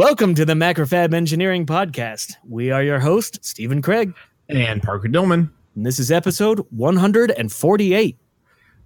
Welcome 0.00 0.34
to 0.36 0.46
the 0.46 0.54
Macrofab 0.54 1.12
Engineering 1.12 1.66
Podcast. 1.66 2.36
We 2.48 2.70
are 2.70 2.82
your 2.82 3.00
host, 3.00 3.38
Stephen 3.44 3.82
Craig, 3.82 4.14
and 4.48 4.82
Parker 4.82 5.08
Dillman. 5.08 5.50
and 5.74 5.84
this 5.84 5.98
is 5.98 6.10
episode 6.10 6.64
148. 6.70 8.16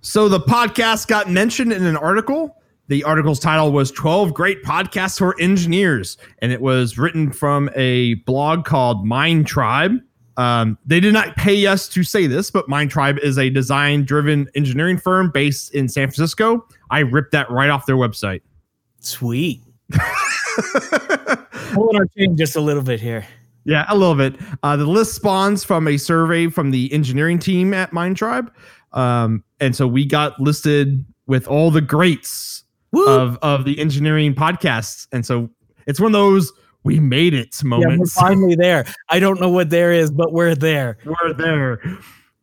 So 0.00 0.28
the 0.28 0.40
podcast 0.40 1.06
got 1.06 1.30
mentioned 1.30 1.72
in 1.72 1.86
an 1.86 1.96
article. 1.96 2.60
The 2.88 3.04
article's 3.04 3.38
title 3.38 3.70
was 3.70 3.92
12 3.92 4.34
Great 4.34 4.64
Podcasts 4.64 5.16
for 5.16 5.40
Engineers, 5.40 6.18
and 6.40 6.50
it 6.50 6.60
was 6.60 6.98
written 6.98 7.30
from 7.30 7.70
a 7.76 8.14
blog 8.26 8.64
called 8.64 9.06
Mind 9.06 9.46
Tribe. 9.46 10.00
Um, 10.36 10.76
they 10.84 10.98
did 10.98 11.14
not 11.14 11.36
pay 11.36 11.64
us 11.66 11.88
to 11.90 12.02
say 12.02 12.26
this, 12.26 12.50
but 12.50 12.68
Mind 12.68 12.90
Tribe 12.90 13.18
is 13.18 13.38
a 13.38 13.50
design 13.50 14.04
driven 14.04 14.48
engineering 14.56 14.98
firm 14.98 15.30
based 15.30 15.76
in 15.76 15.88
San 15.88 16.08
Francisco. 16.08 16.66
I 16.90 16.98
ripped 16.98 17.30
that 17.30 17.48
right 17.52 17.70
off 17.70 17.86
their 17.86 17.94
website. 17.94 18.40
Sweet. 18.98 19.60
Pulling 21.72 21.96
our 21.96 22.06
chain 22.16 22.36
just 22.36 22.56
a 22.56 22.60
little 22.60 22.82
bit 22.82 23.00
here. 23.00 23.26
Yeah, 23.64 23.86
a 23.88 23.96
little 23.96 24.14
bit. 24.14 24.36
Uh, 24.62 24.76
the 24.76 24.86
list 24.86 25.14
spawns 25.14 25.64
from 25.64 25.88
a 25.88 25.96
survey 25.96 26.48
from 26.48 26.70
the 26.70 26.92
engineering 26.92 27.38
team 27.38 27.72
at 27.72 27.92
Mind 27.92 28.16
Tribe. 28.16 28.52
Um, 28.92 29.42
and 29.60 29.74
so 29.74 29.86
we 29.86 30.04
got 30.04 30.38
listed 30.38 31.04
with 31.26 31.48
all 31.48 31.70
the 31.70 31.80
greats 31.80 32.64
Woo! 32.92 33.06
of, 33.08 33.38
of 33.42 33.64
the 33.64 33.78
engineering 33.78 34.34
podcasts. 34.34 35.06
And 35.12 35.24
so 35.24 35.48
it's 35.86 35.98
one 35.98 36.08
of 36.08 36.12
those 36.12 36.52
we 36.84 37.00
made 37.00 37.32
it 37.32 37.56
yeah, 37.62 37.70
we're 37.70 37.80
moments. 37.80 38.12
finally 38.12 38.54
there. 38.58 38.84
I 39.08 39.18
don't 39.18 39.40
know 39.40 39.48
what 39.48 39.70
there 39.70 39.92
is, 39.92 40.10
but 40.10 40.32
we're 40.32 40.54
there. 40.54 40.98
We're 41.04 41.32
there. 41.32 41.80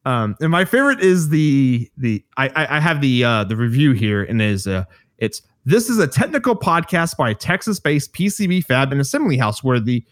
Um, 0.03 0.35
and 0.41 0.49
my 0.49 0.65
favorite 0.65 0.99
is 0.99 1.29
the 1.29 1.89
the 1.95 2.25
I 2.37 2.47
I, 2.49 2.77
I 2.77 2.79
have 2.79 3.01
the 3.01 3.23
uh, 3.23 3.43
the 3.43 3.55
review 3.55 3.91
here 3.91 4.23
and 4.23 4.41
is 4.41 4.65
uh 4.65 4.85
it's 5.19 5.43
this 5.65 5.89
is 5.89 5.99
a 5.99 6.07
technical 6.07 6.55
podcast 6.55 7.17
by 7.17 7.31
a 7.31 7.35
Texas-based 7.35 8.13
PCB 8.13 8.65
fab 8.65 8.91
and 8.91 9.01
assembly 9.01 9.37
house 9.37 9.63
where 9.63 9.79
the 9.79 10.03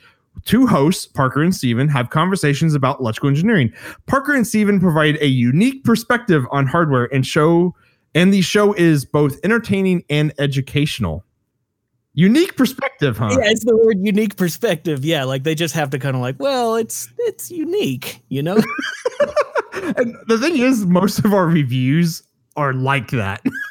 two 0.45 0.67
hosts, 0.67 1.05
Parker 1.05 1.41
and 1.41 1.53
Stephen, 1.53 1.87
have 1.87 2.09
conversations 2.09 2.75
about 2.75 2.99
electrical 2.99 3.29
engineering. 3.29 3.73
Parker 4.05 4.33
and 4.33 4.45
Stephen 4.45 4.79
provide 4.79 5.17
a 5.21 5.27
unique 5.27 5.83
perspective 5.83 6.45
on 6.51 6.67
hardware 6.67 7.05
and 7.13 7.25
show 7.25 7.75
and 8.15 8.33
the 8.33 8.41
show 8.41 8.73
is 8.73 9.05
both 9.05 9.39
entertaining 9.43 10.03
and 10.09 10.33
educational. 10.39 11.23
Unique 12.13 12.55
perspective, 12.57 13.17
huh? 13.17 13.29
Yeah, 13.31 13.51
it's 13.51 13.63
the 13.63 13.77
word 13.77 13.97
unique 14.01 14.35
perspective. 14.35 15.05
Yeah, 15.05 15.25
like 15.25 15.43
they 15.43 15.53
just 15.53 15.75
have 15.75 15.91
to 15.91 15.99
kind 15.99 16.15
of 16.15 16.21
like, 16.21 16.35
well, 16.39 16.75
it's 16.75 17.07
it's 17.19 17.51
unique, 17.51 18.21
you 18.29 18.41
know? 18.41 18.57
And 19.97 20.15
the 20.27 20.37
thing 20.37 20.57
is, 20.57 20.85
most 20.85 21.19
of 21.19 21.33
our 21.33 21.47
reviews 21.47 22.21
are 22.55 22.73
like 22.73 23.11
that. 23.11 23.41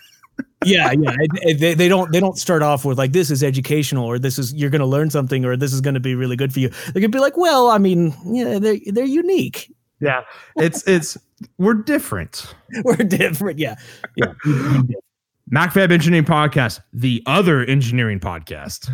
yeah, 0.65 0.93
yeah. 0.93 1.17
They, 1.57 1.75
they 1.75 1.89
don't 1.89 2.11
they 2.13 2.21
don't 2.21 2.37
start 2.37 2.63
off 2.63 2.85
with 2.85 2.99
like 2.99 3.13
this 3.13 3.31
is 3.31 3.43
educational 3.43 4.05
or 4.07 4.19
this 4.19 4.39
is 4.39 4.53
you're 4.55 4.71
going 4.71 4.81
to 4.81 4.87
learn 4.87 5.11
something 5.11 5.45
or 5.45 5.57
this 5.57 5.73
is 5.73 5.81
going 5.81 5.95
to 5.95 6.01
be 6.01 6.15
really 6.15 6.37
good 6.37 6.53
for 6.53 6.61
you. 6.61 6.71
They 6.93 7.01
could 7.01 7.13
be 7.13 7.21
like, 7.21 7.37
well, 7.37 7.69
I 7.71 7.79
mean, 7.79 8.15
yeah, 8.27 8.59
they're 8.59 8.79
they're 8.87 9.05
unique. 9.05 9.73
Yeah, 10.01 10.23
it's 10.57 10.87
it's 10.87 11.17
we're 11.59 11.75
different. 11.75 12.55
We're 12.85 12.97
different. 12.97 13.59
Yeah, 13.59 13.77
yeah. 14.17 14.33
Macrofab 15.53 15.91
Engineering 15.91 16.27
Podcast, 16.27 16.81
the 16.93 17.23
other 17.27 17.63
engineering 17.63 18.21
podcast. 18.21 18.91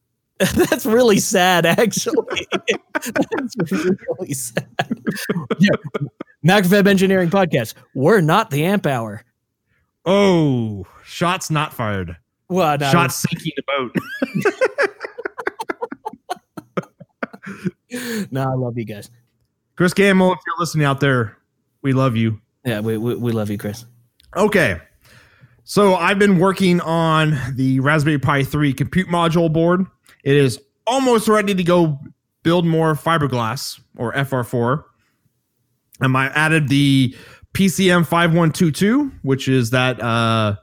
That's 0.38 0.84
really 0.84 1.20
sad, 1.20 1.64
actually. 1.64 2.46
That's 2.92 3.56
really 3.70 4.34
sad. 4.34 4.66
Yeah. 5.60 5.70
Macrofab 6.44 6.88
Engineering 6.88 7.30
Podcast. 7.30 7.74
We're 7.94 8.20
not 8.20 8.50
the 8.50 8.64
amp 8.64 8.86
hour. 8.86 9.24
Oh, 10.04 10.84
shots 11.04 11.50
not 11.50 11.72
fired. 11.72 12.16
Well, 12.48 12.76
no, 12.78 12.90
shots 12.90 13.16
sinking 13.28 13.52
the 13.56 13.62
boat. 13.66 13.96
no, 18.30 18.42
I 18.42 18.54
love 18.54 18.76
you 18.78 18.84
guys. 18.84 19.10
Chris 19.76 19.94
Gammell, 19.94 20.32
if 20.32 20.38
you're 20.46 20.58
listening 20.58 20.84
out 20.84 21.00
there, 21.00 21.36
we 21.82 21.92
love 21.92 22.16
you. 22.16 22.40
Yeah, 22.64 22.80
we, 22.80 22.96
we, 22.96 23.14
we 23.14 23.32
love 23.32 23.50
you, 23.50 23.58
Chris. 23.58 23.84
Okay. 24.36 24.80
So 25.64 25.94
I've 25.94 26.18
been 26.18 26.38
working 26.38 26.80
on 26.80 27.38
the 27.54 27.80
Raspberry 27.80 28.18
Pi 28.18 28.44
3 28.44 28.72
compute 28.74 29.08
module 29.08 29.52
board. 29.52 29.86
It 30.22 30.36
is 30.36 30.60
almost 30.86 31.28
ready 31.28 31.54
to 31.54 31.64
go 31.64 31.98
build 32.42 32.66
more 32.66 32.94
fiberglass 32.94 33.80
or 33.96 34.12
FR4. 34.12 34.84
And 36.00 36.16
I 36.16 36.26
added 36.26 36.68
the 36.68 37.16
PCM 37.54 38.06
5122, 38.06 39.12
which 39.22 39.48
is 39.48 39.70
that 39.70 40.00
uh 40.02 40.56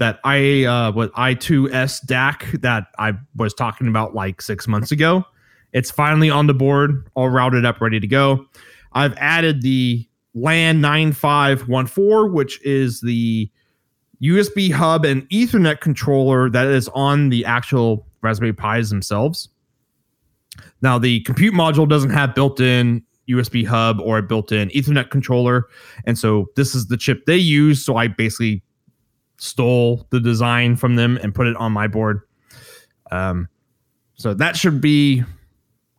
that 0.00 0.18
I 0.24 0.64
uh 0.64 0.90
what 0.92 1.12
i2s 1.12 2.04
DAC 2.04 2.60
that 2.62 2.88
I 2.98 3.12
was 3.36 3.54
talking 3.54 3.86
about 3.86 4.14
like 4.14 4.42
6 4.42 4.66
months 4.66 4.90
ago. 4.90 5.24
It's 5.72 5.90
finally 5.90 6.28
on 6.28 6.48
the 6.48 6.54
board, 6.54 7.08
all 7.14 7.28
routed 7.28 7.64
up, 7.64 7.80
ready 7.80 8.00
to 8.00 8.06
go. 8.06 8.46
I've 8.92 9.16
added 9.18 9.62
the 9.62 10.06
LAN 10.34 10.80
9514, 10.80 12.32
which 12.32 12.60
is 12.64 13.00
the 13.00 13.50
USB 14.22 14.72
hub 14.72 15.04
and 15.04 15.28
Ethernet 15.30 15.80
controller 15.80 16.50
that 16.50 16.66
is 16.66 16.88
on 16.88 17.30
the 17.30 17.44
actual 17.44 18.06
Raspberry 18.22 18.52
Pis 18.52 18.90
themselves. 18.90 19.48
Now, 20.82 20.98
the 20.98 21.20
compute 21.20 21.54
module 21.54 21.88
doesn't 21.88 22.10
have 22.10 22.34
built 22.34 22.60
in 22.60 23.02
USB 23.28 23.66
hub 23.66 24.00
or 24.00 24.18
a 24.18 24.22
built 24.22 24.52
in 24.52 24.68
Ethernet 24.70 25.10
controller. 25.10 25.66
And 26.04 26.18
so 26.18 26.46
this 26.56 26.74
is 26.74 26.88
the 26.88 26.96
chip 26.96 27.26
they 27.26 27.36
use. 27.36 27.84
So 27.84 27.96
I 27.96 28.08
basically 28.08 28.62
stole 29.40 30.06
the 30.10 30.20
design 30.20 30.76
from 30.76 30.96
them 30.96 31.18
and 31.22 31.34
put 31.34 31.46
it 31.46 31.56
on 31.56 31.72
my 31.72 31.88
board. 31.88 32.20
Um, 33.10 33.48
so 34.14 34.34
that 34.34 34.54
should 34.56 34.80
be 34.80 35.24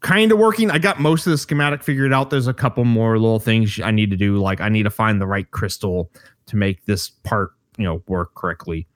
kind 0.02 0.32
of 0.32 0.38
working. 0.38 0.70
I 0.70 0.78
got 0.78 1.00
most 1.00 1.26
of 1.26 1.32
the 1.32 1.38
schematic 1.38 1.84
figured 1.84 2.14
out. 2.14 2.30
There's 2.30 2.48
a 2.48 2.54
couple 2.54 2.86
more 2.86 3.18
little 3.18 3.40
things 3.40 3.80
I 3.82 3.90
need 3.90 4.12
to 4.12 4.16
do. 4.16 4.38
Like 4.38 4.62
I 4.62 4.70
need 4.70 4.84
to 4.84 4.92
find 4.92 5.20
the 5.20 5.26
right 5.26 5.50
crystal 5.50 6.12
to 6.46 6.56
make 6.56 6.86
this 6.86 7.10
part, 7.10 7.52
you 7.78 7.84
know, 7.84 8.04
work 8.08 8.36
correctly. 8.36 8.88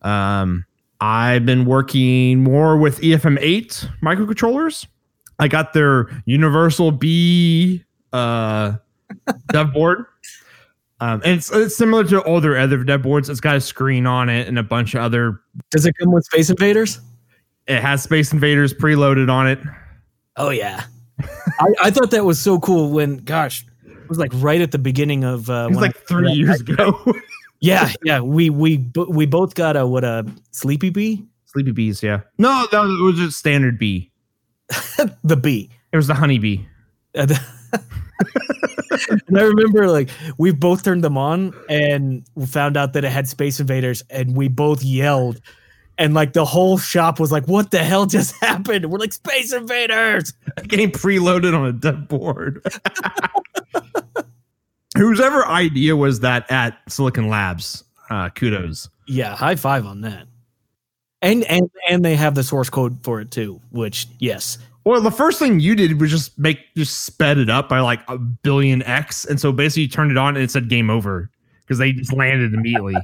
Um, 0.00 0.64
I've 1.00 1.44
been 1.44 1.66
working 1.66 2.42
more 2.42 2.78
with 2.78 3.02
E 3.04 3.10
EFM8 3.10 3.98
microcontrollers. 4.02 4.86
I 5.38 5.46
got 5.46 5.74
their 5.74 6.08
Universal 6.24 6.92
Bee 6.92 7.84
uh, 8.12 8.76
dev 9.52 9.72
board. 9.74 10.06
Um, 11.00 11.20
and 11.24 11.38
it's, 11.38 11.50
it's 11.52 11.76
similar 11.76 12.02
to 12.04 12.20
all 12.22 12.40
their 12.40 12.56
other 12.58 12.82
dev 12.82 13.02
boards. 13.02 13.28
It's 13.28 13.40
got 13.40 13.54
a 13.56 13.60
screen 13.60 14.06
on 14.06 14.28
it 14.28 14.48
and 14.48 14.58
a 14.58 14.62
bunch 14.64 14.94
of 14.94 15.02
other. 15.02 15.40
Does 15.70 15.86
it 15.86 15.94
come 15.98 16.10
with 16.12 16.24
Space 16.24 16.50
Invaders? 16.50 17.00
It 17.68 17.80
has 17.80 18.02
Space 18.02 18.32
Invaders 18.32 18.74
preloaded 18.74 19.30
on 19.30 19.46
it. 19.46 19.60
Oh 20.36 20.50
yeah, 20.50 20.84
I, 21.60 21.66
I 21.84 21.90
thought 21.90 22.10
that 22.12 22.24
was 22.24 22.40
so 22.40 22.58
cool 22.58 22.90
when, 22.90 23.18
gosh, 23.18 23.64
it 23.86 24.08
was 24.08 24.18
like 24.18 24.30
right 24.36 24.60
at 24.60 24.72
the 24.72 24.78
beginning 24.78 25.22
of. 25.24 25.48
Uh, 25.50 25.66
It 25.66 25.74
was 25.74 25.78
like 25.80 25.96
I- 25.96 26.00
three 26.08 26.32
years 26.32 26.60
ago. 26.60 27.00
Yeah, 27.60 27.90
yeah, 28.04 28.20
we 28.20 28.50
we 28.50 28.88
we 29.08 29.26
both 29.26 29.56
got 29.56 29.76
a 29.76 29.84
what 29.84 30.04
a 30.04 30.24
Sleepy 30.52 30.90
Bee, 30.90 31.26
Sleepy 31.46 31.72
bees, 31.72 32.04
yeah. 32.04 32.20
No, 32.38 32.68
that 32.70 32.78
was, 32.80 32.90
it 33.00 33.02
was 33.02 33.16
just 33.16 33.36
standard 33.36 33.80
bee. 33.80 34.12
the 35.24 35.36
bee. 35.36 35.68
It 35.92 35.96
was 35.96 36.06
the 36.06 36.14
honeybee. 36.14 36.58
Uh, 37.16 37.26
the- 37.26 37.40
and 39.28 39.38
I 39.38 39.42
remember 39.42 39.88
like 39.88 40.10
we 40.38 40.52
both 40.52 40.82
turned 40.82 41.04
them 41.04 41.16
on 41.16 41.54
and 41.68 42.24
we 42.34 42.46
found 42.46 42.76
out 42.76 42.92
that 42.94 43.04
it 43.04 43.10
had 43.10 43.28
Space 43.28 43.60
Invaders, 43.60 44.02
and 44.10 44.36
we 44.36 44.48
both 44.48 44.82
yelled. 44.82 45.40
And 45.96 46.14
like 46.14 46.32
the 46.32 46.44
whole 46.44 46.78
shop 46.78 47.18
was 47.18 47.32
like, 47.32 47.48
"What 47.48 47.70
the 47.70 47.78
hell 47.78 48.06
just 48.06 48.36
happened?" 48.40 48.86
We're 48.90 48.98
like, 48.98 49.12
"Space 49.12 49.52
Invaders!" 49.52 50.32
Game 50.66 50.90
preloaded 50.90 51.56
on 51.58 51.66
a 51.66 51.72
dev 51.72 52.08
board. 52.08 52.64
Whose 54.96 55.20
ever 55.20 55.46
idea 55.46 55.96
was 55.96 56.20
that 56.20 56.50
at 56.50 56.78
Silicon 56.88 57.28
Labs? 57.28 57.84
Uh, 58.10 58.30
kudos. 58.30 58.88
Yeah, 59.06 59.36
high 59.36 59.56
five 59.56 59.86
on 59.86 60.00
that. 60.02 60.26
And 61.20 61.44
and 61.44 61.70
and 61.88 62.04
they 62.04 62.16
have 62.16 62.34
the 62.34 62.44
source 62.44 62.70
code 62.70 62.98
for 63.02 63.20
it 63.20 63.30
too, 63.30 63.60
which 63.70 64.06
yes, 64.18 64.58
Well, 64.88 65.02
the 65.02 65.10
first 65.10 65.38
thing 65.38 65.60
you 65.60 65.74
did 65.74 66.00
was 66.00 66.10
just 66.10 66.38
make 66.38 66.60
just 66.74 67.04
sped 67.04 67.36
it 67.36 67.50
up 67.50 67.68
by 67.68 67.80
like 67.80 68.00
a 68.08 68.16
billion 68.16 68.82
X, 68.84 69.26
and 69.26 69.38
so 69.38 69.52
basically 69.52 69.82
you 69.82 69.88
turned 69.88 70.10
it 70.10 70.16
on 70.16 70.34
and 70.34 70.42
it 70.42 70.50
said 70.50 70.70
game 70.70 70.88
over 70.88 71.30
because 71.60 71.76
they 71.76 71.92
just 71.92 72.10
landed 72.14 72.54
immediately. 72.54 72.96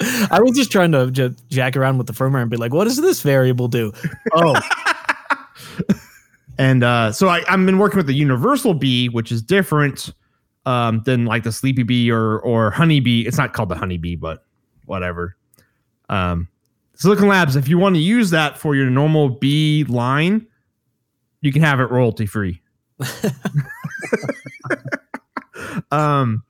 I 0.30 0.40
was 0.40 0.56
just 0.56 0.72
trying 0.72 0.92
to 0.92 1.10
just 1.10 1.46
jack 1.50 1.76
around 1.76 1.98
with 1.98 2.06
the 2.06 2.14
firmware 2.14 2.40
and 2.40 2.50
be 2.50 2.56
like, 2.56 2.72
"What 2.72 2.84
does 2.84 2.96
this 2.96 3.20
variable 3.20 3.68
do?" 3.68 3.92
Oh, 4.32 4.58
And 6.58 6.82
uh, 6.82 7.12
so 7.12 7.28
I, 7.28 7.42
I've 7.46 7.66
been 7.66 7.76
working 7.76 7.98
with 7.98 8.06
the 8.06 8.14
Universal 8.14 8.72
Bee, 8.74 9.10
which 9.10 9.30
is 9.30 9.42
different 9.42 10.14
um, 10.64 11.02
than 11.04 11.26
like 11.26 11.42
the 11.42 11.52
Sleepy 11.52 11.82
Bee 11.82 12.10
or 12.10 12.40
or 12.40 12.70
Honey 12.70 13.00
Bee. 13.00 13.26
It's 13.26 13.36
not 13.36 13.52
called 13.52 13.68
the 13.68 13.76
Honey 13.76 13.98
Bee, 13.98 14.16
but 14.16 14.46
whatever. 14.86 15.36
Um, 16.08 16.48
Silicon 16.94 17.28
Labs, 17.28 17.56
if 17.56 17.68
you 17.68 17.76
want 17.76 17.96
to 17.96 18.00
use 18.00 18.30
that 18.30 18.56
for 18.56 18.74
your 18.74 18.88
normal 18.88 19.28
bee 19.28 19.84
line, 19.84 20.46
you 21.40 21.52
can 21.52 21.62
have 21.62 21.80
it 21.80 21.90
royalty 21.90 22.26
free. 22.26 22.60
um, 25.90 26.42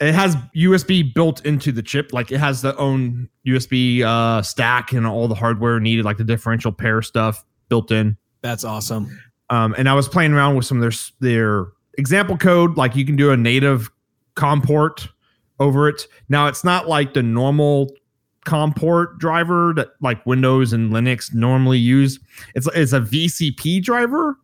it 0.00 0.14
has 0.14 0.36
USB 0.56 1.14
built 1.14 1.44
into 1.46 1.72
the 1.72 1.82
chip. 1.82 2.12
Like 2.12 2.32
it 2.32 2.38
has 2.38 2.62
the 2.62 2.76
own 2.76 3.28
USB 3.46 4.02
uh, 4.02 4.42
stack 4.42 4.92
and 4.92 5.06
all 5.06 5.28
the 5.28 5.34
hardware 5.34 5.80
needed, 5.80 6.04
like 6.04 6.16
the 6.16 6.24
differential 6.24 6.72
pair 6.72 7.00
stuff 7.02 7.44
built 7.68 7.90
in. 7.90 8.16
That's 8.42 8.64
awesome. 8.64 9.18
Um, 9.50 9.74
and 9.78 9.88
I 9.88 9.94
was 9.94 10.08
playing 10.08 10.32
around 10.32 10.56
with 10.56 10.66
some 10.66 10.82
of 10.82 10.82
their 10.82 10.92
their 11.20 11.66
example 11.96 12.36
code. 12.36 12.76
Like 12.76 12.96
you 12.96 13.06
can 13.06 13.16
do 13.16 13.30
a 13.30 13.36
native 13.36 13.90
COM 14.34 14.62
port 14.62 15.08
over 15.60 15.88
it. 15.88 16.06
Now 16.28 16.48
it's 16.48 16.64
not 16.64 16.88
like 16.88 17.14
the 17.14 17.22
normal 17.22 17.90
COM 18.44 18.72
port 18.74 19.18
driver 19.18 19.72
that 19.76 19.88
like 20.00 20.24
Windows 20.26 20.72
and 20.72 20.92
Linux 20.92 21.34
normally 21.34 21.78
use. 21.78 22.18
It's 22.54 22.68
it's 22.74 22.92
a 22.92 23.00
VCP 23.00 23.82
driver, 23.82 24.36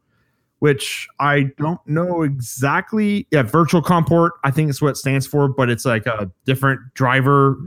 which 0.61 1.09
I 1.19 1.51
don't 1.59 1.81
know 1.87 2.23
exactly. 2.23 3.27
Yeah, 3.31 3.43
virtual 3.43 3.83
COM 3.83 4.05
port. 4.05 4.35
I 4.45 4.51
think 4.51 4.71
it's 4.71 4.81
what 4.83 4.91
it 4.91 4.97
stands 4.97 5.27
for, 5.27 5.49
but 5.49 5.71
it's 5.71 5.85
like 5.85 6.07
a 6.07 6.31
different 6.45 6.81
driver. 6.95 7.59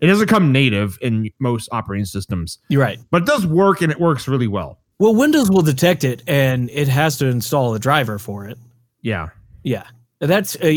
It 0.00 0.06
doesn't 0.06 0.28
come 0.28 0.52
native 0.52 0.96
in 1.02 1.28
most 1.40 1.68
operating 1.72 2.04
systems, 2.04 2.58
You're 2.68 2.82
right. 2.82 2.98
but 3.10 3.22
it 3.22 3.26
does 3.26 3.44
work 3.46 3.82
and 3.82 3.90
it 3.90 3.98
works 3.98 4.28
really 4.28 4.46
well. 4.46 4.78
Well, 5.00 5.14
Windows 5.14 5.50
will 5.50 5.62
detect 5.62 6.04
it, 6.04 6.22
and 6.26 6.70
it 6.70 6.88
has 6.88 7.18
to 7.18 7.26
install 7.26 7.74
a 7.74 7.78
driver 7.78 8.18
for 8.18 8.46
it. 8.46 8.58
Yeah. 9.02 9.28
Yeah, 9.64 9.84
that's 10.20 10.56
uh, 10.56 10.76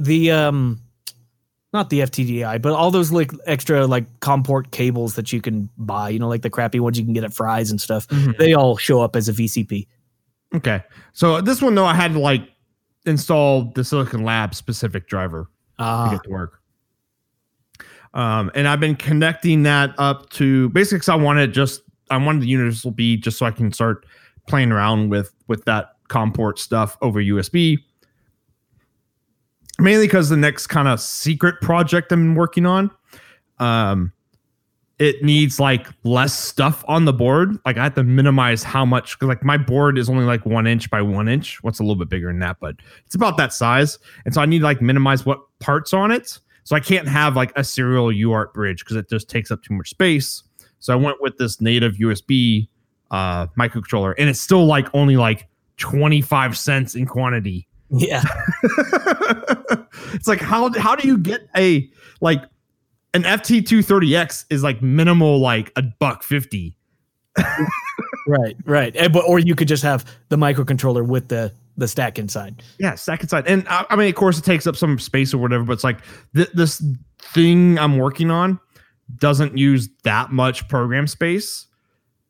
the 0.00 0.30
um, 0.30 0.80
not 1.72 1.88
the 1.90 2.00
FTDI, 2.00 2.60
but 2.60 2.72
all 2.72 2.90
those 2.90 3.10
like 3.12 3.32
extra 3.46 3.86
like 3.86 4.04
comport 4.20 4.70
cables 4.72 5.14
that 5.14 5.32
you 5.32 5.40
can 5.40 5.68
buy. 5.78 6.10
You 6.10 6.18
know, 6.18 6.28
like 6.28 6.42
the 6.42 6.50
crappy 6.50 6.80
ones 6.80 6.98
you 6.98 7.04
can 7.04 7.14
get 7.14 7.24
at 7.24 7.32
Fry's 7.32 7.70
and 7.70 7.80
stuff. 7.80 8.06
They 8.38 8.52
all 8.54 8.76
show 8.76 9.00
up 9.00 9.16
as 9.16 9.28
a 9.28 9.32
VCP. 9.32 9.86
Okay. 10.54 10.82
So 11.12 11.40
this 11.40 11.62
one 11.62 11.74
though, 11.74 11.86
I 11.86 11.94
had 11.94 12.12
to 12.12 12.18
like 12.18 12.42
install 13.06 13.72
the 13.74 13.82
Silicon 13.84 14.22
Lab 14.24 14.54
specific 14.54 15.08
driver 15.08 15.44
to 15.78 15.84
Ah, 15.84 16.10
get 16.10 16.22
to 16.24 16.30
work. 16.30 16.60
Um, 18.14 18.50
and 18.54 18.68
I've 18.68 18.80
been 18.80 18.96
connecting 18.96 19.62
that 19.62 19.94
up 19.98 20.28
to 20.30 20.68
basically 20.70 20.98
'cause 21.00 21.08
I 21.08 21.14
wanted 21.16 21.54
just 21.54 21.80
I 22.10 22.18
wanted 22.18 22.42
the 22.42 22.46
Universal 22.48 22.90
Bee 22.90 23.16
just 23.16 23.38
so 23.38 23.46
I 23.46 23.50
can 23.50 23.72
start 23.72 24.04
playing 24.46 24.70
around 24.70 25.08
with 25.08 25.32
with 25.48 25.64
that 25.64 25.92
comport 26.08 26.58
stuff 26.58 26.98
over 27.00 27.20
USB. 27.22 27.78
Mainly 29.82 30.06
because 30.06 30.28
the 30.28 30.36
next 30.36 30.68
kind 30.68 30.86
of 30.86 31.00
secret 31.00 31.60
project 31.60 32.12
I'm 32.12 32.36
working 32.36 32.66
on, 32.66 32.88
um, 33.58 34.12
it 35.00 35.24
needs 35.24 35.58
like 35.58 35.88
less 36.04 36.38
stuff 36.38 36.84
on 36.86 37.04
the 37.04 37.12
board. 37.12 37.58
Like 37.66 37.78
I 37.78 37.82
have 37.82 37.94
to 37.96 38.04
minimize 38.04 38.62
how 38.62 38.84
much 38.84 39.18
because 39.18 39.26
like 39.26 39.42
my 39.42 39.56
board 39.56 39.98
is 39.98 40.08
only 40.08 40.24
like 40.24 40.46
one 40.46 40.68
inch 40.68 40.88
by 40.88 41.02
one 41.02 41.26
inch. 41.26 41.60
What's 41.64 41.80
a 41.80 41.82
little 41.82 41.96
bit 41.96 42.08
bigger 42.08 42.28
than 42.28 42.38
that, 42.38 42.58
but 42.60 42.76
it's 43.04 43.16
about 43.16 43.36
that 43.38 43.52
size. 43.52 43.98
And 44.24 44.32
so 44.32 44.40
I 44.40 44.46
need 44.46 44.60
to 44.60 44.64
like 44.64 44.80
minimize 44.80 45.26
what 45.26 45.40
parts 45.58 45.92
on 45.92 46.12
it. 46.12 46.38
So 46.62 46.76
I 46.76 46.80
can't 46.80 47.08
have 47.08 47.34
like 47.34 47.52
a 47.56 47.64
serial 47.64 48.06
UART 48.06 48.54
bridge 48.54 48.84
because 48.84 48.94
it 48.94 49.10
just 49.10 49.28
takes 49.28 49.50
up 49.50 49.64
too 49.64 49.74
much 49.74 49.90
space. 49.90 50.44
So 50.78 50.92
I 50.92 50.96
went 50.96 51.20
with 51.20 51.38
this 51.38 51.60
native 51.60 51.94
USB 51.94 52.68
uh, 53.10 53.48
microcontroller, 53.58 54.14
and 54.16 54.28
it's 54.30 54.40
still 54.40 54.64
like 54.64 54.86
only 54.94 55.16
like 55.16 55.48
25 55.78 56.56
cents 56.56 56.94
in 56.94 57.04
quantity. 57.04 57.66
Yeah. 57.92 58.22
it's 60.12 60.26
like 60.26 60.40
how 60.40 60.72
how 60.78 60.96
do 60.96 61.06
you 61.06 61.18
get 61.18 61.48
a 61.56 61.88
like 62.20 62.42
an 63.14 63.24
FT230X 63.24 64.46
is 64.50 64.62
like 64.62 64.80
minimal 64.82 65.38
like 65.38 65.72
a 65.76 65.82
buck 65.82 66.22
50. 66.22 66.76
Right, 68.26 68.56
right. 68.64 68.94
And, 68.96 69.12
but 69.12 69.24
or 69.24 69.38
you 69.38 69.54
could 69.54 69.68
just 69.68 69.82
have 69.82 70.04
the 70.28 70.36
microcontroller 70.36 71.06
with 71.06 71.28
the 71.28 71.52
the 71.76 71.88
stack 71.88 72.18
inside. 72.18 72.62
Yeah, 72.78 72.94
stack 72.94 73.22
inside. 73.22 73.46
And 73.48 73.66
I, 73.68 73.84
I 73.90 73.96
mean, 73.96 74.08
of 74.08 74.14
course, 74.14 74.38
it 74.38 74.44
takes 74.44 74.66
up 74.66 74.76
some 74.76 74.98
space 74.98 75.34
or 75.34 75.38
whatever, 75.38 75.64
but 75.64 75.72
it's 75.72 75.84
like 75.84 75.98
th- 76.34 76.50
this 76.54 76.82
thing 77.20 77.78
I'm 77.78 77.98
working 77.98 78.30
on 78.30 78.60
doesn't 79.16 79.56
use 79.58 79.88
that 80.04 80.30
much 80.30 80.68
program 80.68 81.06
space 81.06 81.66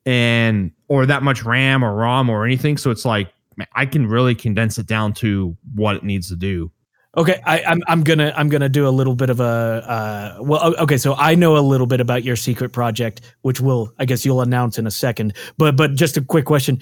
and 0.06 0.72
or 0.88 1.06
that 1.06 1.22
much 1.22 1.44
RAM 1.44 1.84
or 1.84 1.94
ROM 1.94 2.30
or 2.30 2.44
anything. 2.44 2.76
So 2.76 2.90
it's 2.90 3.04
like 3.04 3.32
I 3.74 3.86
can 3.86 4.06
really 4.06 4.34
condense 4.34 4.78
it 4.78 4.86
down 4.86 5.12
to 5.14 5.56
what 5.74 5.96
it 5.96 6.04
needs 6.04 6.28
to 6.28 6.36
do. 6.36 6.72
Okay, 7.14 7.42
I, 7.44 7.62
I'm 7.64 7.82
I'm 7.86 8.04
gonna 8.04 8.32
I'm 8.34 8.48
gonna 8.48 8.70
do 8.70 8.88
a 8.88 8.90
little 8.90 9.14
bit 9.14 9.28
of 9.28 9.38
a 9.38 9.44
uh, 9.44 10.36
well. 10.42 10.74
Okay, 10.76 10.96
so 10.96 11.14
I 11.14 11.34
know 11.34 11.58
a 11.58 11.60
little 11.60 11.86
bit 11.86 12.00
about 12.00 12.24
your 12.24 12.36
secret 12.36 12.72
project, 12.72 13.20
which 13.42 13.60
will 13.60 13.92
I 13.98 14.06
guess 14.06 14.24
you'll 14.24 14.40
announce 14.40 14.78
in 14.78 14.86
a 14.86 14.90
second. 14.90 15.34
But 15.58 15.76
but 15.76 15.94
just 15.94 16.16
a 16.16 16.22
quick 16.22 16.46
question. 16.46 16.80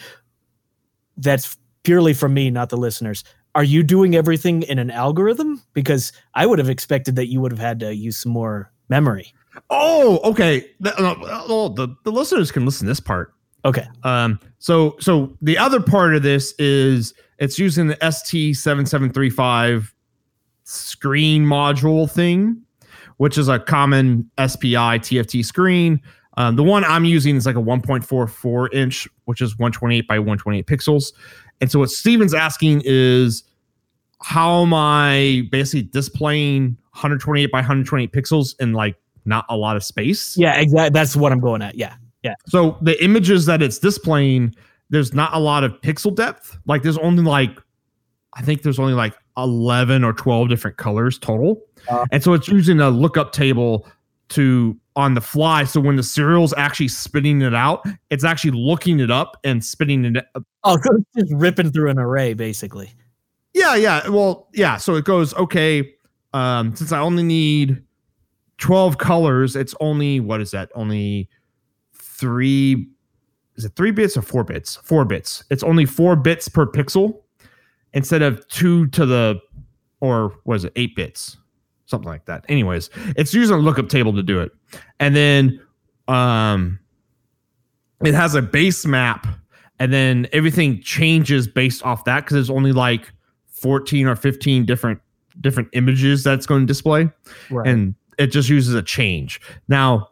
That's 1.16 1.56
purely 1.82 2.14
from 2.14 2.32
me, 2.32 2.50
not 2.50 2.68
the 2.68 2.76
listeners. 2.76 3.24
Are 3.56 3.64
you 3.64 3.82
doing 3.82 4.14
everything 4.14 4.62
in 4.62 4.78
an 4.78 4.92
algorithm? 4.92 5.60
Because 5.72 6.12
I 6.34 6.46
would 6.46 6.60
have 6.60 6.70
expected 6.70 7.16
that 7.16 7.26
you 7.26 7.40
would 7.40 7.50
have 7.50 7.58
had 7.58 7.80
to 7.80 7.92
use 7.92 8.16
some 8.16 8.30
more 8.30 8.72
memory. 8.88 9.34
Oh, 9.68 10.20
okay. 10.22 10.70
The, 10.78 10.96
uh, 10.96 11.14
oh, 11.48 11.68
the, 11.68 11.88
the 12.04 12.12
listeners 12.12 12.52
can 12.52 12.64
listen 12.64 12.86
to 12.86 12.90
this 12.90 13.00
part. 13.00 13.34
Okay. 13.64 13.86
Um, 14.04 14.40
so 14.58 14.96
so 15.00 15.36
the 15.42 15.58
other 15.58 15.80
part 15.80 16.14
of 16.14 16.22
this 16.22 16.54
is 16.58 17.14
it's 17.38 17.58
using 17.58 17.86
the 17.88 17.96
ST7735 17.96 19.92
screen 20.64 21.44
module 21.44 22.10
thing, 22.10 22.62
which 23.16 23.36
is 23.38 23.48
a 23.48 23.58
common 23.58 24.30
SPI 24.38 25.00
TFT 25.00 25.44
screen. 25.44 26.00
Um, 26.36 26.56
the 26.56 26.62
one 26.62 26.84
I'm 26.84 27.04
using 27.04 27.36
is 27.36 27.44
like 27.44 27.56
a 27.56 27.62
1.44 27.62 28.72
inch, 28.72 29.08
which 29.24 29.40
is 29.40 29.58
128 29.58 30.06
by 30.06 30.18
128 30.18 30.66
pixels. 30.66 31.12
And 31.60 31.70
so 31.70 31.80
what 31.80 31.90
Stephen's 31.90 32.34
asking 32.34 32.82
is 32.84 33.44
how 34.22 34.62
am 34.62 34.72
I 34.72 35.48
basically 35.50 35.82
displaying 35.82 36.76
128 36.92 37.50
by 37.50 37.58
128 37.58 38.12
pixels 38.12 38.54
in 38.60 38.72
like 38.72 38.96
not 39.24 39.44
a 39.48 39.56
lot 39.56 39.76
of 39.76 39.84
space? 39.84 40.36
Yeah, 40.36 40.58
exactly. 40.58 40.90
That's 40.90 41.16
what 41.16 41.32
I'm 41.32 41.40
going 41.40 41.62
at. 41.62 41.74
Yeah. 41.74 41.94
So 42.48 42.78
the 42.82 43.02
images 43.02 43.46
that 43.46 43.62
it's 43.62 43.78
displaying, 43.78 44.54
there's 44.90 45.14
not 45.14 45.34
a 45.34 45.38
lot 45.38 45.64
of 45.64 45.72
pixel 45.80 46.14
depth. 46.14 46.58
Like 46.66 46.82
there's 46.82 46.98
only 46.98 47.22
like, 47.22 47.58
I 48.34 48.42
think 48.42 48.62
there's 48.62 48.78
only 48.78 48.94
like 48.94 49.14
11 49.36 50.04
or 50.04 50.12
12 50.12 50.48
different 50.48 50.76
colors 50.76 51.18
total. 51.18 51.62
Uh. 51.88 52.04
and 52.12 52.22
so 52.22 52.34
it's 52.34 52.48
using 52.48 52.80
a 52.80 52.90
lookup 52.90 53.32
table 53.32 53.86
to 54.30 54.76
on 54.96 55.14
the 55.14 55.20
fly. 55.20 55.64
So 55.64 55.80
when 55.80 55.96
the 55.96 56.02
serial's 56.02 56.54
actually 56.56 56.88
spitting 56.88 57.42
it 57.42 57.54
out, 57.54 57.84
it's 58.10 58.24
actually 58.24 58.52
looking 58.52 59.00
it 59.00 59.10
up 59.10 59.36
and 59.44 59.64
spitting 59.64 60.04
it. 60.04 60.24
Oh, 60.64 60.76
so 60.82 60.96
it's 60.96 61.28
just 61.28 61.34
ripping 61.34 61.72
through 61.72 61.90
an 61.90 61.98
array, 61.98 62.34
basically. 62.34 62.92
Yeah, 63.54 63.76
yeah. 63.76 64.08
Well, 64.08 64.48
yeah. 64.52 64.76
So 64.76 64.94
it 64.94 65.04
goes, 65.04 65.34
okay, 65.34 65.94
um, 66.32 66.74
since 66.76 66.92
I 66.92 67.00
only 67.00 67.22
need 67.22 67.82
12 68.58 68.98
colors, 68.98 69.56
it's 69.56 69.74
only, 69.80 70.20
what 70.20 70.40
is 70.40 70.50
that? 70.52 70.70
Only 70.74 71.28
three, 72.20 72.88
is 73.56 73.64
it 73.64 73.72
three 73.76 73.90
bits 73.90 74.16
or 74.16 74.22
four 74.22 74.44
bits? 74.44 74.76
Four 74.76 75.04
bits. 75.04 75.42
It's 75.50 75.62
only 75.62 75.86
four 75.86 76.14
bits 76.16 76.48
per 76.48 76.66
pixel 76.66 77.20
instead 77.94 78.22
of 78.22 78.46
two 78.48 78.86
to 78.88 79.04
the, 79.06 79.40
or 80.00 80.34
what 80.44 80.56
is 80.56 80.64
it, 80.64 80.72
eight 80.76 80.94
bits? 80.94 81.36
Something 81.86 82.08
like 82.08 82.26
that. 82.26 82.44
Anyways, 82.48 82.88
it's 83.16 83.34
using 83.34 83.56
a 83.56 83.58
lookup 83.58 83.88
table 83.88 84.12
to 84.14 84.22
do 84.22 84.38
it. 84.40 84.52
And 85.00 85.16
then 85.16 85.60
um, 86.06 86.78
it 88.04 88.14
has 88.14 88.34
a 88.36 88.42
base 88.42 88.86
map 88.86 89.26
and 89.80 89.92
then 89.92 90.28
everything 90.32 90.80
changes 90.82 91.48
based 91.48 91.84
off 91.84 92.04
that 92.04 92.20
because 92.20 92.34
there's 92.34 92.50
only 92.50 92.72
like 92.72 93.10
14 93.48 94.06
or 94.06 94.14
15 94.16 94.64
different 94.66 95.00
different 95.40 95.68
images 95.72 96.22
that's 96.22 96.44
going 96.46 96.60
to 96.62 96.66
display 96.66 97.08
Right. 97.50 97.66
and 97.66 97.94
it 98.18 98.26
just 98.28 98.48
uses 98.50 98.74
a 98.74 98.82
change 98.82 99.40
now 99.68 100.09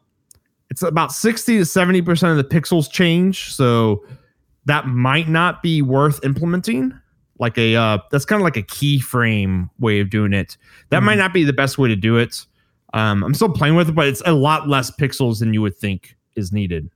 it's 0.70 0.82
about 0.82 1.12
60 1.12 1.58
to 1.58 1.64
70 1.64 2.02
percent 2.02 2.30
of 2.30 2.37
the 2.48 2.60
pixels 2.60 2.90
change 2.90 3.52
so 3.54 4.04
that 4.66 4.87
might 4.87 5.28
not 5.28 5.62
be 5.62 5.80
worth 5.82 6.22
implementing 6.25 6.92
like 7.38 7.56
a 7.56 7.76
uh, 7.76 7.98
that's 8.10 8.25
kind 8.25 8.40
of 8.40 8.44
like 8.44 8.56
a 8.56 8.62
keyframe 8.62 9.70
way 9.78 10.00
of 10.00 10.10
doing 10.10 10.32
it 10.32 10.56
that 10.90 11.00
Mhm. 11.02 11.06
might 11.06 11.18
not 11.18 11.32
be 11.32 11.44
the 11.44 11.52
best 11.52 11.78
way 11.78 11.88
to 11.88 11.96
do 11.96 12.16
it 12.16 12.44
um, 12.94 13.22
i'm 13.22 13.34
still 13.34 13.48
playing 13.50 13.76
with 13.76 13.88
it 13.88 13.94
but 13.94 14.06
it's 14.08 14.22
a 14.26 14.32
lot 14.32 14.68
less 14.68 14.90
pixels 14.90 15.38
than 15.40 15.54
you 15.54 15.62
would 15.62 15.76
think 15.76 16.16
is 16.37 16.52
needed 16.52 16.90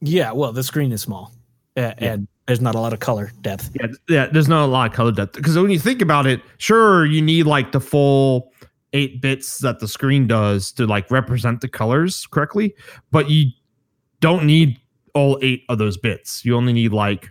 yeah. 0.00 0.32
Well, 0.32 0.52
the 0.52 0.62
screen 0.62 0.92
is 0.92 1.00
small, 1.00 1.32
uh, 1.78 1.94
and 1.96 2.28
there's 2.46 2.60
not 2.60 2.74
a 2.74 2.78
lot 2.80 2.92
of 2.92 2.98
color 2.98 3.32
depth. 3.40 3.70
Yeah, 3.80 3.86
yeah. 4.06 4.26
There's 4.26 4.48
not 4.48 4.62
a 4.62 4.66
lot 4.66 4.90
of 4.90 4.94
color 4.94 5.12
depth 5.12 5.32
because 5.34 5.56
when 5.56 5.70
you 5.70 5.78
think 5.78 6.02
about 6.02 6.26
it, 6.26 6.42
sure, 6.58 7.06
you 7.06 7.22
need 7.22 7.46
like 7.46 7.72
the 7.72 7.80
full 7.80 8.52
eight 8.94 9.20
bits 9.20 9.58
that 9.58 9.80
the 9.80 9.88
screen 9.88 10.26
does 10.26 10.72
to 10.72 10.86
like 10.86 11.10
represent 11.10 11.60
the 11.60 11.68
colors 11.68 12.26
correctly, 12.26 12.74
but 13.10 13.28
you 13.28 13.50
don't 14.20 14.46
need 14.46 14.80
all 15.12 15.38
eight 15.42 15.64
of 15.68 15.78
those 15.78 15.98
bits. 15.98 16.44
You 16.44 16.56
only 16.56 16.72
need 16.72 16.92
like 16.92 17.30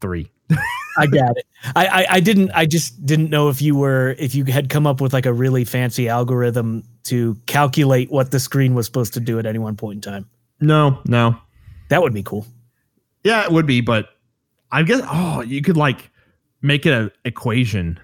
three. 0.00 0.30
I 0.98 1.06
got 1.06 1.36
it. 1.36 1.46
I, 1.74 1.86
I 1.86 2.06
I 2.10 2.20
didn't. 2.20 2.50
I 2.54 2.66
just 2.66 3.04
didn't 3.04 3.30
know 3.30 3.48
if 3.48 3.60
you 3.62 3.74
were 3.74 4.14
if 4.18 4.34
you 4.34 4.44
had 4.44 4.68
come 4.68 4.86
up 4.86 5.00
with 5.00 5.12
like 5.12 5.26
a 5.26 5.32
really 5.32 5.64
fancy 5.64 6.08
algorithm 6.08 6.84
to 7.04 7.36
calculate 7.46 8.10
what 8.10 8.30
the 8.30 8.40
screen 8.40 8.74
was 8.74 8.86
supposed 8.86 9.14
to 9.14 9.20
do 9.20 9.38
at 9.38 9.46
any 9.46 9.58
one 9.58 9.76
point 9.76 9.96
in 9.96 10.12
time. 10.12 10.28
No, 10.60 11.00
no. 11.06 11.36
That 11.88 12.02
would 12.02 12.14
be 12.14 12.22
cool. 12.22 12.46
Yeah, 13.24 13.44
it 13.44 13.50
would 13.50 13.66
be, 13.66 13.80
but 13.80 14.10
I 14.70 14.82
guess 14.82 15.02
oh, 15.04 15.42
you 15.42 15.62
could 15.62 15.76
like 15.76 16.10
make 16.62 16.86
it 16.86 16.92
an 16.92 17.10
equation. 17.24 17.98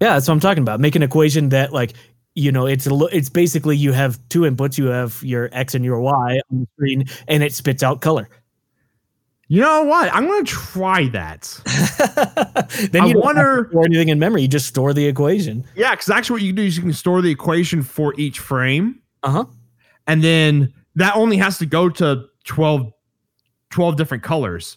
Yeah, 0.00 0.14
that's 0.14 0.28
what 0.28 0.34
I'm 0.34 0.40
talking 0.40 0.62
about. 0.62 0.80
Make 0.80 0.96
an 0.96 1.02
equation 1.02 1.50
that 1.50 1.72
like 1.72 1.94
you 2.34 2.50
know 2.52 2.66
it's 2.66 2.86
a 2.86 2.94
it's 3.12 3.28
basically 3.28 3.76
you 3.76 3.92
have 3.92 4.18
two 4.28 4.40
inputs 4.40 4.76
you 4.76 4.86
have 4.86 5.22
your 5.22 5.48
x 5.52 5.74
and 5.74 5.84
your 5.84 6.00
y 6.00 6.40
on 6.50 6.60
the 6.60 6.66
screen 6.76 7.04
and 7.28 7.42
it 7.42 7.52
spits 7.54 7.82
out 7.82 8.00
color 8.00 8.28
You 9.48 9.60
know 9.60 9.84
what? 9.84 10.12
I'm 10.12 10.26
gonna 10.26 10.42
try 10.44 11.06
that. 11.08 11.42
then 12.92 13.02
I 13.02 13.06
you 13.06 13.12
don't 13.12 13.20
to 13.22 13.26
wonder- 13.26 13.68
store 13.70 13.84
anything 13.84 14.08
in 14.08 14.18
memory 14.18 14.42
you 14.42 14.48
just 14.48 14.66
store 14.66 14.92
the 14.94 15.06
equation 15.06 15.64
Yeah, 15.76 15.90
because 15.92 16.08
actually, 16.10 16.34
what 16.36 16.42
you 16.42 16.48
can 16.48 16.56
do 16.56 16.62
is 16.64 16.76
you 16.76 16.82
can 16.82 16.92
store 16.94 17.20
the 17.22 17.30
equation 17.30 17.82
for 17.82 18.14
each 18.18 18.38
frame, 18.40 19.00
uh-huh 19.22 19.44
and 20.06 20.22
then 20.24 20.72
that 20.96 21.14
only 21.16 21.36
has 21.36 21.58
to 21.58 21.66
go 21.66 21.88
to 21.88 22.24
12, 22.44 22.92
12 23.70 23.96
different 23.96 24.22
colors. 24.22 24.76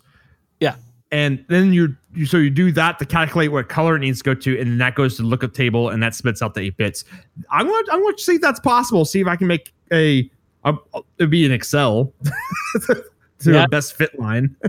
And 1.12 1.44
then 1.48 1.72
you, 1.72 1.96
you 2.14 2.26
so 2.26 2.36
you 2.38 2.50
do 2.50 2.72
that 2.74 3.00
to 3.00 3.06
calculate 3.06 3.52
what 3.52 3.70
color 3.70 3.96
it 3.96 4.00
needs 4.00 4.18
to 4.20 4.24
go 4.26 4.34
to, 4.34 4.60
and 4.60 4.72
then 4.72 4.78
that 4.80 4.96
goes 4.96 5.16
to 5.18 5.22
the 5.22 5.28
lookup 5.28 5.54
table, 5.54 5.90
and 5.90 6.04
that 6.04 6.14
spits 6.16 6.42
out 6.42 6.54
the 6.54 6.62
eight 6.62 6.76
bits. 6.78 7.06
I'm 7.50 7.66
gonna 7.66 7.88
I'm 7.92 8.02
gonna 8.04 8.18
see 8.18 8.36
if 8.36 8.42
that's 8.42 8.60
possible. 8.60 9.06
See 9.06 9.22
if 9.22 9.28
I 9.28 9.38
can 9.38 9.48
make 9.48 9.74
a, 9.94 10.30
a 10.66 10.76
it'd 11.18 11.30
be 11.30 11.46
an 11.46 11.52
Excel 11.54 12.12
to 12.88 13.04
Yeah. 13.54 13.64
a 13.64 13.68
best 13.70 13.94
fit 13.96 14.18
line. 14.20 14.56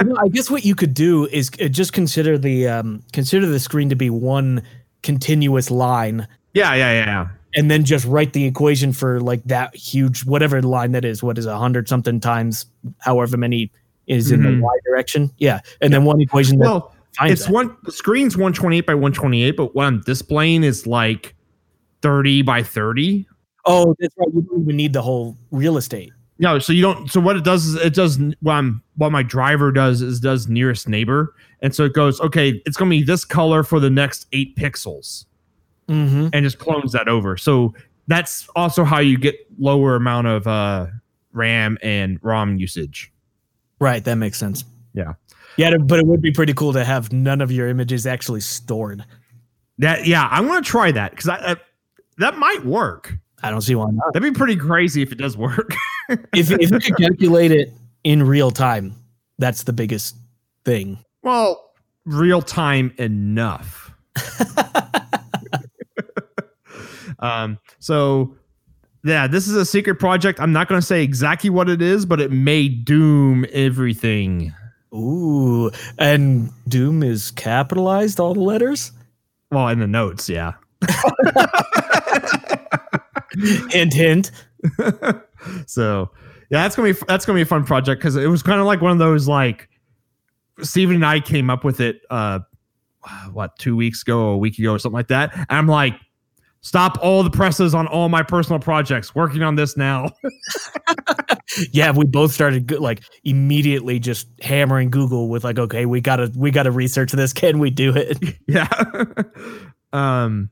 You 0.00 0.08
know, 0.08 0.16
I 0.18 0.26
guess 0.28 0.50
what 0.50 0.64
you 0.64 0.74
could 0.74 0.94
do 0.94 1.26
is 1.28 1.48
uh, 1.62 1.68
just 1.68 1.92
consider 1.92 2.36
the 2.36 2.66
um, 2.66 3.04
consider 3.12 3.46
the 3.46 3.60
screen 3.60 3.88
to 3.88 3.94
be 3.94 4.10
one 4.10 4.60
continuous 5.04 5.70
line, 5.70 6.26
Yeah, 6.54 6.74
yeah, 6.74 6.92
yeah, 6.92 7.04
yeah. 7.04 7.28
and 7.54 7.70
then 7.70 7.84
just 7.84 8.04
write 8.06 8.32
the 8.32 8.44
equation 8.44 8.92
for 8.92 9.20
like 9.20 9.44
that 9.44 9.76
huge 9.76 10.24
whatever 10.24 10.60
line 10.60 10.90
that 10.92 11.04
is. 11.04 11.22
What 11.22 11.38
is 11.38 11.46
a 11.46 11.56
hundred 11.56 11.88
something 11.88 12.18
times 12.18 12.66
however 12.98 13.36
many 13.36 13.70
is 14.16 14.30
in 14.30 14.40
Mhm. 14.40 14.56
the 14.58 14.62
y 14.62 14.72
direction? 14.86 15.30
Yeah, 15.38 15.60
and 15.80 15.92
then 15.92 16.04
one 16.04 16.20
equation 16.20 16.58
that 16.58 16.64
Well, 16.66 16.94
it's 17.22 17.46
that. 17.46 17.52
one 17.52 17.76
the 17.84 17.92
screen's 17.92 18.36
128 18.36 18.86
by 18.86 18.94
128, 18.94 19.56
but 19.56 19.74
what 19.74 19.86
I'm 19.86 20.00
displaying 20.02 20.64
is 20.64 20.86
like 20.86 21.34
30 22.02 22.42
by 22.42 22.62
30. 22.62 23.26
Oh, 23.64 23.94
that's 23.98 24.14
right. 24.18 24.28
You 24.34 24.42
don't 24.42 24.62
even 24.62 24.76
need 24.76 24.92
the 24.92 25.02
whole 25.02 25.36
real 25.50 25.76
estate. 25.76 26.12
No, 26.38 26.58
so 26.58 26.72
you 26.72 26.82
don't. 26.82 27.08
So 27.10 27.20
what 27.20 27.36
it 27.36 27.44
does 27.44 27.66
is 27.66 27.74
it 27.76 27.94
does 27.94 28.18
what 28.40 28.54
I'm 28.54 28.82
what 28.96 29.12
my 29.12 29.22
driver 29.22 29.70
does 29.70 30.02
is 30.02 30.18
does 30.18 30.48
nearest 30.48 30.88
neighbor, 30.88 31.34
and 31.60 31.72
so 31.74 31.84
it 31.84 31.92
goes 31.92 32.20
okay. 32.20 32.60
It's 32.66 32.76
gonna 32.76 32.90
be 32.90 33.02
this 33.04 33.24
color 33.24 33.62
for 33.62 33.78
the 33.78 33.90
next 33.90 34.26
eight 34.32 34.56
pixels, 34.56 35.26
Mm-hmm. 35.88 36.28
and 36.32 36.44
just 36.44 36.58
clones 36.58 36.90
that 36.92 37.06
over. 37.06 37.36
So 37.36 37.74
that's 38.08 38.48
also 38.56 38.82
how 38.82 38.98
you 38.98 39.16
get 39.18 39.36
lower 39.58 39.94
amount 39.94 40.26
of 40.26 40.46
uh, 40.48 40.86
RAM 41.32 41.78
and 41.82 42.18
ROM 42.22 42.56
usage. 42.56 43.11
Right, 43.82 44.04
that 44.04 44.14
makes 44.14 44.38
sense. 44.38 44.64
Yeah. 44.94 45.14
Yeah, 45.56 45.76
but 45.76 45.98
it 45.98 46.06
would 46.06 46.22
be 46.22 46.30
pretty 46.30 46.54
cool 46.54 46.72
to 46.72 46.84
have 46.84 47.12
none 47.12 47.40
of 47.40 47.50
your 47.50 47.66
images 47.66 48.06
actually 48.06 48.38
stored. 48.38 49.04
That 49.78 50.06
yeah, 50.06 50.28
I'm 50.30 50.46
gonna 50.46 50.62
try 50.62 50.92
that 50.92 51.10
because 51.10 51.28
I, 51.28 51.52
I 51.52 51.56
that 52.18 52.38
might 52.38 52.64
work. 52.64 53.12
I 53.42 53.50
don't 53.50 53.60
see 53.60 53.74
why 53.74 53.90
not. 53.90 54.12
That'd 54.12 54.32
be 54.32 54.38
pretty 54.38 54.54
crazy 54.54 55.02
if 55.02 55.10
it 55.10 55.18
does 55.18 55.36
work. 55.36 55.74
if, 56.08 56.52
if 56.52 56.70
you 56.70 56.78
could 56.78 56.96
calculate 56.96 57.50
it 57.50 57.72
in 58.04 58.22
real 58.22 58.52
time, 58.52 58.94
that's 59.38 59.64
the 59.64 59.72
biggest 59.72 60.14
thing. 60.64 61.04
Well, 61.24 61.72
real 62.04 62.40
time 62.40 62.94
enough. 62.98 63.92
um, 67.18 67.58
so 67.80 68.36
yeah, 69.04 69.26
this 69.26 69.48
is 69.48 69.54
a 69.54 69.64
secret 69.64 69.96
project. 69.96 70.40
I'm 70.40 70.52
not 70.52 70.68
going 70.68 70.80
to 70.80 70.86
say 70.86 71.02
exactly 71.02 71.50
what 71.50 71.68
it 71.68 71.82
is, 71.82 72.06
but 72.06 72.20
it 72.20 72.30
may 72.30 72.68
doom 72.68 73.46
everything. 73.52 74.52
Ooh, 74.94 75.70
and 75.98 76.50
Doom 76.68 77.02
is 77.02 77.30
capitalized, 77.30 78.20
all 78.20 78.34
the 78.34 78.40
letters? 78.40 78.92
Well, 79.50 79.68
in 79.68 79.78
the 79.80 79.86
notes, 79.86 80.28
yeah. 80.28 80.52
Hint, 83.70 83.94
hint. 83.94 84.30
so 85.66 86.10
yeah, 86.50 86.62
that's 86.62 86.76
gonna 86.76 86.92
be 86.92 87.00
that's 87.08 87.24
gonna 87.24 87.38
be 87.38 87.42
a 87.42 87.46
fun 87.46 87.64
project 87.64 88.00
because 88.00 88.14
it 88.16 88.26
was 88.26 88.42
kind 88.42 88.60
of 88.60 88.66
like 88.66 88.82
one 88.82 88.92
of 88.92 88.98
those 88.98 89.26
like 89.26 89.68
Stephen 90.60 90.96
and 90.96 91.06
I 91.06 91.20
came 91.20 91.48
up 91.48 91.64
with 91.64 91.80
it. 91.80 92.02
uh 92.10 92.40
What 93.32 93.58
two 93.58 93.74
weeks 93.74 94.02
ago, 94.02 94.20
or 94.20 94.34
a 94.34 94.36
week 94.36 94.58
ago, 94.58 94.72
or 94.74 94.78
something 94.78 94.96
like 94.96 95.08
that. 95.08 95.34
And 95.34 95.46
I'm 95.50 95.66
like, 95.66 95.94
stop 96.62 96.98
all 97.02 97.22
the 97.22 97.30
presses 97.30 97.74
on 97.74 97.86
all 97.86 98.08
my 98.08 98.22
personal 98.22 98.58
projects. 98.58 99.14
Working 99.14 99.42
on 99.42 99.56
this 99.56 99.76
now. 99.76 100.10
Yeah, 101.72 101.90
we 101.92 102.06
both 102.06 102.32
started 102.32 102.70
like 102.70 103.02
immediately 103.24 103.98
just 103.98 104.26
hammering 104.40 104.90
Google 104.90 105.28
with 105.28 105.44
like, 105.44 105.58
okay, 105.58 105.86
we 105.86 106.00
gotta 106.00 106.32
we 106.36 106.50
gotta 106.50 106.70
research 106.70 107.12
this. 107.12 107.32
Can 107.32 107.58
we 107.58 107.70
do 107.70 107.92
it? 107.94 108.18
yeah. 108.46 108.68
um, 109.92 110.50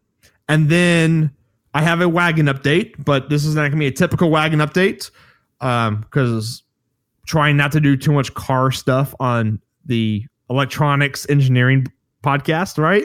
and 0.49 0.69
then 0.69 1.31
I 1.75 1.83
have 1.83 2.01
a 2.01 2.09
wagon 2.09 2.47
update, 2.47 3.03
but 3.05 3.31
this 3.31 3.45
is 3.45 3.55
not 3.55 3.69
gonna 3.69 3.79
be 3.79 3.87
a 3.87 3.93
typical 3.93 4.31
wagon 4.31 4.59
update. 4.61 5.11
Um, 5.61 6.01
because 6.01 6.63
trying 7.27 7.57
not 7.57 7.73
to 7.73 7.81
do 7.81 7.97
too 7.97 8.13
much 8.13 8.33
car 8.35 8.71
stuff 8.71 9.15
on 9.21 9.61
the 9.85 10.25
electronics 10.49 11.29
engineering 11.29 11.87
podcast, 12.23 12.79
right? 12.79 13.05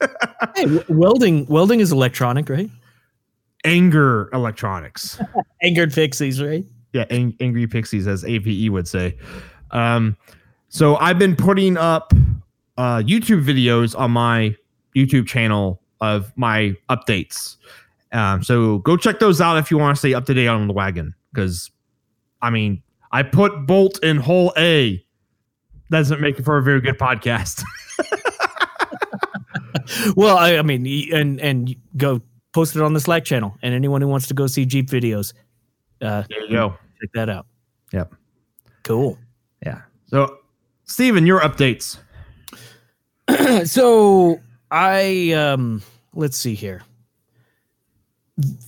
hey, 0.56 0.62
w- 0.64 0.84
welding 0.88 1.46
welding 1.46 1.80
is 1.80 1.92
electronic, 1.92 2.48
right? 2.48 2.70
Anger 3.64 4.28
electronics. 4.32 5.20
Angered 5.62 5.92
pixies, 5.92 6.42
right? 6.42 6.64
yeah, 6.92 7.04
ang- 7.10 7.36
angry 7.40 7.66
pixies, 7.66 8.06
as 8.06 8.24
AvE 8.24 8.70
would 8.70 8.86
say. 8.86 9.16
Um, 9.70 10.16
so 10.68 10.96
I've 10.96 11.18
been 11.18 11.36
putting 11.36 11.76
up 11.76 12.12
uh, 12.76 12.98
YouTube 12.98 13.44
videos 13.44 13.98
on 13.98 14.10
my 14.10 14.56
YouTube 14.94 15.26
channel 15.26 15.80
of 16.00 16.32
my 16.36 16.76
updates. 16.90 17.56
Um, 18.12 18.42
so 18.42 18.78
go 18.78 18.96
check 18.96 19.20
those 19.20 19.40
out 19.40 19.56
if 19.56 19.70
you 19.70 19.78
want 19.78 19.96
to 19.96 19.98
stay 19.98 20.14
up 20.14 20.26
to 20.26 20.34
date 20.34 20.48
on 20.48 20.66
the 20.66 20.74
wagon. 20.74 21.14
Because, 21.32 21.70
I 22.42 22.50
mean, 22.50 22.82
I 23.10 23.22
put 23.22 23.66
Bolt 23.66 24.02
in 24.02 24.18
hole 24.18 24.52
A. 24.58 25.02
Doesn't 25.90 26.20
make 26.20 26.38
it 26.38 26.44
for 26.44 26.58
a 26.58 26.62
very 26.62 26.80
good 26.80 26.98
podcast. 26.98 27.62
Well, 30.16 30.36
I, 30.36 30.56
I 30.56 30.62
mean, 30.62 30.86
and 31.14 31.40
and 31.40 31.74
go 31.96 32.20
post 32.52 32.76
it 32.76 32.82
on 32.82 32.92
the 32.92 33.00
Slack 33.00 33.24
channel, 33.24 33.56
and 33.62 33.74
anyone 33.74 34.00
who 34.00 34.08
wants 34.08 34.26
to 34.28 34.34
go 34.34 34.46
see 34.46 34.64
Jeep 34.66 34.88
videos, 34.88 35.32
uh, 36.00 36.24
there 36.28 36.44
you 36.44 36.50
go. 36.52 36.74
check 37.00 37.10
that 37.14 37.28
out. 37.28 37.46
Yep. 37.92 38.14
Cool. 38.84 39.18
Yeah. 39.64 39.82
So, 40.06 40.38
Stephen, 40.84 41.26
your 41.26 41.40
updates. 41.40 41.98
so 43.66 44.40
I 44.70 45.32
um 45.32 45.82
let's 46.14 46.36
see 46.36 46.54
here. 46.54 46.82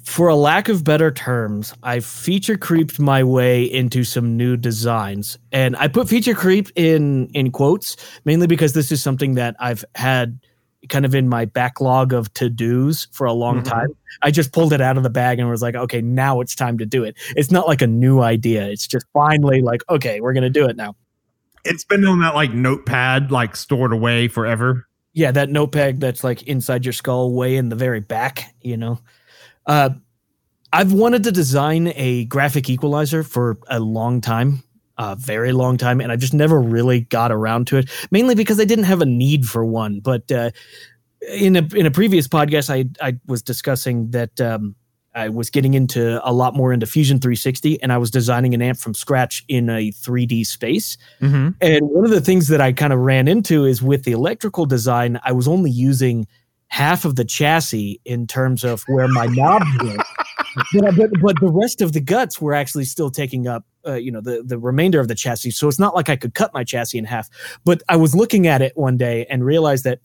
For 0.05 0.29
a 0.29 0.37
lack 0.37 0.69
of 0.69 0.85
better 0.85 1.11
terms, 1.11 1.75
I 1.83 2.01
feature 2.01 2.57
creeped 2.57 3.01
my 3.01 3.25
way 3.25 3.65
into 3.65 4.05
some 4.05 4.37
new 4.37 4.57
designs. 4.57 5.39
And 5.53 5.75
I 5.77 5.89
put 5.89 6.09
feature 6.09 6.35
creep 6.35 6.69
in 6.77 7.29
in 7.35 7.51
quotes 7.51 7.97
mainly 8.25 8.47
because 8.47 8.75
this 8.75 8.93
is 8.93 9.03
something 9.03 9.35
that 9.35 9.57
I've 9.59 9.85
had 9.95 10.39
kind 10.89 11.05
of 11.05 11.15
in 11.15 11.29
my 11.29 11.45
backlog 11.45 12.13
of 12.13 12.33
to-dos 12.35 13.09
for 13.13 13.27
a 13.27 13.33
long 13.33 13.61
Mhm. 13.61 13.65
time. 13.65 13.89
I 14.23 14.31
just 14.31 14.53
pulled 14.53 14.73
it 14.73 14.81
out 14.81 14.97
of 14.97 15.03
the 15.03 15.11
bag 15.11 15.39
and 15.39 15.49
was 15.49 15.63
like, 15.63 15.75
okay, 15.75 16.01
now 16.01 16.41
it's 16.41 16.55
time 16.55 16.79
to 16.79 16.87
do 16.87 17.05
it. 17.05 17.17
It's 17.37 17.51
not 17.51 17.67
like 17.67 17.83
a 17.83 17.87
new 17.87 18.21
idea. 18.21 18.67
It's 18.69 18.87
just 18.87 19.07
finally 19.13 19.63
like, 19.63 19.83
okay, 19.89 20.21
we're 20.21 20.33
going 20.33 20.43
to 20.43 20.51
do 20.51 20.67
it 20.69 20.77
now. 20.77 20.95
It's 21.65 21.85
been 21.85 22.05
on 22.05 22.21
that 22.21 22.35
like 22.35 22.53
notepad, 22.53 23.31
like 23.31 23.57
stored 23.57 23.93
away 23.93 24.29
forever. 24.29 24.87
Yeah, 25.15 25.31
that 25.31 25.49
notepad 25.49 26.01
that's 26.01 26.23
like 26.25 26.43
inside 26.43 26.85
your 26.85 26.93
skull, 26.93 27.33
way 27.33 27.57
in 27.57 27.69
the 27.69 27.77
very 27.77 28.01
back, 28.01 28.55
you 28.61 28.77
know. 28.77 28.99
Uh, 29.67 29.91
I've 30.73 30.93
wanted 30.93 31.23
to 31.25 31.33
design 31.33 31.93
a 31.95 32.25
graphic 32.25 32.69
equalizer 32.69 33.23
for 33.23 33.59
a 33.69 33.79
long 33.81 34.21
time, 34.21 34.63
a 34.99 35.17
very 35.17 35.53
long 35.53 35.77
time, 35.77 36.01
and 36.01 36.13
I 36.13 36.17
just 36.17 36.35
never 36.35 36.61
really 36.61 37.01
got 37.01 37.33
around 37.33 37.67
to 37.69 37.79
it. 37.79 37.91
Mainly 38.11 38.35
because 38.35 38.61
I 38.61 38.65
didn't 38.65 38.85
have 38.85 39.01
a 39.01 39.07
need 39.07 39.47
for 39.47 39.65
one. 39.65 40.01
But 40.01 40.31
uh, 40.31 40.51
in 41.33 41.57
a 41.57 41.67
in 41.75 41.87
a 41.87 41.91
previous 41.91 42.29
podcast, 42.29 42.71
I 42.71 42.87
I 43.07 43.19
was 43.27 43.43
discussing 43.43 44.11
that 44.11 44.41
um, 44.41 44.77
I 45.15 45.29
was 45.29 45.51
getting 45.51 45.75
into 45.75 46.21
a 46.29 46.33
lot 46.33 46.55
more 46.55 46.73
into 46.73 46.87
Fusion 46.87 47.21
360, 47.21 47.83
and 47.83 47.93
I 47.93 47.99
was 47.99 48.11
designing 48.11 48.55
an 48.55 48.63
amp 48.63 48.79
from 48.79 48.95
scratch 48.95 49.45
in 49.49 49.71
a 49.71 49.91
3D 49.93 50.47
space. 50.47 50.97
Mm-hmm. 51.21 51.51
And 51.61 51.89
one 51.89 52.05
of 52.05 52.11
the 52.11 52.21
things 52.21 52.49
that 52.49 52.61
I 52.61 52.73
kind 52.73 52.93
of 52.93 52.99
ran 52.99 53.29
into 53.29 53.65
is 53.65 53.81
with 53.81 54.05
the 54.05 54.13
electrical 54.13 54.67
design, 54.67 55.21
I 55.25 55.33
was 55.33 55.47
only 55.47 55.71
using 55.71 56.27
half 56.69 57.05
of 57.05 57.15
the 57.15 57.25
chassis 57.25 58.01
in 58.05 58.27
terms 58.27 58.65
of 58.65 58.83
where 58.89 59.07
my 59.07 59.27
knobs 59.27 59.67
were. 59.83 60.05
But, 60.55 60.97
but, 60.97 61.11
but 61.21 61.41
the 61.41 61.51
rest 61.51 61.81
of 61.81 61.93
the 61.93 62.01
guts 62.01 62.41
were 62.41 62.55
actually 62.55 62.85
still 62.85 63.11
taking 63.11 63.47
up, 63.47 63.65
uh, 63.87 63.95
you 63.95 64.11
know, 64.11 64.21
the, 64.21 64.43
the 64.45 64.59
remainder 64.59 65.01
of 65.01 65.09
the 65.09 65.15
chassis. 65.15 65.51
So 65.51 65.69
it's 65.69 65.79
not 65.79 65.95
like 65.95 66.09
I 66.09 66.17
could 66.17 66.35
cut 66.35 66.53
my 66.55 66.65
chassis 66.65 66.99
in 66.99 67.05
half. 67.05 67.29
But 67.65 67.83
I 67.89 67.97
was 67.97 68.15
looking 68.15 68.47
at 68.47 68.63
it 68.63 68.77
one 68.77 68.97
day 68.97 69.27
and 69.29 69.45
realized 69.45 69.85
that 69.85 70.01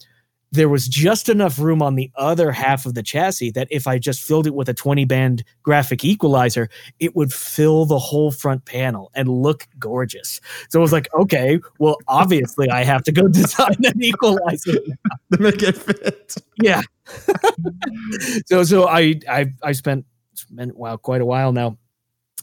there 0.52 0.70
was 0.70 0.88
just 0.88 1.30
enough 1.30 1.60
room 1.60 1.82
on 1.82 1.96
the 1.96 2.12
other 2.16 2.52
half 2.52 2.86
of 2.86 2.96
the 2.96 3.04
chassis 3.04 3.52
that 3.52 3.68
if 3.70 3.86
I 3.88 4.00
just 4.00 4.22
filled 4.22 4.48
it 4.48 4.56
with 4.56 4.68
a 4.68 4.74
20 4.74 5.06
band 5.06 5.44
graphic 5.64 6.04
equalizer, 6.04 6.70
it 7.00 7.16
would 7.16 7.32
fill 7.32 7.86
the 7.86 8.00
whole 8.00 8.32
front 8.32 8.66
panel 8.66 9.12
and 9.14 9.30
look 9.30 9.68
gorgeous. 9.78 10.42
So 10.70 10.80
I 10.80 10.82
was 10.82 10.92
like, 10.92 11.08
okay, 11.14 11.60
well, 11.78 11.98
obviously 12.08 12.70
I 12.70 12.84
have 12.84 13.04
to 13.04 13.12
go 13.12 13.28
design 13.28 13.76
an 13.84 14.02
equalizer 14.02 14.74
to 15.34 15.40
make 15.40 15.62
it 15.62 15.78
fit. 15.78 16.36
Yeah. 16.62 16.82
so 18.46 18.64
so 18.64 18.88
I 18.88 19.20
I 19.28 19.48
I 19.64 19.72
spent 19.72 20.06
spent 20.40 20.78
wow 20.78 20.98
quite 20.98 21.22
a 21.22 21.26
while 21.26 21.52
now, 21.52 21.78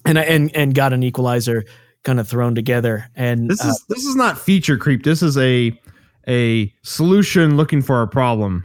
and 0.05 0.19
I 0.19 0.23
and 0.23 0.55
and 0.55 0.75
got 0.75 0.93
an 0.93 1.03
equalizer 1.03 1.65
kind 2.05 2.21
of 2.21 2.29
thrown 2.29 2.55
together. 2.55 3.11
And 3.17 3.51
this 3.51 3.61
is 3.65 3.73
uh, 3.73 3.85
this 3.89 4.05
is 4.05 4.17
not 4.17 4.39
feature 4.39 4.77
creep. 4.77 5.05
This 5.05 5.23
is 5.23 5.37
a 5.37 5.79
a 6.29 6.73
solution 6.83 7.57
looking 7.57 7.83
for 7.83 8.03
a 8.03 8.09
problem. 8.09 8.65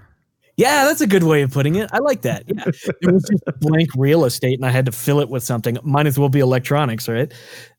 Yeah, 0.58 0.86
that's 0.86 1.02
a 1.02 1.08
good 1.08 1.24
way 1.24 1.42
of 1.42 1.52
putting 1.52 1.76
it. 1.76 1.90
I 1.92 2.00
like 2.00 2.22
that. 2.22 2.44
Yeah. 2.46 2.64
it 3.02 3.12
was 3.12 3.24
just 3.24 3.44
blank 3.60 3.90
real 3.96 4.26
estate 4.26 4.60
and 4.60 4.66
I 4.66 4.70
had 4.70 4.86
to 4.86 4.92
fill 4.92 5.20
it 5.20 5.30
with 5.30 5.44
something. 5.44 5.78
Might 5.84 6.08
as 6.08 6.20
well 6.20 6.30
be 6.30 6.40
electronics, 6.40 7.08
right? 7.08 7.34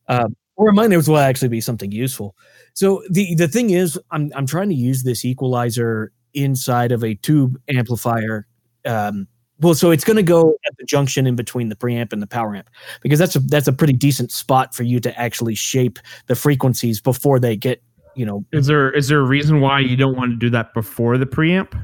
Uh, 0.09 0.28
or 0.56 0.71
it 0.71 0.73
might 0.73 0.92
as 0.92 1.09
well 1.09 1.23
actually 1.23 1.49
be 1.49 1.61
something 1.61 1.92
useful. 1.92 2.35
So 2.75 3.02
the 3.11 3.35
the 3.37 3.49
thing 3.49 3.71
is, 3.71 3.99
I'm 4.11 4.32
I'm 4.35 4.47
trying 4.47 4.68
to 4.71 4.75
use 4.75 5.02
this 5.02 5.25
equalizer 5.25 6.12
inside 6.35 6.92
of 6.92 7.04
a 7.04 7.14
tube 7.14 7.59
amplifier. 7.68 8.47
Um, 8.85 9.28
well, 9.62 9.75
so 9.75 9.90
it's 9.90 10.04
going 10.04 10.16
to 10.16 10.23
go 10.23 10.57
at 10.66 10.76
the 10.78 10.85
junction 10.85 11.26
in 11.26 11.37
between 11.37 11.69
the 11.69 11.76
preamp 11.76 12.12
and 12.12 12.21
the 12.21 12.26
power 12.26 12.54
amp 12.54 12.69
because 13.00 13.19
that's 13.19 13.37
a 13.37 13.40
that's 13.40 13.69
a 13.69 13.73
pretty 13.73 13.92
decent 13.92 14.31
spot 14.31 14.75
for 14.75 14.83
you 14.83 15.00
to 15.00 15.19
actually 15.19 15.54
shape 15.54 15.99
the 16.26 16.35
frequencies 16.35 17.00
before 17.00 17.38
they 17.38 17.57
get 17.57 17.83
you 18.14 18.26
know. 18.26 18.45
Is 18.52 18.66
there 18.66 18.90
is 18.90 19.09
there 19.09 19.21
a 19.21 19.26
reason 19.26 19.61
why 19.61 19.81
you 19.81 19.97
don't 19.97 20.16
want 20.16 20.33
to 20.33 20.37
do 20.37 20.50
that 20.50 20.75
before 20.75 21.19
the 21.19 21.26
preamp? 21.26 21.81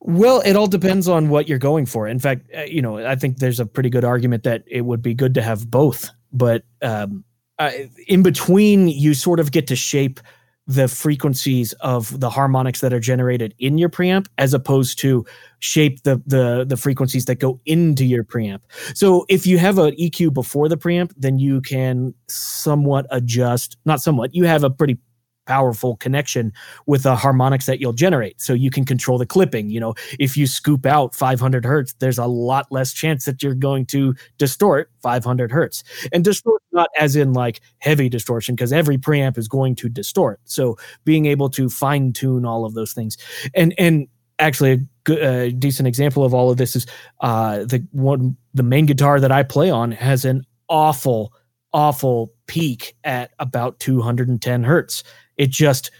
Well, 0.00 0.40
it 0.44 0.54
all 0.54 0.66
depends 0.66 1.08
on 1.08 1.30
what 1.30 1.48
you're 1.48 1.58
going 1.58 1.86
for. 1.86 2.06
In 2.06 2.18
fact, 2.18 2.48
uh, 2.56 2.62
you 2.62 2.80
know, 2.80 2.98
I 2.98 3.16
think 3.16 3.38
there's 3.38 3.58
a 3.58 3.66
pretty 3.66 3.90
good 3.90 4.04
argument 4.04 4.44
that 4.44 4.62
it 4.66 4.82
would 4.82 5.02
be 5.02 5.14
good 5.14 5.34
to 5.34 5.42
have 5.42 5.68
both, 5.70 6.10
but 6.32 6.64
um, 6.82 7.24
uh, 7.58 7.72
in 8.06 8.22
between, 8.22 8.88
you 8.88 9.14
sort 9.14 9.40
of 9.40 9.50
get 9.50 9.66
to 9.68 9.76
shape 9.76 10.20
the 10.66 10.88
frequencies 10.88 11.72
of 11.74 12.18
the 12.18 12.28
harmonics 12.28 12.80
that 12.80 12.92
are 12.92 13.00
generated 13.00 13.54
in 13.58 13.78
your 13.78 13.88
preamp 13.88 14.26
as 14.38 14.52
opposed 14.52 14.98
to 14.98 15.24
shape 15.60 16.02
the 16.02 16.20
the 16.26 16.64
the 16.68 16.76
frequencies 16.76 17.26
that 17.26 17.36
go 17.36 17.60
into 17.66 18.04
your 18.04 18.24
preamp. 18.24 18.60
So 18.94 19.24
if 19.28 19.46
you 19.46 19.58
have 19.58 19.78
an 19.78 19.94
EQ 19.94 20.34
before 20.34 20.68
the 20.68 20.76
preamp, 20.76 21.12
then 21.16 21.38
you 21.38 21.60
can 21.60 22.14
somewhat 22.28 23.06
adjust, 23.10 23.76
not 23.84 24.00
somewhat, 24.00 24.34
you 24.34 24.44
have 24.44 24.64
a 24.64 24.70
pretty 24.70 24.98
powerful 25.46 25.96
connection 25.96 26.52
with 26.86 27.04
the 27.04 27.16
harmonics 27.16 27.66
that 27.66 27.80
you'll 27.80 27.92
generate. 27.92 28.40
So 28.40 28.52
you 28.52 28.70
can 28.70 28.84
control 28.84 29.18
the 29.18 29.26
clipping. 29.26 29.70
You 29.70 29.80
know, 29.80 29.94
if 30.18 30.36
you 30.36 30.46
scoop 30.46 30.86
out 30.86 31.14
500 31.14 31.64
hertz, 31.64 31.94
there's 31.94 32.18
a 32.18 32.26
lot 32.26 32.66
less 32.70 32.92
chance 32.92 33.24
that 33.24 33.42
you're 33.42 33.54
going 33.54 33.86
to 33.86 34.14
distort 34.38 34.90
500 35.02 35.50
hertz. 35.50 35.84
And 36.12 36.24
distort 36.24 36.62
not 36.72 36.90
as 36.98 37.16
in 37.16 37.32
like 37.32 37.60
heavy 37.78 38.08
distortion, 38.08 38.54
because 38.54 38.72
every 38.72 38.98
preamp 38.98 39.36
is 39.36 39.48
going 39.48 39.74
to 39.76 39.88
distort. 39.88 40.40
So 40.44 40.76
being 41.04 41.26
able 41.26 41.50
to 41.50 41.68
fine 41.68 42.12
tune 42.12 42.44
all 42.44 42.64
of 42.64 42.74
those 42.74 42.92
things, 42.92 43.16
and 43.54 43.74
and 43.78 44.06
actually 44.38 44.72
a 44.72 44.78
good, 45.04 45.58
decent 45.58 45.88
example 45.88 46.24
of 46.24 46.34
all 46.34 46.50
of 46.50 46.58
this 46.58 46.76
is 46.76 46.86
uh, 47.20 47.58
the 47.60 47.84
one 47.92 48.36
the 48.54 48.62
main 48.62 48.86
guitar 48.86 49.18
that 49.18 49.32
I 49.32 49.42
play 49.42 49.70
on 49.70 49.90
has 49.92 50.24
an 50.24 50.44
awful 50.68 51.32
awful 51.72 52.32
peak 52.46 52.94
at 53.04 53.32
about 53.38 53.78
210 53.80 54.64
hertz 54.64 55.02
it 55.36 55.50
just 55.50 55.90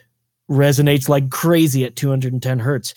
resonates 0.50 1.08
like 1.08 1.30
crazy 1.30 1.84
at 1.84 1.96
210 1.96 2.58
hertz. 2.58 2.94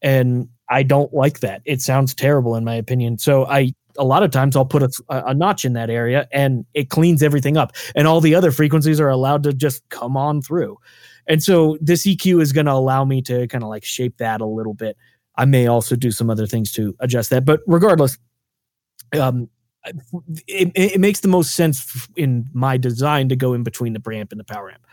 And 0.00 0.48
I 0.68 0.82
don't 0.82 1.12
like 1.12 1.40
that. 1.40 1.62
It 1.64 1.80
sounds 1.80 2.14
terrible 2.14 2.56
in 2.56 2.64
my 2.64 2.74
opinion. 2.74 3.18
So 3.18 3.46
I 3.46 3.72
a 3.98 4.04
lot 4.04 4.22
of 4.22 4.30
times 4.30 4.56
I'll 4.56 4.64
put 4.64 4.82
a, 4.82 4.90
a, 5.10 5.34
notch 5.34 5.66
in 5.66 5.74
that 5.74 5.90
area 5.90 6.26
and 6.32 6.64
it 6.72 6.88
cleans 6.88 7.22
everything 7.22 7.58
up. 7.58 7.72
And 7.94 8.08
all 8.08 8.22
the 8.22 8.34
other 8.34 8.50
frequencies 8.50 8.98
are 8.98 9.10
allowed 9.10 9.42
to 9.42 9.52
just 9.52 9.86
come 9.90 10.16
on 10.16 10.40
through. 10.40 10.78
And 11.26 11.42
so 11.42 11.76
this 11.78 12.06
EQ 12.06 12.40
is 12.40 12.52
going 12.52 12.64
to 12.64 12.72
allow 12.72 13.04
me 13.04 13.20
to 13.22 13.46
kind 13.48 13.62
of 13.62 13.68
like 13.68 13.84
shape 13.84 14.16
that 14.16 14.40
a 14.40 14.46
little 14.46 14.72
bit. 14.72 14.96
I 15.36 15.44
may 15.44 15.66
also 15.66 15.94
do 15.94 16.10
some 16.10 16.30
other 16.30 16.46
things 16.46 16.72
to 16.72 16.96
adjust 17.00 17.28
that. 17.30 17.44
But 17.44 17.60
regardless, 17.66 18.16
um, 19.12 19.50
it, 19.84 20.70
it 20.74 21.00
makes 21.00 21.20
the 21.20 21.28
most 21.28 21.54
sense 21.54 22.08
in 22.16 22.48
my 22.52 22.76
design 22.76 23.28
to 23.28 23.36
go 23.36 23.54
in 23.54 23.62
between 23.62 23.92
the 23.92 24.00
preamp 24.00 24.30
and 24.30 24.40
the 24.40 24.44
power 24.44 24.70
amp. 24.70 24.86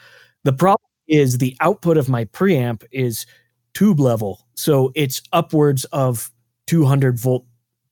The 0.43 0.53
problem 0.53 0.89
is 1.07 1.37
the 1.37 1.55
output 1.59 1.97
of 1.97 2.09
my 2.09 2.25
preamp 2.25 2.83
is 2.91 3.25
tube 3.73 3.99
level. 3.99 4.47
So 4.55 4.91
it's 4.95 5.21
upwards 5.31 5.85
of 5.85 6.31
200 6.67 7.19
volt 7.19 7.45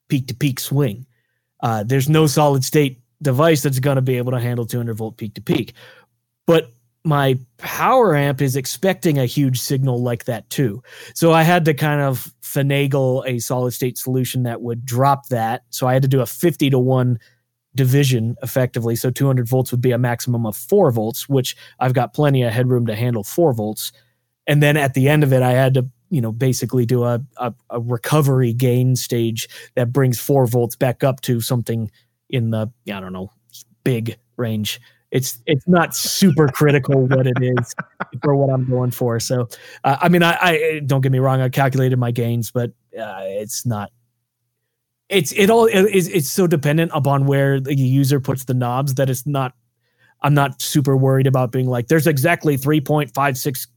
peak 0.08 0.28
to 0.28 0.36
peak 0.36 0.60
swing. 0.60 1.06
Uh, 1.62 1.84
there's 1.84 2.10
no 2.10 2.28
solid 2.28 2.64
state 2.64 3.02
device 3.22 3.64
that's 3.64 3.80
going 3.80 3.96
to 3.96 4.02
be 4.02 4.18
able 4.18 4.32
to 4.32 4.40
handle 4.40 4.66
200 4.66 4.96
volt 4.96 5.18
peak 5.18 5.34
to 5.36 5.42
peak. 5.42 5.74
But 6.46 6.72
my 7.08 7.40
power 7.58 8.16
amp 8.16 8.42
is 8.42 8.56
expecting 8.56 9.18
a 9.18 9.26
huge 9.26 9.60
signal 9.60 10.04
like 10.04 10.26
that 10.26 10.48
too. 10.50 10.84
So 11.16 11.32
I 11.32 11.44
had 11.44 11.66
to 11.66 11.74
kind 11.74 12.02
of 12.02 12.32
finagle 12.44 13.24
a 13.26 13.40
solid 13.40 13.72
state 13.72 13.98
solution 13.98 14.44
that 14.44 14.62
would 14.62 14.86
drop 14.86 15.30
that. 15.30 15.64
So 15.70 15.88
I 15.88 15.94
had 15.94 16.02
to 16.02 16.08
do 16.08 16.22
a 16.22 16.26
50 16.26 16.70
to 16.70 16.78
1 16.78 17.18
division 17.76 18.36
effectively. 18.44 18.96
So 18.96 19.10
200 19.10 19.48
volts 19.48 19.72
would 19.72 19.82
be 19.82 19.92
a 19.92 19.98
maximum 19.98 20.46
of 20.46 20.58
four 20.58 20.92
volts, 20.92 21.30
which 21.30 21.56
I've 21.80 21.94
got 21.94 22.14
plenty 22.14 22.44
of 22.44 22.52
headroom 22.52 22.86
to 22.88 22.96
handle 22.96 23.24
four 23.24 23.54
volts. 23.54 23.94
And 24.46 24.62
then 24.62 24.76
at 24.76 24.94
the 24.94 25.08
end 25.08 25.24
of 25.24 25.32
it, 25.32 25.42
I 25.42 25.52
had 25.52 25.76
to, 25.76 25.88
you 26.10 26.20
know, 26.20 26.32
basically 26.32 26.86
do 26.86 27.04
a, 27.04 27.22
a, 27.38 27.54
a 27.70 27.80
recovery 27.80 28.52
gain 28.52 28.96
stage 28.96 29.48
that 29.76 29.94
brings 29.94 30.20
four 30.20 30.46
volts 30.46 30.76
back 30.76 31.04
up 31.04 31.22
to 31.22 31.40
something 31.40 31.90
in 32.30 32.52
the, 32.52 32.70
I 32.92 33.00
don't 33.00 33.14
know, 33.14 33.32
big 33.84 34.18
range. 34.36 34.82
It's 35.12 35.42
it's 35.46 35.68
not 35.68 35.96
super 35.96 36.48
critical 36.48 37.08
what 37.08 37.28
it 37.28 37.38
is 37.42 37.74
for 38.24 38.36
what 38.36 38.50
I'm 38.50 38.70
going 38.70 38.92
for. 38.92 39.20
So, 39.20 39.48
uh, 39.84 39.98
I 40.02 40.10
mean, 40.10 40.22
I, 40.22 40.38
I 40.42 40.82
don't 40.86 41.02
get 41.02 41.12
me 41.12 41.20
wrong, 41.20 41.40
I 41.40 41.50
calculated 41.50 41.98
my 41.98 42.12
gains, 42.12 42.52
but 42.52 42.72
uh, 43.00 43.22
it's 43.24 43.66
not 43.66 43.92
it's 45.10 45.32
it 45.34 45.50
all 45.50 45.66
is 45.66 46.08
it's 46.10 46.30
so 46.30 46.48
dependent 46.48 46.92
upon 46.94 47.26
where 47.26 47.60
the 47.60 47.76
user 47.76 48.20
puts 48.20 48.46
the 48.46 48.54
knobs 48.54 48.96
that 48.96 49.10
it's 49.10 49.26
not 49.26 49.54
i'm 50.22 50.34
not 50.34 50.62
super 50.62 50.98
worried 50.98 51.28
about 51.28 51.52
being 51.52 51.68
like 51.68 51.88
there's 51.88 52.08
exactly 52.08 52.58
3.56 52.58 53.68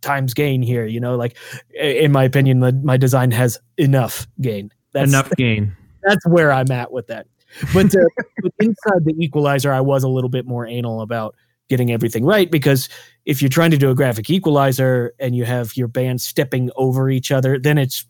times 0.00 0.34
gain 0.34 0.62
here 0.62 0.84
you 0.84 1.00
know 1.00 1.16
like 1.16 1.36
in 1.78 2.12
my 2.12 2.24
opinion 2.24 2.60
the, 2.60 2.72
my 2.72 2.96
design 2.96 3.30
has 3.30 3.58
enough 3.76 4.26
gain. 4.40 4.70
That's 4.92 5.10
enough 5.10 5.30
gain. 5.36 5.74
that's 6.02 6.26
where 6.26 6.52
i'm 6.52 6.70
at 6.70 6.92
with 6.92 7.06
that 7.06 7.26
but, 7.72 7.86
uh, 7.94 8.08
but 8.42 8.52
inside 8.60 9.04
the 9.04 9.14
equalizer 9.18 9.72
i 9.72 9.80
was 9.80 10.02
a 10.02 10.08
little 10.08 10.30
bit 10.30 10.46
more 10.46 10.66
anal 10.66 11.00
about 11.00 11.34
getting 11.68 11.90
everything 11.90 12.24
right 12.24 12.50
because 12.50 12.88
if 13.24 13.40
you're 13.40 13.48
trying 13.48 13.70
to 13.70 13.78
do 13.78 13.90
a 13.90 13.94
graphic 13.94 14.28
equalizer 14.28 15.14
and 15.18 15.34
you 15.34 15.44
have 15.44 15.76
your 15.76 15.88
bands 15.88 16.22
stepping 16.22 16.70
over 16.76 17.08
each 17.08 17.32
other 17.32 17.58
then 17.58 17.78
it's 17.78 18.04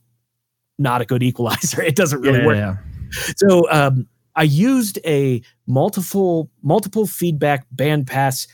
not 0.79 1.01
a 1.01 1.05
good 1.05 1.23
equalizer. 1.23 1.83
It 1.95 1.97
doesn't 1.97 2.21
really 2.21 2.39
yeah, 2.39 2.47
work. 2.47 2.57
Yeah. 2.57 2.77
So 3.37 3.71
um, 3.71 4.09
I 4.35 4.43
used 4.43 4.99
a 5.05 5.43
multiple 5.67 6.51
multiple 6.63 7.07
feedback 7.07 7.67
bandpass 7.75 8.49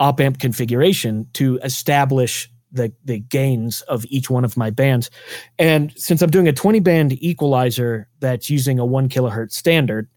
op 0.00 0.20
amp 0.20 0.40
configuration 0.40 1.28
to 1.34 1.58
establish 1.62 2.50
the 2.72 2.92
the 3.04 3.20
gains 3.20 3.82
of 3.82 4.04
each 4.06 4.30
one 4.30 4.44
of 4.44 4.56
my 4.56 4.70
bands. 4.70 5.10
And 5.58 5.92
since 5.96 6.22
I'm 6.22 6.30
doing 6.30 6.48
a 6.48 6.52
20 6.52 6.80
band 6.80 7.12
equalizer 7.22 8.08
that's 8.20 8.50
using 8.50 8.78
a 8.78 8.84
one 8.84 9.08
kilohertz 9.08 9.52
standard, 9.52 10.08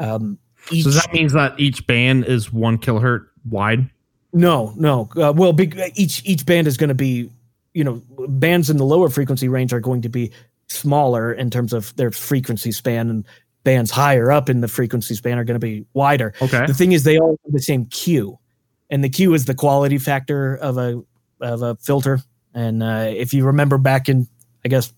um, 0.00 0.38
each, 0.70 0.84
so 0.84 0.90
that 0.90 1.12
means 1.12 1.32
that 1.32 1.58
each 1.58 1.86
band 1.86 2.24
is 2.24 2.52
one 2.52 2.78
kilohertz 2.78 3.26
wide. 3.48 3.88
No, 4.32 4.72
no. 4.76 5.08
Uh, 5.16 5.32
well, 5.34 5.52
big, 5.52 5.80
each 5.94 6.22
each 6.24 6.44
band 6.44 6.66
is 6.66 6.76
going 6.76 6.88
to 6.88 6.94
be, 6.94 7.30
you 7.72 7.84
know, 7.84 8.02
bands 8.28 8.68
in 8.68 8.76
the 8.76 8.84
lower 8.84 9.08
frequency 9.08 9.48
range 9.48 9.72
are 9.72 9.80
going 9.80 10.02
to 10.02 10.08
be 10.08 10.30
smaller 10.66 11.32
in 11.32 11.50
terms 11.50 11.72
of 11.72 11.94
their 11.96 12.10
frequency 12.10 12.72
span 12.72 13.08
and 13.08 13.26
bands 13.64 13.90
higher 13.90 14.30
up 14.30 14.48
in 14.48 14.60
the 14.60 14.68
frequency 14.68 15.14
span 15.14 15.38
are 15.38 15.44
going 15.44 15.58
to 15.58 15.66
be 15.66 15.86
wider. 15.94 16.34
Okay. 16.40 16.66
The 16.66 16.74
thing 16.74 16.92
is 16.92 17.04
they 17.04 17.18
all 17.18 17.38
have 17.44 17.52
the 17.52 17.60
same 17.60 17.86
Q. 17.86 18.38
And 18.90 19.04
the 19.04 19.08
Q 19.08 19.34
is 19.34 19.44
the 19.44 19.54
quality 19.54 19.98
factor 19.98 20.56
of 20.56 20.78
a 20.78 21.02
of 21.40 21.62
a 21.62 21.76
filter. 21.76 22.20
And 22.54 22.82
uh, 22.82 23.06
if 23.10 23.32
you 23.32 23.44
remember 23.46 23.78
back 23.78 24.08
in 24.08 24.26
I 24.64 24.68
guess 24.68 24.92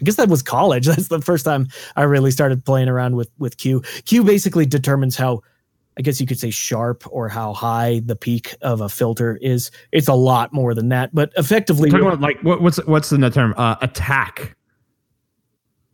I 0.00 0.04
guess 0.04 0.16
that 0.16 0.28
was 0.28 0.42
college. 0.42 0.86
That's 0.86 1.08
the 1.08 1.20
first 1.20 1.44
time 1.44 1.68
I 1.96 2.02
really 2.02 2.30
started 2.30 2.64
playing 2.64 2.88
around 2.88 3.16
with 3.16 3.30
with 3.38 3.56
Q. 3.58 3.82
Q 4.04 4.24
basically 4.24 4.66
determines 4.66 5.16
how 5.16 5.42
I 5.98 6.02
guess 6.02 6.20
you 6.20 6.26
could 6.26 6.38
say 6.38 6.50
sharp 6.50 7.04
or 7.10 7.28
how 7.28 7.52
high 7.52 8.00
the 8.04 8.14
peak 8.14 8.54
of 8.62 8.80
a 8.80 8.88
filter 8.88 9.36
is. 9.40 9.70
It's 9.90 10.08
a 10.08 10.14
lot 10.14 10.52
more 10.52 10.72
than 10.74 10.90
that, 10.90 11.14
but 11.14 11.32
effectively, 11.36 11.90
talking 11.90 12.06
about 12.06 12.20
like 12.20 12.40
what, 12.42 12.62
what's 12.62 12.84
what's 12.86 13.10
the 13.10 13.30
term? 13.30 13.54
Uh, 13.56 13.76
attack. 13.82 14.54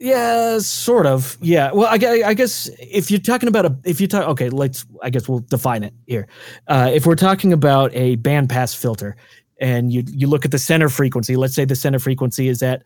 Yeah, 0.01 0.59
sort 0.59 1.07
of. 1.07 1.39
Yeah. 1.41 1.71
Well, 1.73 1.87
I, 1.87 1.95
I, 2.29 2.35
guess 2.35 2.69
if 2.79 3.11
you're 3.11 3.21
talking 3.21 3.49
about 3.49 3.65
a, 3.65 3.79
if 3.85 4.01
you 4.01 4.09
talk, 4.09 4.29
okay, 4.31 4.51
let's, 4.51 4.85
I 5.03 5.09
guess 5.09 5.29
we'll 5.29 5.39
define 5.39 5.85
it 5.85 5.95
here. 6.07 6.27
Uh, 6.67 6.91
if 6.93 7.07
we're 7.07 7.15
talking 7.15 7.53
about 7.53 7.91
a 7.95 8.17
bandpass 8.17 8.77
filter, 8.77 9.17
and 9.61 9.93
you 9.93 10.03
you 10.07 10.27
look 10.27 10.45
at 10.45 10.51
the 10.51 10.59
center 10.59 10.89
frequency. 10.89 11.37
Let's 11.37 11.55
say 11.55 11.65
the 11.65 11.77
center 11.77 11.99
frequency 11.99 12.49
is 12.49 12.63
at 12.63 12.83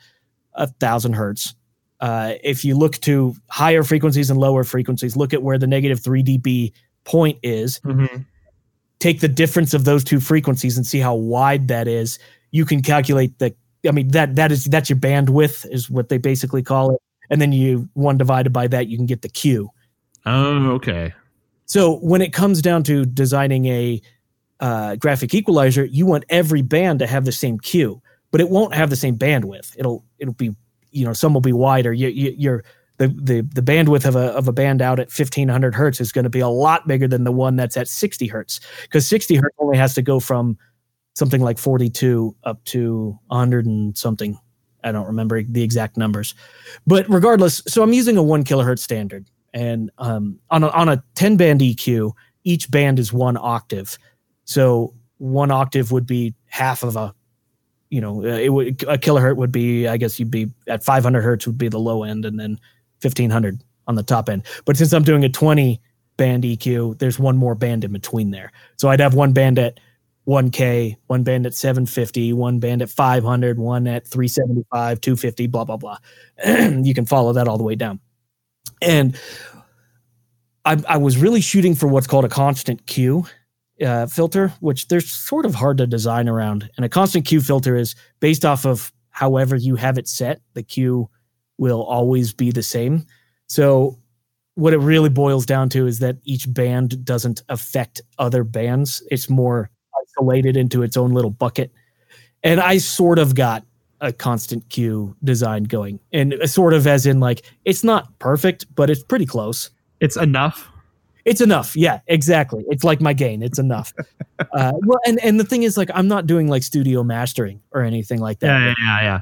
a 0.58 0.66
thousand 0.66 1.14
hertz. 1.14 1.54
Uh, 2.00 2.34
if 2.44 2.64
you 2.64 2.76
look 2.76 2.98
to 2.98 3.34
higher 3.48 3.82
frequencies 3.82 4.30
and 4.30 4.38
lower 4.38 4.62
frequencies, 4.64 5.16
look 5.16 5.32
at 5.32 5.42
where 5.42 5.58
the 5.58 5.66
negative 5.66 6.00
3 6.00 6.22
dB 6.22 6.72
point 7.04 7.38
is. 7.42 7.80
Mm-hmm. 7.80 8.22
Take 8.98 9.20
the 9.20 9.28
difference 9.28 9.74
of 9.74 9.84
those 9.84 10.04
two 10.04 10.20
frequencies 10.20 10.76
and 10.76 10.86
see 10.86 10.98
how 10.98 11.14
wide 11.14 11.68
that 11.68 11.88
is. 11.88 12.18
You 12.50 12.64
can 12.64 12.82
calculate 12.82 13.38
the. 13.38 13.54
I 13.86 13.92
mean 13.92 14.08
that 14.08 14.34
that 14.34 14.50
is 14.50 14.64
that's 14.64 14.90
your 14.90 14.98
bandwidth 14.98 15.64
is 15.70 15.88
what 15.88 16.08
they 16.08 16.18
basically 16.18 16.62
call 16.64 16.94
it, 16.94 17.00
and 17.30 17.40
then 17.40 17.52
you 17.52 17.88
one 17.94 18.18
divided 18.18 18.52
by 18.52 18.66
that 18.66 18.88
you 18.88 18.96
can 18.96 19.06
get 19.06 19.22
the 19.22 19.28
Q. 19.28 19.70
Oh, 20.26 20.72
okay. 20.72 21.14
So 21.66 21.98
when 21.98 22.20
it 22.20 22.32
comes 22.32 22.60
down 22.60 22.82
to 22.84 23.04
designing 23.04 23.66
a 23.66 24.02
uh, 24.58 24.96
graphic 24.96 25.32
equalizer, 25.32 25.84
you 25.84 26.06
want 26.06 26.24
every 26.28 26.62
band 26.62 26.98
to 26.98 27.06
have 27.06 27.24
the 27.24 27.32
same 27.32 27.58
Q, 27.60 28.02
but 28.30 28.40
it 28.40 28.50
won't 28.50 28.74
have 28.74 28.90
the 28.90 28.96
same 28.96 29.16
bandwidth. 29.16 29.74
It'll 29.78 30.04
it'll 30.18 30.34
be 30.34 30.54
you 30.90 31.04
know 31.04 31.12
some 31.12 31.34
will 31.34 31.40
be 31.40 31.52
wider. 31.52 31.92
You, 31.92 32.08
you, 32.08 32.34
you're 32.36 32.64
the, 32.98 33.08
the 33.08 33.40
the 33.42 33.62
bandwidth 33.62 34.04
of 34.04 34.16
a 34.16 34.32
of 34.32 34.48
a 34.48 34.52
band 34.52 34.82
out 34.82 34.98
at 34.98 35.06
1500 35.06 35.74
hertz 35.74 36.00
is 36.00 36.12
going 36.12 36.24
to 36.24 36.30
be 36.30 36.40
a 36.40 36.48
lot 36.48 36.86
bigger 36.86 37.08
than 37.08 37.24
the 37.24 37.32
one 37.32 37.56
that's 37.56 37.76
at 37.76 37.88
60 37.88 38.26
hertz 38.26 38.60
because 38.82 39.06
60 39.06 39.36
hertz 39.36 39.56
only 39.58 39.78
has 39.78 39.94
to 39.94 40.02
go 40.02 40.20
from 40.20 40.58
something 41.14 41.40
like 41.40 41.58
42 41.58 42.34
up 42.44 42.62
to 42.64 43.18
100 43.28 43.66
and 43.66 43.96
something. 43.96 44.38
I 44.84 44.92
don't 44.92 45.06
remember 45.06 45.42
the 45.42 45.62
exact 45.62 45.96
numbers, 45.96 46.34
but 46.86 47.08
regardless, 47.08 47.62
so 47.66 47.82
I'm 47.82 47.92
using 47.92 48.16
a 48.16 48.22
one 48.22 48.44
kilohertz 48.44 48.78
standard, 48.78 49.28
and 49.52 49.90
um, 49.98 50.38
on 50.50 50.62
a, 50.62 50.68
on 50.68 50.88
a 50.88 51.02
10 51.16 51.36
band 51.36 51.60
EQ, 51.60 52.12
each 52.44 52.70
band 52.70 53.00
is 53.00 53.12
one 53.12 53.36
octave. 53.36 53.98
So 54.44 54.94
one 55.18 55.50
octave 55.50 55.90
would 55.90 56.06
be 56.06 56.34
half 56.46 56.84
of 56.84 56.94
a, 56.94 57.12
you 57.90 58.00
know, 58.00 58.22
uh, 58.22 58.28
it 58.28 58.50
would 58.50 58.82
a 58.84 58.98
kilohertz 58.98 59.36
would 59.36 59.52
be, 59.52 59.88
I 59.88 59.96
guess 59.96 60.18
you'd 60.18 60.30
be 60.30 60.50
at 60.66 60.84
500 60.84 61.22
hertz 61.22 61.46
would 61.46 61.58
be 61.58 61.68
the 61.68 61.78
low 61.78 62.04
end, 62.04 62.24
and 62.24 62.38
then 62.38 62.58
1500 63.00 63.62
on 63.86 63.94
the 63.94 64.02
top 64.02 64.28
end. 64.28 64.44
But 64.64 64.76
since 64.76 64.92
I'm 64.92 65.02
doing 65.02 65.24
a 65.24 65.28
20 65.28 65.80
band 66.16 66.44
EQ, 66.44 66.98
there's 66.98 67.18
one 67.18 67.36
more 67.36 67.54
band 67.54 67.84
in 67.84 67.92
between 67.92 68.30
there. 68.30 68.52
So 68.76 68.88
I'd 68.88 69.00
have 69.00 69.14
one 69.14 69.32
band 69.32 69.58
at 69.58 69.80
1K, 70.26 70.96
one 71.06 71.22
band 71.22 71.46
at 71.46 71.54
750, 71.54 72.34
one 72.34 72.58
band 72.58 72.82
at 72.82 72.90
500, 72.90 73.58
one 73.58 73.86
at 73.86 74.06
375, 74.06 75.00
250, 75.00 75.46
blah, 75.46 75.64
blah, 75.64 75.78
blah. 75.78 75.96
you 76.46 76.92
can 76.92 77.06
follow 77.06 77.32
that 77.32 77.48
all 77.48 77.56
the 77.56 77.64
way 77.64 77.74
down. 77.74 77.98
And 78.82 79.18
I, 80.66 80.82
I 80.86 80.96
was 80.98 81.16
really 81.16 81.40
shooting 81.40 81.74
for 81.74 81.86
what's 81.86 82.06
called 82.06 82.26
a 82.26 82.28
constant 82.28 82.86
Q 82.86 83.24
uh, 83.84 84.06
filter, 84.06 84.48
which 84.60 84.88
they're 84.88 85.00
sort 85.00 85.46
of 85.46 85.54
hard 85.54 85.78
to 85.78 85.86
design 85.86 86.28
around. 86.28 86.70
And 86.76 86.84
a 86.84 86.88
constant 86.88 87.26
Q 87.26 87.40
filter 87.40 87.76
is 87.76 87.94
based 88.20 88.44
off 88.44 88.64
of 88.64 88.92
however 89.10 89.56
you 89.56 89.76
have 89.76 89.98
it 89.98 90.08
set, 90.08 90.40
the 90.54 90.62
Q 90.62 91.08
will 91.58 91.82
always 91.82 92.32
be 92.32 92.50
the 92.50 92.62
same. 92.62 93.06
So, 93.48 93.98
what 94.54 94.72
it 94.72 94.78
really 94.78 95.08
boils 95.08 95.46
down 95.46 95.68
to 95.70 95.86
is 95.86 96.00
that 96.00 96.16
each 96.24 96.52
band 96.52 97.04
doesn't 97.04 97.42
affect 97.48 98.00
other 98.18 98.42
bands, 98.42 99.02
it's 99.10 99.30
more 99.30 99.70
isolated 100.00 100.56
into 100.56 100.82
its 100.82 100.96
own 100.96 101.12
little 101.12 101.30
bucket. 101.30 101.72
And 102.42 102.60
I 102.60 102.78
sort 102.78 103.20
of 103.20 103.34
got 103.36 103.64
a 104.00 104.12
constant 104.12 104.68
Q 104.68 105.16
design 105.22 105.64
going, 105.64 106.00
and 106.12 106.34
sort 106.44 106.74
of 106.74 106.86
as 106.86 107.06
in 107.06 107.20
like 107.20 107.44
it's 107.64 107.84
not 107.84 108.18
perfect, 108.18 108.66
but 108.74 108.90
it's 108.90 109.02
pretty 109.02 109.26
close. 109.26 109.70
It's 110.00 110.16
enough. 110.16 110.68
It's 111.28 111.40
enough. 111.42 111.76
Yeah, 111.76 112.00
exactly. 112.06 112.64
It's 112.68 112.84
like 112.84 113.00
my 113.00 113.12
gain. 113.12 113.42
It's 113.42 113.58
enough. 113.58 113.92
uh, 114.52 114.72
well, 114.82 114.98
and 115.06 115.22
and 115.22 115.38
the 115.38 115.44
thing 115.44 115.62
is, 115.62 115.76
like, 115.76 115.90
I'm 115.94 116.08
not 116.08 116.26
doing 116.26 116.48
like 116.48 116.62
studio 116.62 117.02
mastering 117.02 117.60
or 117.72 117.82
anything 117.82 118.20
like 118.20 118.38
that. 118.40 118.46
Yeah, 118.46 118.66
yeah, 118.66 118.74
yeah. 118.78 119.02
yeah. 119.02 119.20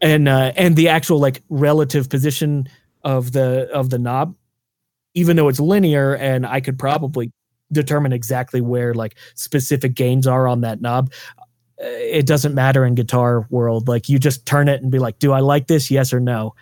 And 0.00 0.28
uh, 0.28 0.52
and 0.56 0.76
the 0.76 0.88
actual 0.88 1.18
like 1.18 1.42
relative 1.48 2.08
position 2.08 2.68
of 3.02 3.32
the 3.32 3.68
of 3.72 3.90
the 3.90 3.98
knob, 3.98 4.36
even 5.14 5.36
though 5.36 5.48
it's 5.48 5.58
linear, 5.58 6.14
and 6.14 6.46
I 6.46 6.60
could 6.60 6.78
probably 6.78 7.32
determine 7.72 8.12
exactly 8.12 8.60
where 8.60 8.94
like 8.94 9.16
specific 9.34 9.94
gains 9.94 10.26
are 10.26 10.46
on 10.46 10.60
that 10.60 10.80
knob. 10.80 11.12
uh, 11.82 11.86
It 11.86 12.26
doesn't 12.26 12.54
matter 12.54 12.84
in 12.84 12.94
guitar 12.94 13.46
world. 13.50 13.88
Like 13.88 14.08
you 14.08 14.20
just 14.20 14.46
turn 14.46 14.68
it 14.68 14.80
and 14.80 14.92
be 14.92 15.00
like, 15.00 15.18
"Do 15.18 15.32
I 15.32 15.40
like 15.40 15.66
this? 15.66 15.90
Yes 15.90 16.12
or 16.12 16.20
no." 16.20 16.54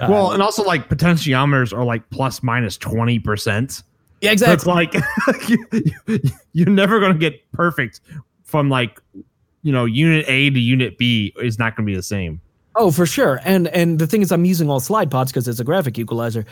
Well, 0.00 0.32
and 0.32 0.42
also 0.42 0.62
like 0.62 0.88
potentiometers 0.88 1.76
are 1.76 1.84
like 1.84 2.08
plus 2.10 2.42
minus 2.42 2.76
twenty 2.76 3.18
percent. 3.18 3.82
Yeah, 4.20 4.32
it's 4.32 4.66
like 4.66 4.94
you, 5.48 5.66
you, 6.06 6.20
you're 6.52 6.70
never 6.70 7.00
going 7.00 7.12
to 7.12 7.18
get 7.18 7.50
perfect 7.52 8.00
from 8.42 8.70
like 8.70 9.00
you 9.62 9.72
know 9.72 9.84
unit 9.84 10.24
A 10.28 10.50
to 10.50 10.60
unit 10.60 10.98
B 10.98 11.34
is 11.40 11.58
not 11.58 11.76
going 11.76 11.86
to 11.86 11.90
be 11.90 11.96
the 11.96 12.02
same. 12.02 12.40
Oh, 12.76 12.90
for 12.90 13.06
sure. 13.06 13.40
And 13.44 13.68
and 13.68 13.98
the 13.98 14.06
thing 14.06 14.22
is, 14.22 14.32
I'm 14.32 14.44
using 14.44 14.68
all 14.68 14.80
slide 14.80 15.10
pots 15.10 15.30
because 15.30 15.46
it's 15.46 15.60
a 15.60 15.64
graphic 15.64 15.98
equalizer 15.98 16.44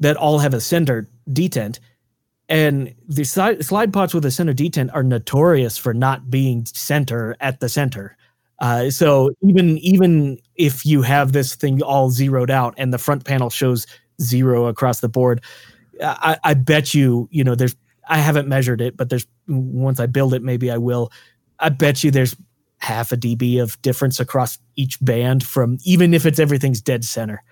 that 0.00 0.16
all 0.16 0.38
have 0.38 0.54
a 0.54 0.60
center 0.60 1.08
detent. 1.30 1.78
And 2.48 2.94
the 3.08 3.24
slide, 3.24 3.64
slide 3.64 3.92
pots 3.92 4.12
with 4.12 4.24
a 4.24 4.30
center 4.30 4.52
detent 4.52 4.90
are 4.92 5.04
notorious 5.04 5.78
for 5.78 5.94
not 5.94 6.30
being 6.30 6.66
center 6.66 7.36
at 7.40 7.60
the 7.60 7.68
center. 7.68 8.16
Uh, 8.58 8.90
so 8.90 9.30
even 9.42 9.78
even 9.78 10.38
if 10.56 10.84
you 10.84 11.00
have 11.00 11.32
this 11.32 11.54
thing 11.54 11.82
all 11.82 12.10
zeroed 12.10 12.50
out 12.50 12.74
and 12.76 12.92
the 12.92 12.98
front 12.98 13.24
panel 13.24 13.48
shows 13.48 13.86
zero 14.20 14.66
across 14.66 15.00
the 15.00 15.08
board, 15.08 15.40
I, 16.02 16.38
I 16.42 16.54
bet 16.54 16.94
you 16.94 17.28
you 17.30 17.44
know 17.44 17.54
there's 17.54 17.76
I 18.08 18.18
haven't 18.18 18.48
measured 18.48 18.80
it, 18.80 18.96
but 18.96 19.08
there's 19.08 19.26
once 19.46 20.00
I 20.00 20.06
build 20.06 20.34
it, 20.34 20.42
maybe 20.42 20.70
I 20.70 20.78
will. 20.78 21.12
I 21.58 21.68
bet 21.68 22.02
you 22.02 22.10
there's 22.10 22.34
half 22.78 23.12
a 23.12 23.16
dB 23.16 23.62
of 23.62 23.80
difference 23.82 24.18
across 24.18 24.58
each 24.74 24.98
band 25.04 25.44
from 25.44 25.78
even 25.84 26.14
if 26.14 26.24
it's 26.24 26.38
everything's 26.38 26.80
dead 26.80 27.04
center. 27.04 27.42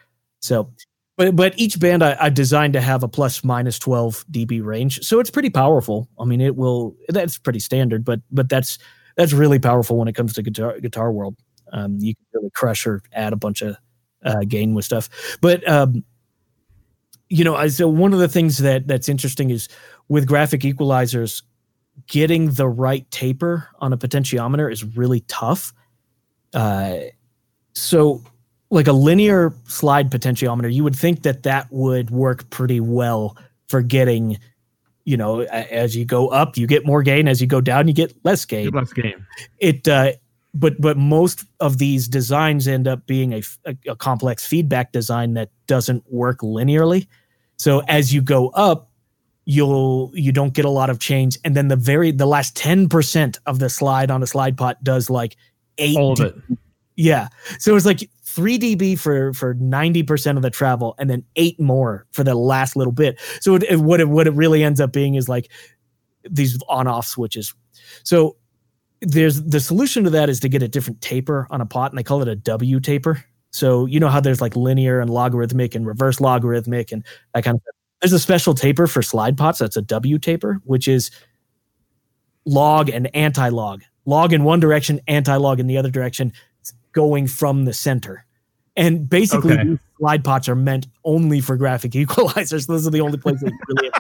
So, 0.40 0.72
but 1.16 1.37
but 1.37 1.58
each 1.58 1.78
band 1.78 2.02
I, 2.02 2.16
I 2.20 2.28
designed 2.30 2.72
to 2.72 2.80
have 2.80 3.02
a 3.02 3.08
plus 3.08 3.44
minus 3.44 3.78
12 3.78 4.24
dB 4.30 4.64
range, 4.64 5.00
so 5.02 5.20
it's 5.20 5.30
pretty 5.30 5.50
powerful. 5.50 6.08
I 6.18 6.24
mean, 6.24 6.40
it 6.40 6.56
will. 6.56 6.96
That's 7.08 7.38
pretty 7.38 7.61
standard, 7.61 8.04
but 8.04 8.20
but 8.30 8.48
that's 8.48 8.78
that's 9.16 9.32
really 9.32 9.58
powerful 9.58 9.96
when 9.96 10.08
it 10.08 10.14
comes 10.14 10.32
to 10.34 10.42
guitar 10.42 10.78
guitar 10.80 11.12
world. 11.12 11.37
Um, 11.72 11.98
you 12.00 12.14
can 12.14 12.24
really 12.32 12.50
crush 12.54 12.87
or 12.87 13.02
add 13.12 13.32
a 13.32 13.37
bunch 13.37 13.62
of 13.62 13.76
uh, 14.24 14.40
gain 14.48 14.74
with 14.74 14.84
stuff, 14.84 15.08
but 15.40 15.68
um, 15.68 16.04
you 17.28 17.44
know, 17.44 17.68
so 17.68 17.88
one 17.88 18.12
of 18.12 18.18
the 18.18 18.28
things 18.28 18.58
that 18.58 18.86
that's 18.86 19.08
interesting 19.08 19.50
is 19.50 19.68
with 20.08 20.26
graphic 20.26 20.62
equalizers, 20.62 21.42
getting 22.06 22.52
the 22.52 22.68
right 22.68 23.08
taper 23.10 23.68
on 23.80 23.92
a 23.92 23.98
potentiometer 23.98 24.72
is 24.72 24.84
really 24.96 25.20
tough. 25.28 25.72
Uh, 26.54 26.98
so, 27.74 28.22
like 28.70 28.86
a 28.86 28.92
linear 28.92 29.54
slide 29.64 30.10
potentiometer, 30.10 30.72
you 30.72 30.84
would 30.84 30.96
think 30.96 31.22
that 31.22 31.42
that 31.42 31.66
would 31.70 32.10
work 32.10 32.48
pretty 32.50 32.80
well 32.80 33.36
for 33.68 33.82
getting, 33.82 34.38
you 35.04 35.16
know, 35.16 35.40
as 35.40 35.96
you 35.96 36.04
go 36.04 36.28
up, 36.28 36.56
you 36.56 36.66
get 36.66 36.84
more 36.86 37.02
gain. 37.02 37.28
As 37.28 37.40
you 37.40 37.46
go 37.46 37.60
down, 37.60 37.88
you 37.88 37.94
get 37.94 38.14
less 38.24 38.44
gain 38.44 38.70
Less 38.70 38.92
game. 38.92 39.26
it 39.58 39.86
uh, 39.86 40.12
but 40.54 40.80
but 40.80 40.96
most 40.96 41.44
of 41.61 41.78
these 41.78 42.08
designs 42.08 42.66
end 42.68 42.88
up 42.88 43.06
being 43.06 43.32
a 43.34 43.42
a 43.87 43.94
complex 43.96 44.46
feedback 44.46 44.92
design 44.92 45.34
that 45.34 45.50
doesn't 45.66 46.02
work 46.12 46.40
linearly. 46.40 47.06
So 47.56 47.80
as 47.88 48.12
you 48.14 48.22
go 48.22 48.48
up 48.50 48.88
you'll 49.50 50.11
you 50.14 50.30
don't 50.30 50.52
get 50.52 50.66
a 50.66 50.70
lot 50.70 50.90
of 50.90 50.98
change. 51.00 51.38
And 51.42 51.56
then 51.56 51.68
the 51.68 51.76
very 51.76 52.11
the 52.11 52.26
last 52.26 52.54
10% 52.54 53.38
of 53.46 53.58
the 53.61 53.70
slide 53.70 54.11
on 54.11 54.22
a 54.22 54.26
slide 54.26 54.58
pot 54.58 54.84
does 54.84 55.08
like 55.08 55.37
8 55.78 55.96
All 55.96 56.12
of 56.12 56.20
it. 56.20 56.34
yeah. 56.96 57.28
So 57.58 57.74
it's 57.74 57.87
like 57.87 58.11
3 58.24 58.58
db 58.58 58.98
for 58.98 59.32
for 59.32 59.54
90% 59.54 60.37
of 60.37 60.42
the 60.42 60.50
travel 60.50 60.94
and 60.98 61.08
then 61.08 61.24
8 61.37 61.58
more 61.58 62.04
for 62.12 62.24
the 62.24 62.34
last 62.34 62.76
little 62.76 62.92
bit. 62.92 63.18
So 63.40 63.54
it, 63.54 63.62
it- 63.70 63.80
what 63.80 64.00
it 64.00 64.11
what 64.11 64.26
it 64.26 64.34
really 64.34 64.62
ends 64.62 64.80
up 64.82 64.92
being 64.92 65.14
is 65.14 65.30
like 65.30 65.50
these 66.28 66.58
on 66.68 66.87
off 66.87 67.06
switches. 67.06 67.54
So 68.02 68.37
there's 69.00 69.42
the 69.44 69.61
solution 69.61 70.04
to 70.04 70.11
that 70.11 70.28
is 70.28 70.40
to 70.40 70.48
get 70.48 70.62
a 70.62 70.68
different 70.68 71.00
taper 71.00 71.46
on 71.50 71.61
a 71.61 71.66
pot 71.66 71.90
and 71.92 71.98
they 71.98 72.02
call 72.02 72.22
it 72.22 72.28
a 72.28 72.37
w 72.37 72.80
taper. 72.80 73.24
So 73.50 73.87
you 73.87 74.00
know 74.00 74.08
how 74.08 74.20
there's 74.20 74.40
like 74.40 74.56
linear 74.56 75.00
and 75.00 75.08
logarithmic 75.11 75.74
and 75.74 75.87
reverse 75.87 76.20
logarithmic 76.20 76.92
and 76.92 77.04
that 77.34 77.44
kind 77.44 77.56
of 77.56 77.62
stuff? 77.62 77.74
There's 78.02 78.12
a 78.12 78.18
special 78.18 78.54
taper 78.54 78.87
for 78.87 79.02
slide 79.02 79.37
pots 79.37 79.58
that's 79.58 79.76
a 79.76 79.82
w 79.82 80.18
taper 80.18 80.61
which 80.64 80.87
is 80.88 81.11
log 82.44 82.88
and 82.88 83.14
anti-log. 83.14 83.82
Log 84.06 84.32
in 84.32 84.44
one 84.44 84.61
direction 84.61 85.00
anti-log 85.06 85.61
in 85.61 85.66
the 85.66 85.76
other 85.76 85.90
direction 85.90 86.32
going 86.92 87.26
from 87.26 87.64
the 87.64 87.72
center. 87.72 88.24
And 88.76 89.08
basically 89.08 89.52
Okay. 89.54 89.78
slide 89.98 90.24
pots 90.24 90.48
are 90.48 90.54
meant 90.54 90.87
only 91.04 91.40
for 91.40 91.56
graphic 91.56 91.92
equalizers. 92.02 92.66
Those 92.66 92.87
are 92.87 92.90
the 92.90 93.00
only 93.00 93.18
places 93.18 93.52
really 93.68 93.90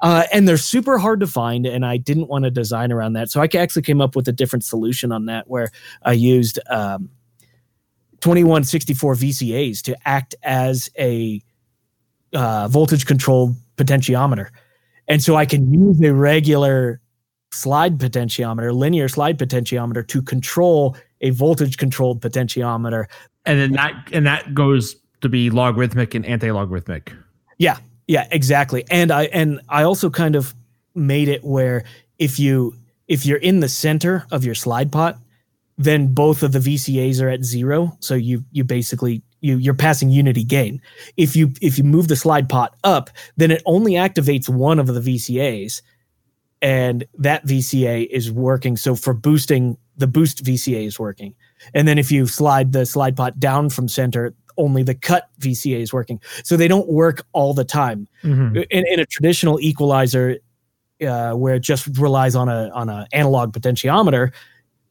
uh, 0.00 0.24
and 0.32 0.48
they're 0.48 0.56
super 0.56 0.98
hard 0.98 1.20
to 1.20 1.26
find 1.26 1.66
and 1.66 1.84
i 1.84 1.96
didn't 1.96 2.28
want 2.28 2.44
to 2.44 2.50
design 2.50 2.92
around 2.92 3.12
that 3.14 3.30
so 3.30 3.40
i 3.40 3.48
actually 3.56 3.82
came 3.82 4.00
up 4.00 4.16
with 4.16 4.28
a 4.28 4.32
different 4.32 4.64
solution 4.64 5.12
on 5.12 5.26
that 5.26 5.48
where 5.48 5.70
i 6.02 6.12
used 6.12 6.58
um, 6.70 7.08
2164 8.20 9.14
vcas 9.14 9.82
to 9.82 9.96
act 10.04 10.34
as 10.42 10.90
a 10.98 11.40
uh, 12.32 12.68
voltage 12.68 13.06
controlled 13.06 13.54
potentiometer 13.76 14.48
and 15.08 15.22
so 15.22 15.36
i 15.36 15.46
can 15.46 15.72
use 15.72 16.00
a 16.02 16.12
regular 16.12 17.00
slide 17.56 17.98
potentiometer, 17.98 18.74
linear 18.74 19.08
slide 19.08 19.38
potentiometer 19.38 20.06
to 20.06 20.22
control 20.22 20.96
a 21.20 21.30
voltage 21.30 21.78
controlled 21.78 22.20
potentiometer. 22.20 23.06
And 23.44 23.58
then 23.58 23.72
that 23.72 24.08
and 24.12 24.26
that 24.26 24.54
goes 24.54 24.96
to 25.22 25.28
be 25.28 25.50
logarithmic 25.50 26.14
and 26.14 26.26
anti-logarithmic. 26.26 27.12
Yeah, 27.58 27.78
yeah, 28.06 28.26
exactly. 28.30 28.84
And 28.90 29.10
I 29.10 29.24
and 29.24 29.60
I 29.68 29.82
also 29.82 30.10
kind 30.10 30.36
of 30.36 30.54
made 30.94 31.28
it 31.28 31.44
where 31.44 31.84
if 32.18 32.38
you 32.38 32.74
if 33.08 33.26
you're 33.26 33.38
in 33.38 33.60
the 33.60 33.68
center 33.68 34.26
of 34.30 34.44
your 34.44 34.54
slide 34.54 34.92
pot, 34.92 35.18
then 35.78 36.14
both 36.14 36.42
of 36.42 36.52
the 36.52 36.58
VCAs 36.58 37.20
are 37.20 37.28
at 37.28 37.44
zero. 37.44 37.96
So 38.00 38.14
you 38.14 38.44
you 38.52 38.64
basically 38.64 39.22
you 39.40 39.58
you're 39.58 39.74
passing 39.74 40.10
unity 40.10 40.44
gain. 40.44 40.80
If 41.16 41.34
you 41.36 41.52
if 41.60 41.78
you 41.78 41.84
move 41.84 42.08
the 42.08 42.16
slide 42.16 42.48
pot 42.48 42.76
up, 42.84 43.10
then 43.36 43.50
it 43.50 43.62
only 43.66 43.92
activates 43.92 44.48
one 44.48 44.78
of 44.78 44.86
the 44.86 45.00
VCAs, 45.00 45.82
and 46.62 47.04
that 47.18 47.44
VCA 47.44 48.06
is 48.08 48.30
working. 48.30 48.76
So 48.76 48.94
for 48.94 49.14
boosting, 49.14 49.76
the 49.96 50.06
boost 50.06 50.44
VCA 50.44 50.86
is 50.86 50.98
working. 50.98 51.34
And 51.74 51.88
then 51.88 51.98
if 51.98 52.12
you 52.12 52.26
slide 52.26 52.72
the 52.72 52.86
slide 52.86 53.16
pot 53.16 53.40
down 53.40 53.70
from 53.70 53.88
center, 53.88 54.34
only 54.56 54.82
the 54.82 54.94
cut 54.94 55.28
VCA 55.40 55.80
is 55.80 55.92
working. 55.92 56.20
So 56.44 56.56
they 56.56 56.68
don't 56.68 56.88
work 56.88 57.26
all 57.32 57.54
the 57.54 57.64
time. 57.64 58.08
Mm-hmm. 58.22 58.56
In, 58.70 58.86
in 58.86 59.00
a 59.00 59.06
traditional 59.06 59.60
equalizer, 59.60 60.38
uh, 61.06 61.32
where 61.32 61.56
it 61.56 61.60
just 61.60 61.86
relies 61.98 62.34
on 62.34 62.48
a 62.48 62.70
on 62.70 62.88
an 62.88 63.06
analog 63.12 63.52
potentiometer, 63.52 64.32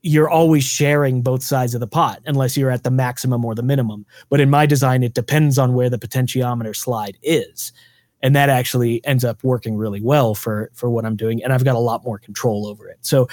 you're 0.01 0.29
always 0.29 0.63
sharing 0.63 1.21
both 1.21 1.41
sides 1.41 1.73
of 1.73 1.79
the 1.79 1.87
pot 1.87 2.21
unless 2.25 2.55
you're 2.55 2.69
at 2.69 2.83
the 2.83 2.91
maximum 2.91 3.43
or 3.43 3.55
the 3.55 3.63
minimum. 3.63 4.05
But 4.29 4.39
in 4.39 4.49
my 4.49 4.67
design, 4.67 5.01
it 5.01 5.15
depends 5.15 5.57
on 5.57 5.73
where 5.73 5.89
the 5.89 5.97
potentiometer 5.97 6.75
slide 6.75 7.17
is. 7.23 7.73
And 8.21 8.35
that 8.35 8.49
actually 8.49 9.03
ends 9.05 9.23
up 9.23 9.43
working 9.43 9.77
really 9.77 10.01
well 10.01 10.35
for 10.35 10.69
for 10.73 10.89
what 10.89 11.05
I'm 11.05 11.15
doing. 11.15 11.43
And 11.43 11.51
I've 11.51 11.65
got 11.65 11.75
a 11.75 11.79
lot 11.79 12.03
more 12.03 12.19
control 12.19 12.67
over 12.67 12.87
it. 12.87 12.99
So 13.01 13.27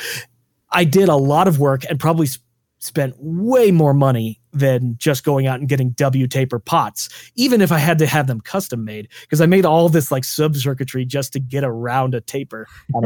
I 0.71 0.85
did 0.85 1.09
a 1.09 1.17
lot 1.17 1.49
of 1.49 1.59
work 1.59 1.85
and 1.89 2.01
probably 2.01 2.27
sp- 2.29 2.43
spent 2.79 3.15
way 3.19 3.71
more 3.71 3.95
money 3.95 4.41
than 4.53 4.97
just 4.99 5.25
going 5.25 5.47
out 5.47 5.61
and 5.61 5.69
getting 5.69 5.91
W 5.91 6.27
taper 6.27 6.59
pots, 6.59 7.09
even 7.37 7.61
if 7.61 7.73
I 7.73 7.79
had 7.79 7.99
to 7.99 8.07
have 8.07 8.27
them 8.27 8.41
custom 8.41 8.85
made, 8.85 9.09
because 9.23 9.41
I 9.41 9.47
made 9.47 9.65
all 9.65 9.89
this 9.89 10.11
like 10.11 10.25
sub 10.25 10.57
circuitry 10.57 11.05
just 11.05 11.33
to 11.33 11.41
get 11.41 11.65
around 11.65 12.15
a 12.15 12.21
taper. 12.21 12.67
it 12.95 13.03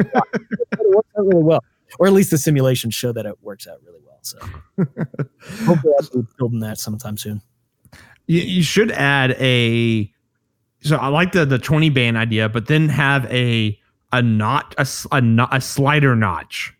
worked 0.92 1.08
out 1.16 1.26
really 1.26 1.42
well 1.42 1.62
or 1.98 2.06
at 2.06 2.12
least 2.12 2.30
the 2.30 2.38
simulations 2.38 2.94
show 2.94 3.12
that 3.12 3.26
it 3.26 3.42
works 3.42 3.66
out 3.66 3.78
really 3.84 4.00
well. 4.04 4.18
So 4.22 4.38
hopefully 5.64 5.94
I'll 5.98 6.22
be 6.22 6.28
building 6.38 6.60
that 6.60 6.78
sometime 6.78 7.16
soon. 7.16 7.40
You, 8.26 8.40
you 8.40 8.62
should 8.62 8.90
add 8.92 9.32
a. 9.32 10.12
So 10.80 10.96
I 10.96 11.08
like 11.08 11.32
the 11.32 11.46
the 11.46 11.58
twenty 11.58 11.90
band 11.90 12.16
idea, 12.16 12.48
but 12.48 12.66
then 12.66 12.88
have 12.88 13.24
a 13.26 13.78
a 14.12 14.22
knot 14.22 14.74
a 14.78 14.86
a, 15.12 15.48
a 15.52 15.60
slider 15.60 16.14
notch. 16.16 16.74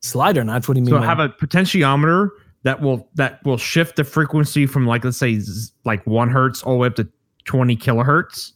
Slider 0.00 0.44
notch. 0.44 0.68
What 0.68 0.74
do 0.74 0.80
you 0.80 0.84
mean? 0.84 0.94
So 0.94 1.00
have 1.00 1.20
a 1.20 1.28
potentiometer 1.28 2.30
that 2.64 2.82
will 2.82 3.08
that 3.14 3.42
will 3.44 3.56
shift 3.56 3.96
the 3.96 4.04
frequency 4.04 4.66
from 4.66 4.86
like 4.86 5.04
let's 5.04 5.16
say 5.16 5.40
like 5.84 6.04
one 6.06 6.28
hertz 6.28 6.62
all 6.62 6.74
the 6.74 6.78
way 6.78 6.88
up 6.88 6.96
to 6.96 7.08
twenty 7.44 7.76
kilohertz, 7.76 8.52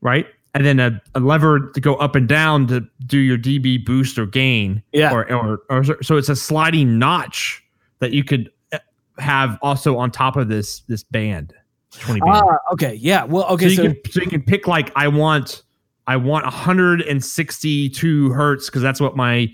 right? 0.00 0.26
and 0.54 0.66
then 0.66 0.80
a, 0.80 1.00
a, 1.14 1.20
lever 1.20 1.70
to 1.74 1.80
go 1.80 1.94
up 1.96 2.16
and 2.16 2.28
down 2.28 2.66
to 2.66 2.84
do 3.06 3.18
your 3.18 3.38
dB 3.38 3.84
boost 3.84 4.18
or 4.18 4.26
gain. 4.26 4.82
Yeah. 4.92 5.12
Or, 5.12 5.32
or, 5.32 5.60
or 5.68 6.02
so 6.02 6.16
it's 6.16 6.28
a 6.28 6.36
sliding 6.36 6.98
notch 6.98 7.62
that 8.00 8.12
you 8.12 8.24
could 8.24 8.50
uh, 8.72 8.78
have 9.18 9.58
also 9.62 9.96
on 9.98 10.10
top 10.10 10.36
of 10.36 10.48
this 10.48 10.80
this 10.88 11.04
band. 11.04 11.54
20 11.92 12.20
band. 12.20 12.32
Ah, 12.32 12.56
okay. 12.72 12.94
Yeah. 12.94 13.24
Well, 13.24 13.44
okay. 13.46 13.68
So, 13.70 13.76
so, 13.76 13.82
you, 13.82 13.94
can, 13.94 14.12
so 14.12 14.20
you 14.22 14.28
can 14.28 14.42
pick 14.42 14.66
like 14.66 14.92
I 14.96 15.08
want 15.08 15.62
I 16.06 16.16
want 16.16 16.44
162 16.44 18.30
hertz 18.30 18.66
because 18.66 18.82
that's 18.82 19.00
what 19.00 19.16
my 19.16 19.48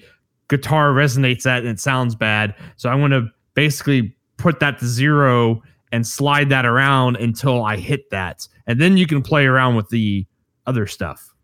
guitar 0.48 0.92
resonates 0.92 1.44
at 1.46 1.58
and 1.58 1.68
it 1.68 1.80
sounds 1.80 2.14
bad. 2.14 2.54
So 2.76 2.88
I 2.88 2.94
want 2.94 3.12
to 3.12 3.28
basically 3.56 4.16
put 4.36 4.60
that 4.60 4.78
to 4.78 4.86
zero 4.86 5.62
and 5.90 6.06
slide 6.06 6.50
that 6.50 6.64
around 6.64 7.16
until 7.16 7.64
I 7.64 7.76
hit 7.76 8.10
that. 8.10 8.46
And 8.68 8.80
then 8.80 8.96
you 8.96 9.06
can 9.06 9.22
play 9.22 9.46
around 9.46 9.74
with 9.74 9.88
the 9.88 10.26
other 10.66 10.86
stuff. 10.86 11.34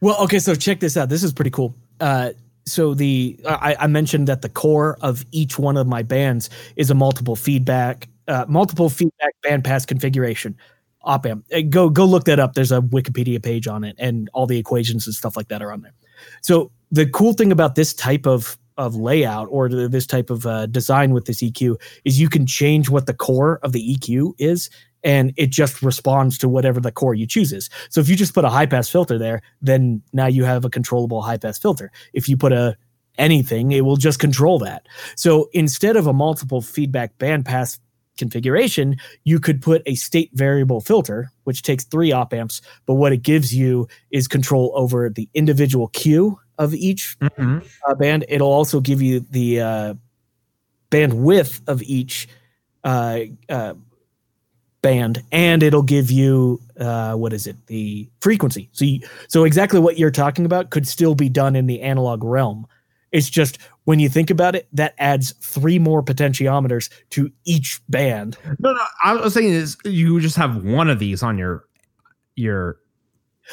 Well, 0.00 0.16
okay, 0.22 0.38
so 0.38 0.54
check 0.54 0.80
this 0.80 0.96
out. 0.96 1.08
This 1.10 1.22
is 1.22 1.32
pretty 1.32 1.50
cool. 1.50 1.74
Uh, 2.00 2.30
so 2.64 2.94
the 2.94 3.38
I, 3.46 3.76
I, 3.80 3.86
mentioned 3.86 4.28
that 4.28 4.42
the 4.42 4.48
core 4.48 4.98
of 5.00 5.24
each 5.32 5.58
one 5.58 5.76
of 5.76 5.86
my 5.86 6.02
bands 6.02 6.50
is 6.76 6.90
a 6.90 6.94
multiple 6.94 7.34
feedback, 7.34 8.08
uh, 8.28 8.44
multiple 8.46 8.88
feedback 8.88 9.32
bandpass 9.44 9.86
configuration 9.86 10.56
op 11.02 11.26
amp. 11.26 11.44
Uh, 11.52 11.62
go 11.62 11.88
go 11.88 12.04
look 12.04 12.24
that 12.24 12.38
up. 12.38 12.54
There's 12.54 12.70
a 12.70 12.80
Wikipedia 12.80 13.42
page 13.42 13.66
on 13.66 13.84
it, 13.84 13.96
and 13.98 14.30
all 14.34 14.46
the 14.46 14.58
equations 14.58 15.06
and 15.06 15.14
stuff 15.14 15.36
like 15.36 15.48
that 15.48 15.62
are 15.62 15.72
on 15.72 15.80
there. 15.80 15.94
So 16.42 16.70
the 16.92 17.06
cool 17.06 17.32
thing 17.32 17.50
about 17.50 17.74
this 17.74 17.94
type 17.94 18.26
of 18.26 18.58
of 18.78 18.94
layout 18.94 19.48
or 19.50 19.68
this 19.68 20.06
type 20.06 20.30
of 20.30 20.46
uh, 20.46 20.66
design 20.66 21.12
with 21.12 21.26
this 21.26 21.42
EQ 21.42 21.76
is 22.04 22.18
you 22.18 22.28
can 22.28 22.46
change 22.46 22.88
what 22.88 23.06
the 23.06 23.12
core 23.12 23.58
of 23.62 23.72
the 23.72 23.96
EQ 23.96 24.32
is 24.38 24.70
and 25.04 25.32
it 25.36 25.50
just 25.50 25.82
responds 25.82 26.38
to 26.38 26.48
whatever 26.48 26.80
the 26.80 26.92
core 26.92 27.14
you 27.14 27.26
chooses. 27.26 27.68
So 27.90 28.00
if 28.00 28.08
you 28.08 28.16
just 28.16 28.34
put 28.34 28.44
a 28.44 28.48
high 28.48 28.66
pass 28.66 28.88
filter 28.88 29.18
there, 29.18 29.42
then 29.60 30.02
now 30.12 30.26
you 30.26 30.44
have 30.44 30.64
a 30.64 30.70
controllable 30.70 31.22
high 31.22 31.36
pass 31.36 31.58
filter. 31.58 31.90
If 32.12 32.28
you 32.28 32.36
put 32.36 32.52
a 32.52 32.76
anything, 33.16 33.72
it 33.72 33.84
will 33.84 33.96
just 33.96 34.20
control 34.20 34.58
that. 34.60 34.86
So 35.16 35.50
instead 35.52 35.96
of 35.96 36.06
a 36.06 36.12
multiple 36.12 36.62
feedback 36.62 37.18
bandpass 37.18 37.78
configuration, 38.16 38.96
you 39.24 39.40
could 39.40 39.60
put 39.62 39.82
a 39.86 39.94
state 39.94 40.30
variable 40.34 40.80
filter, 40.80 41.30
which 41.44 41.62
takes 41.62 41.84
three 41.84 42.12
op 42.12 42.32
amps, 42.32 42.60
but 42.86 42.94
what 42.94 43.12
it 43.12 43.22
gives 43.22 43.54
you 43.54 43.88
is 44.10 44.28
control 44.28 44.72
over 44.74 45.10
the 45.10 45.28
individual 45.34 45.88
Q 45.88 46.38
of 46.58 46.74
each 46.74 47.16
mm-hmm. 47.20 47.58
uh, 47.86 47.94
band. 47.94 48.24
It'll 48.28 48.52
also 48.52 48.80
give 48.80 49.00
you 49.00 49.20
the 49.30 49.60
uh, 49.60 49.94
bandwidth 50.90 51.60
of 51.68 51.82
each 51.82 52.28
uh, 52.84 53.20
uh 53.48 53.74
band 54.80 55.22
and 55.32 55.62
it'll 55.62 55.82
give 55.82 56.10
you 56.10 56.60
uh, 56.78 57.14
what 57.14 57.32
is 57.32 57.46
it 57.48 57.56
the 57.66 58.08
frequency 58.20 58.68
so 58.72 58.84
you, 58.84 59.00
so 59.26 59.42
exactly 59.42 59.80
what 59.80 59.98
you're 59.98 60.10
talking 60.10 60.44
about 60.44 60.70
could 60.70 60.86
still 60.86 61.16
be 61.16 61.28
done 61.28 61.56
in 61.56 61.66
the 61.66 61.80
analog 61.82 62.22
realm 62.22 62.64
it's 63.10 63.28
just 63.28 63.58
when 63.84 63.98
you 63.98 64.08
think 64.08 64.30
about 64.30 64.54
it 64.54 64.68
that 64.72 64.94
adds 64.98 65.32
three 65.40 65.80
more 65.80 66.00
potentiometers 66.00 66.90
to 67.10 67.30
each 67.44 67.80
band 67.88 68.38
no 68.60 68.72
no 68.72 68.84
i 69.02 69.14
was 69.14 69.34
saying 69.34 69.52
is 69.52 69.76
you 69.84 70.20
just 70.20 70.36
have 70.36 70.64
one 70.64 70.88
of 70.88 71.00
these 71.00 71.24
on 71.24 71.36
your 71.36 71.64
your 72.36 72.78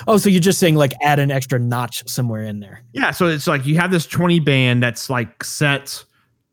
oh 0.07 0.17
so 0.17 0.29
you're 0.29 0.41
just 0.41 0.59
saying 0.59 0.75
like 0.75 0.93
add 1.01 1.19
an 1.19 1.31
extra 1.31 1.59
notch 1.59 2.07
somewhere 2.07 2.43
in 2.43 2.59
there 2.59 2.83
yeah 2.93 3.11
so 3.11 3.27
it's 3.27 3.47
like 3.47 3.65
you 3.65 3.75
have 3.75 3.91
this 3.91 4.05
20 4.05 4.39
band 4.39 4.83
that's 4.83 5.09
like 5.09 5.43
set 5.43 6.03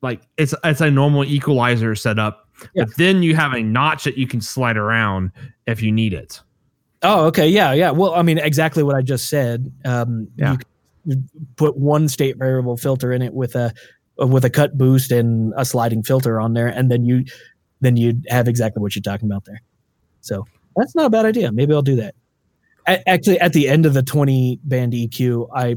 like 0.01 0.23
it's 0.37 0.55
it's 0.65 0.81
a 0.81 0.91
normal 0.91 1.25
equalizer 1.25 1.95
setup 1.95 2.43
yeah. 2.75 2.85
But 2.85 2.97
then 2.97 3.23
you 3.23 3.35
have 3.37 3.53
a 3.53 3.63
notch 3.63 4.05
that 4.05 4.17
you 4.17 4.27
can 4.27 4.41
slide 4.41 4.77
around 4.77 5.33
if 5.67 5.83
you 5.83 5.93
need 5.93 6.13
it. 6.13 6.41
Oh, 7.03 7.27
okay. 7.27 7.49
Yeah, 7.49 7.73
yeah. 7.73 7.91
Well, 7.91 8.15
I 8.15 8.23
mean, 8.23 8.39
exactly 8.39 8.83
what 8.83 8.95
I 8.95 9.03
just 9.03 9.29
said. 9.29 9.73
Um, 9.85 10.29
yeah. 10.37 10.57
You 11.05 11.23
put 11.57 11.77
one 11.77 12.09
state 12.09 12.37
variable 12.37 12.77
filter 12.77 13.13
in 13.13 13.23
it 13.23 13.35
with 13.35 13.57
a 13.57 13.75
with 14.19 14.45
a 14.45 14.51
cut 14.51 14.79
boost 14.79 15.11
and 15.11 15.53
a 15.57 15.65
sliding 15.65 16.05
filter 16.05 16.41
on 16.41 16.55
there, 16.55 16.69
and 16.69 16.93
then 16.93 17.05
you 17.05 17.25
then 17.81 17.97
you 17.97 18.21
have 18.29 18.47
exactly 18.47 18.81
what 18.81 18.95
you're 18.95 19.03
talking 19.03 19.29
about 19.29 19.45
there. 19.45 19.61
So 20.21 20.47
that's 20.77 20.95
not 20.95 21.07
a 21.07 21.11
bad 21.11 21.27
idea. 21.27 21.51
Maybe 21.51 21.75
I'll 21.75 21.83
do 21.83 21.97
that. 21.97 22.15
Actually, 22.87 23.39
at 23.41 23.53
the 23.53 23.69
end 23.69 23.87
of 23.87 23.95
the 23.95 24.03
20 24.03 24.61
band 24.65 24.93
EQ, 24.93 25.49
I 25.55 25.77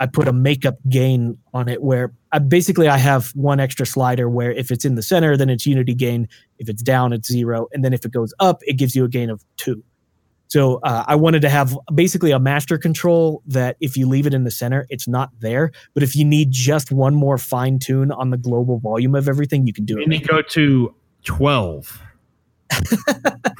I 0.00 0.06
put 0.06 0.26
a 0.26 0.32
makeup 0.32 0.78
gain 0.88 1.36
on 1.52 1.68
it 1.68 1.82
where 1.82 2.12
I, 2.32 2.38
basically 2.38 2.88
I 2.88 2.96
have 2.96 3.28
one 3.34 3.60
extra 3.60 3.84
slider 3.84 4.30
where 4.30 4.50
if 4.50 4.70
it's 4.70 4.86
in 4.86 4.94
the 4.94 5.02
center, 5.02 5.36
then 5.36 5.50
it's 5.50 5.66
unity 5.66 5.94
gain. 5.94 6.26
If 6.58 6.70
it's 6.70 6.82
down, 6.82 7.12
it's 7.12 7.30
zero. 7.30 7.68
And 7.72 7.84
then 7.84 7.92
if 7.92 8.06
it 8.06 8.10
goes 8.10 8.32
up, 8.40 8.62
it 8.62 8.78
gives 8.78 8.96
you 8.96 9.04
a 9.04 9.08
gain 9.08 9.28
of 9.28 9.44
two. 9.58 9.84
So 10.48 10.80
uh, 10.82 11.04
I 11.06 11.16
wanted 11.16 11.42
to 11.42 11.50
have 11.50 11.78
basically 11.94 12.32
a 12.32 12.40
master 12.40 12.78
control 12.78 13.42
that 13.46 13.76
if 13.78 13.96
you 13.96 14.08
leave 14.08 14.26
it 14.26 14.32
in 14.32 14.44
the 14.44 14.50
center, 14.50 14.86
it's 14.88 15.06
not 15.06 15.30
there. 15.38 15.70
But 15.92 16.02
if 16.02 16.16
you 16.16 16.24
need 16.24 16.50
just 16.50 16.90
one 16.90 17.14
more 17.14 17.36
fine 17.36 17.78
tune 17.78 18.10
on 18.10 18.30
the 18.30 18.38
global 18.38 18.78
volume 18.78 19.14
of 19.14 19.28
everything, 19.28 19.66
you 19.66 19.74
can 19.74 19.84
do 19.84 19.98
it. 19.98 20.04
And 20.04 20.12
go 20.26 20.40
to 20.42 20.94
12. 21.24 22.02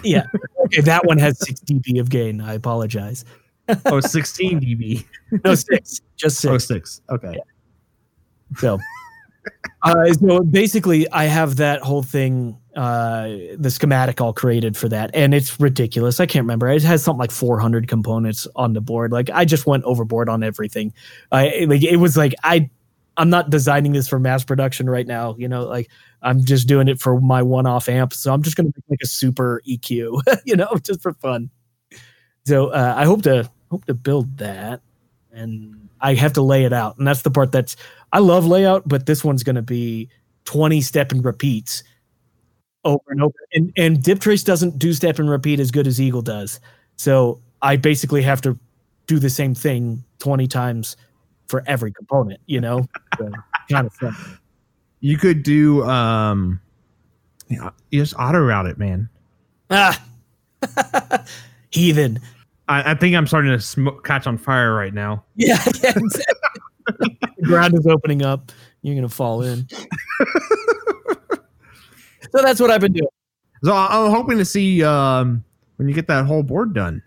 Yeah. 0.05 0.25
Okay, 0.71 0.83
that 0.83 1.05
one 1.05 1.19
has 1.19 1.37
6 1.45 1.63
dB 1.63 1.99
of 1.99 2.11
gain. 2.11 2.41
I 2.41 2.55
apologize 2.55 3.25
oh, 3.87 4.01
16 4.01 4.61
dB. 4.61 5.05
no, 5.45 5.55
six. 5.55 6.01
Just 6.17 6.41
six. 6.41 6.53
Oh, 6.53 6.59
six. 6.59 7.01
Okay. 7.11 7.33
Yeah. 7.35 7.43
So, 8.57 8.79
uh, 9.83 10.13
so 10.13 10.41
basically, 10.41 11.09
I 11.11 11.25
have 11.25 11.57
that 11.57 11.83
whole 11.83 12.03
thing, 12.03 12.59
uh, 12.77 13.29
the 13.57 13.71
schematic 13.71 14.21
all 14.21 14.33
created 14.33 14.77
for 14.77 14.89
that, 14.89 15.11
and 15.15 15.33
it's 15.35 15.59
ridiculous. 15.61 16.21
I 16.21 16.27
can't 16.27 16.45
remember. 16.45 16.69
It 16.69 16.83
has 16.83 17.03
something 17.03 17.21
like 17.21 17.31
400 17.31 17.89
components 17.89 18.47
on 18.57 18.73
the 18.73 18.81
board. 18.81 19.13
Like 19.13 19.31
I 19.31 19.45
just 19.45 19.67
went 19.67 19.85
overboard 19.85 20.29
on 20.29 20.43
everything. 20.43 20.93
I 21.31 21.65
like 21.69 21.83
it 21.83 21.97
was 21.97 22.17
like 22.17 22.35
I, 22.43 22.69
I'm 23.17 23.31
not 23.31 23.51
designing 23.51 23.93
this 23.93 24.09
for 24.09 24.19
mass 24.19 24.45
production 24.45 24.91
right 24.91 25.07
now. 25.07 25.37
You 25.39 25.49
know, 25.49 25.65
like 25.65 25.91
I'm 26.23 26.45
just 26.45 26.69
doing 26.69 26.89
it 26.89 27.01
for 27.01 27.21
my 27.21 27.43
one-off 27.43 27.89
amp. 27.89 28.13
So 28.15 28.33
I'm 28.33 28.43
just 28.43 28.57
gonna 28.57 28.69
make 28.69 28.85
like 28.91 29.01
a 29.03 29.07
super 29.07 29.63
EQ. 29.69 30.23
you 30.45 30.57
know, 30.57 30.69
just 30.85 31.03
for 31.03 31.15
fun. 31.15 31.51
So 32.47 32.69
uh, 32.69 32.95
I 32.97 33.05
hope 33.05 33.23
to 33.23 33.51
hope 33.71 33.85
to 33.87 33.95
build 33.95 34.39
that. 34.39 34.81
and 35.33 35.89
I 36.01 36.15
have 36.15 36.33
to 36.35 36.43
lay 36.43 36.65
it 36.65 36.73
out. 36.73 36.99
And 36.99 37.07
that's 37.07 37.23
the 37.23 37.31
part 37.31 37.53
that's 37.53 37.77
I 38.13 38.21
love 38.21 38.47
layout, 38.47 38.89
but 38.89 39.07
this 39.07 39.25
one's 39.25 39.43
going 39.45 39.57
to 39.57 39.63
be 39.63 40.09
20 40.47 40.81
step 40.83 41.13
and 41.13 41.25
repeats 41.25 41.85
over 42.85 43.03
and 43.09 43.23
over. 43.23 43.35
And 43.55 43.73
and 43.77 43.99
DipTrace 43.99 44.45
doesn't 44.45 44.79
do 44.79 44.93
step 44.93 45.19
and 45.19 45.31
repeat 45.31 45.61
as 45.61 45.71
good 45.71 45.87
as 45.87 46.01
Eagle 46.01 46.23
does. 46.23 46.61
So 46.97 47.41
I 47.63 47.77
basically 47.77 48.23
have 48.23 48.41
to 48.43 48.59
do 49.07 49.19
the 49.19 49.31
same 49.31 49.55
thing 49.55 50.05
20 50.21 50.47
times 50.49 50.97
for 51.49 51.63
every 51.67 51.93
component, 51.93 52.41
you 52.47 52.61
know? 52.61 52.87
So, 53.19 53.31
kind 53.71 53.87
of 53.87 53.95
fun. 53.95 54.17
You 55.01 55.17
could 55.17 55.43
do 55.43 55.83
um 55.85 56.61
yeah, 57.49 57.71
you 57.91 58.01
just 58.01 58.15
auto 58.19 58.39
route 58.39 58.67
it, 58.67 58.79
man. 58.79 59.09
Ah. 59.71 60.01
Heathen. 61.71 62.21
I, 62.69 62.93
I 62.93 62.95
think 62.95 63.17
I'm 63.17 63.27
starting 63.27 63.51
to 63.51 63.61
smoke, 63.61 64.05
catch 64.05 64.27
on 64.27 64.39
fire 64.39 64.75
right 64.75 64.95
now. 64.95 65.25
Yeah, 65.37 65.59
yeah 65.83 65.93
exactly. 65.97 67.19
the 67.39 67.43
ground 67.45 67.75
is 67.75 67.87
opening 67.87 68.23
up. 68.23 68.53
You're 68.83 68.95
gonna 68.95 69.09
fall 69.09 69.43
in. 69.43 69.67
so 72.31 72.43
that's 72.43 72.61
what 72.61 72.71
I've 72.71 72.81
been 72.81 72.93
doing. 72.93 73.09
So 73.65 73.73
I- 73.73 74.05
I'm 74.05 74.11
hoping 74.11 74.39
to 74.39 74.45
see 74.45 74.83
um, 74.85 75.45
when 75.77 75.89
you 75.89 75.95
get 75.95 76.07
that 76.09 76.27
whole 76.27 76.43
board 76.43 76.73
done. 76.75 77.03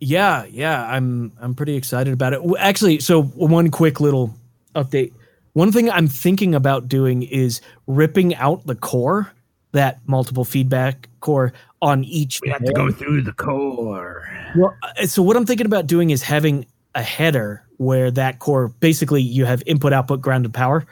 Yeah, 0.00 0.44
yeah, 0.50 0.86
I'm 0.86 1.32
I'm 1.40 1.54
pretty 1.54 1.76
excited 1.76 2.12
about 2.12 2.32
it. 2.34 2.40
Actually, 2.58 3.00
so 3.00 3.22
one 3.22 3.70
quick 3.70 4.00
little 4.00 4.34
update. 4.74 5.12
One 5.54 5.72
thing 5.72 5.90
I'm 5.90 6.08
thinking 6.08 6.54
about 6.54 6.88
doing 6.88 7.22
is 7.22 7.60
ripping 7.86 8.34
out 8.34 8.66
the 8.66 8.74
core, 8.74 9.32
that 9.72 10.00
multiple 10.06 10.44
feedback 10.44 11.08
core 11.20 11.52
on 11.80 12.04
each. 12.04 12.40
We 12.42 12.50
have 12.50 12.64
to 12.64 12.72
go 12.72 12.90
through 12.90 13.22
the 13.22 13.32
core. 13.32 14.28
Well, 14.56 14.76
uh, 14.82 15.06
so 15.06 15.22
what 15.22 15.36
I'm 15.36 15.46
thinking 15.46 15.66
about 15.66 15.86
doing 15.86 16.10
is 16.10 16.22
having 16.22 16.66
a 16.94 17.02
header 17.02 17.64
where 17.76 18.10
that 18.10 18.38
core 18.40 18.68
basically 18.68 19.22
you 19.22 19.44
have 19.46 19.62
input, 19.66 19.92
output, 19.92 20.20
ground, 20.20 20.44
and 20.44 20.54
power. 20.54 20.86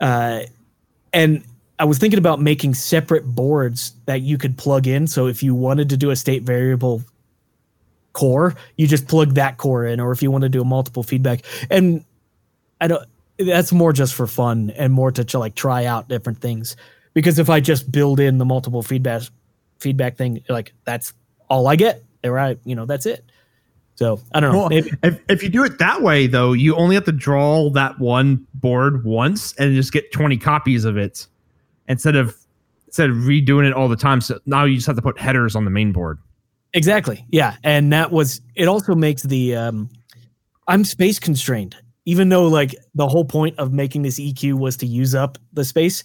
Uh, 0.00 0.40
and 1.12 1.44
I 1.78 1.84
was 1.84 1.98
thinking 1.98 2.18
about 2.18 2.40
making 2.40 2.74
separate 2.74 3.24
boards 3.26 3.92
that 4.06 4.22
you 4.22 4.38
could 4.38 4.56
plug 4.56 4.86
in. 4.86 5.06
So 5.06 5.26
if 5.26 5.42
you 5.42 5.54
wanted 5.54 5.90
to 5.90 5.96
do 5.96 6.10
a 6.10 6.16
state 6.16 6.42
variable 6.42 7.02
core, 8.14 8.54
you 8.76 8.86
just 8.86 9.06
plug 9.06 9.34
that 9.34 9.58
core 9.58 9.84
in, 9.84 10.00
or 10.00 10.12
if 10.12 10.22
you 10.22 10.30
want 10.30 10.42
to 10.42 10.48
do 10.48 10.62
a 10.62 10.64
multiple 10.64 11.02
feedback. 11.02 11.44
And 11.70 12.04
I 12.80 12.88
don't. 12.88 13.06
That's 13.38 13.72
more 13.72 13.92
just 13.92 14.14
for 14.14 14.26
fun 14.26 14.70
and 14.70 14.92
more 14.92 15.12
to, 15.12 15.24
to 15.24 15.38
like 15.38 15.54
try 15.54 15.84
out 15.84 16.08
different 16.08 16.40
things. 16.40 16.76
Because 17.14 17.38
if 17.38 17.50
I 17.50 17.60
just 17.60 17.90
build 17.90 18.20
in 18.20 18.38
the 18.38 18.44
multiple 18.44 18.82
feedback 18.82 19.22
feedback 19.78 20.16
thing, 20.16 20.42
like 20.48 20.72
that's 20.84 21.12
all 21.48 21.66
I 21.66 21.76
get. 21.76 22.02
I 22.24 22.56
you 22.64 22.74
know 22.74 22.86
that's 22.86 23.06
it. 23.06 23.24
So 23.96 24.20
I 24.32 24.40
don't 24.40 24.52
know. 24.52 24.58
Well, 24.58 24.68
Maybe- 24.68 24.90
if, 25.02 25.20
if 25.28 25.42
you 25.42 25.48
do 25.48 25.64
it 25.64 25.78
that 25.78 26.02
way, 26.02 26.26
though, 26.26 26.52
you 26.52 26.74
only 26.76 26.94
have 26.94 27.04
to 27.04 27.12
draw 27.12 27.70
that 27.70 27.98
one 27.98 28.46
board 28.54 29.04
once 29.04 29.54
and 29.54 29.74
just 29.74 29.92
get 29.92 30.12
20 30.12 30.36
copies 30.36 30.84
of 30.84 30.96
it 30.98 31.26
instead 31.88 32.14
of 32.14 32.36
instead 32.86 33.10
of 33.10 33.16
redoing 33.16 33.66
it 33.66 33.72
all 33.72 33.88
the 33.88 33.96
time. 33.96 34.20
So 34.20 34.38
now 34.46 34.64
you 34.64 34.76
just 34.76 34.86
have 34.86 34.96
to 34.96 35.02
put 35.02 35.18
headers 35.18 35.56
on 35.56 35.64
the 35.64 35.70
main 35.70 35.92
board. 35.92 36.18
Exactly. 36.74 37.24
Yeah. 37.30 37.56
And 37.64 37.92
that 37.92 38.12
was 38.12 38.40
it 38.54 38.68
also 38.68 38.94
makes 38.94 39.22
the 39.22 39.56
um 39.56 39.88
I'm 40.68 40.84
space 40.84 41.18
constrained. 41.18 41.76
Even 42.06 42.28
though 42.28 42.46
like 42.46 42.74
the 42.94 43.08
whole 43.08 43.24
point 43.24 43.58
of 43.58 43.72
making 43.72 44.02
this 44.02 44.18
EQ 44.18 44.54
was 44.54 44.76
to 44.78 44.86
use 44.86 45.14
up 45.14 45.38
the 45.52 45.64
space, 45.64 46.02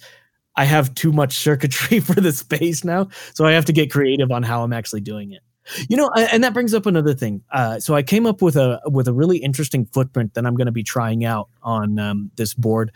I 0.56 0.64
have 0.64 0.94
too 0.94 1.12
much 1.12 1.34
circuitry 1.34 2.00
for 2.00 2.20
the 2.20 2.32
space 2.32 2.84
now. 2.84 3.08
So 3.34 3.46
I 3.46 3.52
have 3.52 3.64
to 3.66 3.72
get 3.72 3.90
creative 3.90 4.30
on 4.30 4.42
how 4.42 4.62
I'm 4.62 4.72
actually 4.72 5.00
doing 5.00 5.32
it. 5.32 5.42
You 5.88 5.96
know, 5.96 6.10
and 6.16 6.42
that 6.42 6.54
brings 6.54 6.74
up 6.74 6.86
another 6.86 7.14
thing. 7.14 7.40
Uh, 7.52 7.78
so 7.78 7.94
I 7.94 8.02
came 8.02 8.26
up 8.26 8.42
with 8.42 8.56
a 8.56 8.80
with 8.86 9.06
a 9.06 9.12
really 9.12 9.38
interesting 9.38 9.86
footprint 9.86 10.34
that 10.34 10.44
I'm 10.44 10.56
going 10.56 10.66
to 10.66 10.72
be 10.72 10.82
trying 10.82 11.24
out 11.24 11.48
on 11.62 12.00
um, 12.00 12.30
this 12.34 12.52
board. 12.52 12.90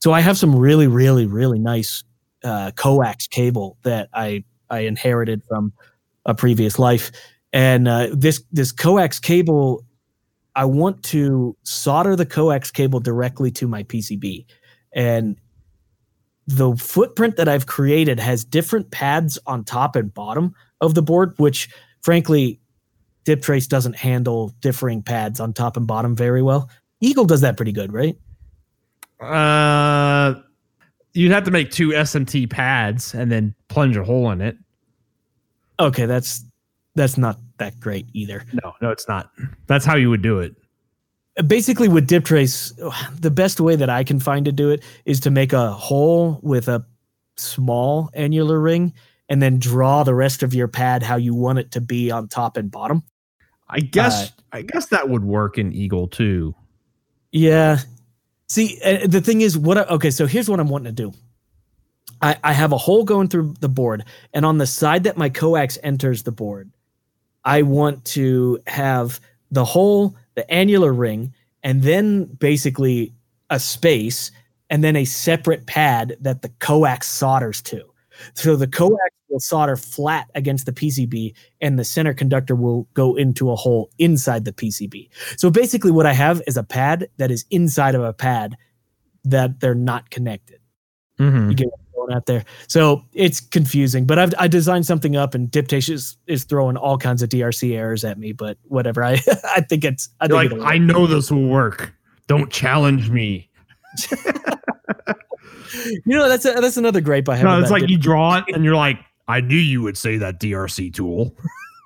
So 0.00 0.12
I 0.12 0.20
have 0.20 0.36
some 0.36 0.54
really, 0.54 0.88
really, 0.88 1.26
really 1.26 1.60
nice 1.60 2.02
uh, 2.42 2.72
coax 2.72 3.28
cable 3.28 3.78
that 3.84 4.08
I 4.12 4.44
I 4.68 4.80
inherited 4.80 5.42
from 5.48 5.72
a 6.24 6.34
previous 6.34 6.76
life, 6.76 7.12
and 7.52 7.86
uh, 7.86 8.08
this 8.12 8.42
this 8.50 8.72
coax 8.72 9.20
cable, 9.20 9.84
I 10.58 10.64
want 10.64 11.04
to 11.04 11.56
solder 11.62 12.16
the 12.16 12.26
coax 12.26 12.72
cable 12.72 12.98
directly 12.98 13.52
to 13.52 13.68
my 13.68 13.84
PCB, 13.84 14.44
and 14.92 15.36
the 16.48 16.74
footprint 16.74 17.36
that 17.36 17.46
I've 17.46 17.66
created 17.66 18.18
has 18.18 18.44
different 18.44 18.90
pads 18.90 19.38
on 19.46 19.62
top 19.62 19.94
and 19.94 20.12
bottom 20.12 20.56
of 20.80 20.96
the 20.96 21.02
board, 21.02 21.34
which 21.36 21.68
frankly, 22.02 22.58
DipTrace 23.24 23.68
doesn't 23.68 23.94
handle 23.94 24.52
differing 24.60 25.00
pads 25.00 25.38
on 25.38 25.52
top 25.52 25.76
and 25.76 25.86
bottom 25.86 26.16
very 26.16 26.42
well. 26.42 26.68
Eagle 27.00 27.24
does 27.24 27.42
that 27.42 27.56
pretty 27.56 27.70
good, 27.70 27.92
right? 27.92 28.18
Uh, 29.20 30.40
you'd 31.14 31.30
have 31.30 31.44
to 31.44 31.52
make 31.52 31.70
two 31.70 31.90
SMT 31.90 32.50
pads 32.50 33.14
and 33.14 33.30
then 33.30 33.54
plunge 33.68 33.96
a 33.96 34.02
hole 34.02 34.28
in 34.32 34.40
it. 34.40 34.56
Okay, 35.78 36.06
that's 36.06 36.42
that's 36.96 37.16
not 37.16 37.38
that 37.58 37.78
great 37.80 38.06
either. 38.12 38.44
No, 38.62 38.74
no, 38.80 38.90
it's 38.90 39.06
not. 39.08 39.30
That's 39.66 39.84
how 39.84 39.96
you 39.96 40.10
would 40.10 40.22
do 40.22 40.40
it. 40.40 40.54
basically 41.46 41.88
with 41.88 42.08
DipTrace 42.08 42.72
the 43.20 43.30
best 43.30 43.60
way 43.60 43.76
that 43.76 43.88
i 43.88 44.02
can 44.02 44.18
find 44.18 44.44
to 44.44 44.50
do 44.50 44.70
it 44.70 44.82
is 45.04 45.20
to 45.20 45.30
make 45.30 45.52
a 45.52 45.70
hole 45.70 46.40
with 46.42 46.66
a 46.66 46.84
small 47.36 48.10
annular 48.14 48.58
ring 48.58 48.92
and 49.28 49.40
then 49.40 49.56
draw 49.60 50.02
the 50.02 50.14
rest 50.14 50.42
of 50.42 50.52
your 50.52 50.66
pad 50.66 51.00
how 51.00 51.14
you 51.14 51.32
want 51.34 51.60
it 51.60 51.70
to 51.70 51.80
be 51.80 52.10
on 52.10 52.26
top 52.26 52.56
and 52.56 52.70
bottom 52.72 53.02
I 53.68 53.80
guess. 53.80 54.32
I 54.50 54.62
guess 54.62 54.86
that 54.86 55.08
would 55.10 55.22
work 55.24 55.58
in 55.58 55.72
Eagle 55.72 56.08
too. 56.08 56.56
yeah 57.30 57.78
see 58.48 58.80
uh, 58.84 59.06
the 59.06 59.20
thing 59.20 59.40
is 59.42 59.56
what 59.56 59.78
I, 59.78 59.82
okay 59.82 60.10
so 60.10 60.26
here's 60.26 60.50
what 60.50 60.58
i'm 60.58 60.68
wanting 60.68 60.92
to 60.96 61.02
do 61.02 61.12
I, 62.20 62.36
I 62.42 62.52
have 62.52 62.72
a 62.72 62.78
hole 62.78 63.04
going 63.04 63.28
through 63.28 63.54
the 63.60 63.68
board 63.68 64.04
and 64.34 64.44
on 64.44 64.58
the 64.58 64.66
side 64.66 65.04
that 65.04 65.16
my 65.16 65.28
coax 65.28 65.78
enters 65.84 66.24
the 66.24 66.32
board 66.32 66.72
i 67.48 67.62
want 67.62 68.04
to 68.04 68.58
have 68.66 69.20
the 69.50 69.64
hole 69.64 70.14
the 70.34 70.48
annular 70.50 70.92
ring 70.92 71.32
and 71.62 71.82
then 71.82 72.24
basically 72.24 73.12
a 73.50 73.58
space 73.58 74.30
and 74.70 74.84
then 74.84 74.94
a 74.94 75.04
separate 75.04 75.66
pad 75.66 76.16
that 76.20 76.42
the 76.42 76.50
coax 76.60 77.08
solders 77.08 77.62
to. 77.62 77.82
So 78.34 78.54
the 78.54 78.66
coax 78.66 79.00
will 79.30 79.40
solder 79.40 79.76
flat 79.76 80.28
against 80.34 80.66
the 80.66 80.72
pcb 80.72 81.34
and 81.60 81.78
the 81.78 81.84
center 81.84 82.14
conductor 82.14 82.54
will 82.54 82.88
go 82.94 83.14
into 83.16 83.50
a 83.50 83.56
hole 83.56 83.90
inside 83.98 84.44
the 84.46 84.52
pcb 84.52 85.08
so 85.36 85.50
basically 85.50 85.90
what 85.90 86.06
i 86.06 86.14
have 86.14 86.40
is 86.46 86.56
a 86.56 86.62
pad 86.62 87.08
that 87.18 87.30
is 87.30 87.44
inside 87.50 87.94
of 87.94 88.02
a 88.02 88.14
pad 88.14 88.56
that 89.24 89.60
they're 89.60 89.74
not 89.74 90.10
connected. 90.10 90.60
Mm-hmm. 91.18 91.50
You 92.06 92.06
get 92.06 92.06
what 92.06 92.06
I'm 92.06 92.06
going 92.06 92.16
out 92.16 92.26
there. 92.26 92.44
So 92.68 93.04
it's 93.12 93.40
confusing, 93.40 94.06
but 94.06 94.18
I've 94.18 94.34
I 94.38 94.48
designed 94.48 94.86
something 94.86 95.16
up 95.16 95.34
and 95.34 95.50
DipTrace 95.50 95.90
is, 95.90 96.16
is 96.26 96.44
throwing 96.44 96.76
all 96.76 96.98
kinds 96.98 97.22
of 97.22 97.28
DRC 97.28 97.76
errors 97.76 98.04
at 98.04 98.18
me, 98.18 98.32
but 98.32 98.58
whatever. 98.64 99.04
I 99.04 99.20
I 99.44 99.60
think 99.62 99.84
it's 99.84 100.08
I 100.20 100.28
think 100.28 100.52
like. 100.52 100.62
I 100.62 100.78
know 100.78 101.06
this 101.06 101.30
will 101.30 101.48
work. 101.48 101.94
Don't 102.26 102.50
challenge 102.50 103.10
me. 103.10 103.48
you 106.04 106.16
know 106.16 106.28
that's 106.28 106.44
a, 106.44 106.52
that's 106.52 106.76
another 106.76 107.00
gripe 107.00 107.28
I 107.28 107.36
have. 107.36 107.44
No, 107.44 107.60
it's 107.60 107.70
like 107.70 107.82
Dip- 107.82 107.90
you 107.90 107.98
draw 107.98 108.38
it 108.38 108.44
and 108.54 108.64
you're 108.64 108.76
like, 108.76 108.98
I 109.26 109.40
knew 109.40 109.56
you 109.56 109.82
would 109.82 109.96
say 109.96 110.16
that 110.18 110.40
DRC 110.40 110.92
tool. 110.94 111.34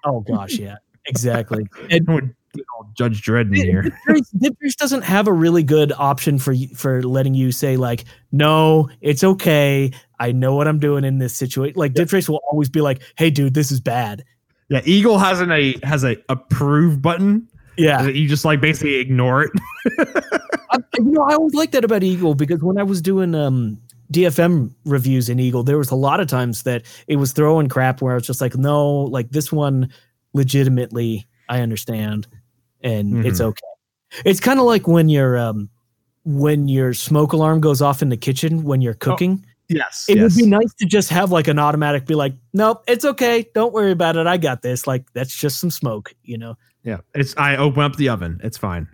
oh 0.04 0.20
gosh, 0.20 0.58
yeah, 0.58 0.76
exactly. 1.06 1.66
And 1.90 2.34
Would- 2.54 2.64
oh, 2.78 2.86
Judge 2.94 3.22
Dredd 3.22 3.48
in 3.48 3.54
here. 3.54 3.98
DipTrace 4.08 4.76
doesn't 4.76 5.02
have 5.02 5.28
a 5.28 5.32
really 5.32 5.62
good 5.62 5.92
option 5.92 6.38
for 6.38 6.54
for 6.74 7.02
letting 7.02 7.34
you 7.34 7.52
say 7.52 7.76
like, 7.76 8.04
no, 8.30 8.88
it's 9.00 9.24
okay. 9.24 9.90
I 10.18 10.32
know 10.32 10.54
what 10.54 10.68
I'm 10.68 10.78
doing 10.78 11.04
in 11.04 11.18
this 11.18 11.34
situation. 11.34 11.74
Like 11.78 11.94
DipTrace 11.94 12.28
will 12.28 12.42
always 12.50 12.68
be 12.68 12.80
like, 12.80 13.02
hey, 13.16 13.30
dude, 13.30 13.54
this 13.54 13.72
is 13.72 13.80
bad. 13.80 14.24
Yeah, 14.68 14.80
Eagle 14.84 15.18
has 15.18 15.40
an 15.40 15.52
a 15.52 15.76
has 15.82 16.04
a 16.04 16.16
approve 16.28 17.02
button 17.02 17.48
Yeah, 17.76 18.06
you 18.06 18.28
just 18.28 18.44
like 18.44 18.60
basically 18.60 18.96
ignore 18.96 19.42
it. 19.42 19.50
I, 20.70 20.78
you 20.98 21.04
know, 21.04 21.22
I 21.22 21.34
always 21.34 21.54
like 21.54 21.72
that 21.72 21.84
about 21.84 22.02
Eagle 22.02 22.34
because 22.34 22.62
when 22.62 22.78
I 22.78 22.82
was 22.82 23.00
doing 23.02 23.34
um, 23.34 23.78
DFM 24.12 24.72
reviews 24.84 25.28
in 25.28 25.38
Eagle, 25.40 25.62
there 25.62 25.78
was 25.78 25.90
a 25.90 25.96
lot 25.96 26.20
of 26.20 26.26
times 26.26 26.62
that 26.64 26.84
it 27.06 27.16
was 27.16 27.32
throwing 27.32 27.68
crap 27.68 28.02
where 28.02 28.12
I 28.12 28.14
was 28.14 28.26
just 28.26 28.40
like, 28.40 28.56
no, 28.56 28.88
like 28.88 29.30
this 29.30 29.50
one, 29.50 29.90
legitimately, 30.34 31.26
I 31.48 31.60
understand, 31.60 32.26
and 32.82 33.24
it's 33.24 33.40
okay. 33.40 33.60
It's 34.24 34.40
kind 34.40 34.58
of 34.58 34.66
like 34.66 34.86
when 34.86 35.08
your 35.08 35.38
um, 35.38 35.70
when 36.24 36.68
your 36.68 36.94
smoke 36.94 37.32
alarm 37.32 37.60
goes 37.60 37.82
off 37.82 38.02
in 38.02 38.08
the 38.08 38.16
kitchen 38.16 38.64
when 38.64 38.80
you're 38.80 38.94
cooking. 38.94 39.44
Yes. 39.68 40.04
It 40.08 40.20
would 40.20 40.34
be 40.34 40.46
nice 40.46 40.72
to 40.74 40.86
just 40.86 41.08
have 41.08 41.30
like 41.32 41.48
an 41.48 41.58
automatic 41.58 42.04
be 42.06 42.14
like, 42.14 42.34
nope, 42.52 42.84
it's 42.86 43.04
okay. 43.04 43.48
Don't 43.54 43.72
worry 43.72 43.90
about 43.90 44.16
it. 44.16 44.26
I 44.26 44.36
got 44.36 44.62
this. 44.62 44.86
Like 44.86 45.10
that's 45.14 45.34
just 45.34 45.60
some 45.60 45.70
smoke, 45.70 46.14
you 46.22 46.36
know? 46.36 46.56
Yeah. 46.84 46.98
It's 47.14 47.34
I 47.36 47.56
open 47.56 47.82
up 47.82 47.96
the 47.96 48.08
oven. 48.08 48.40
It's 48.42 48.58
fine. 48.58 48.86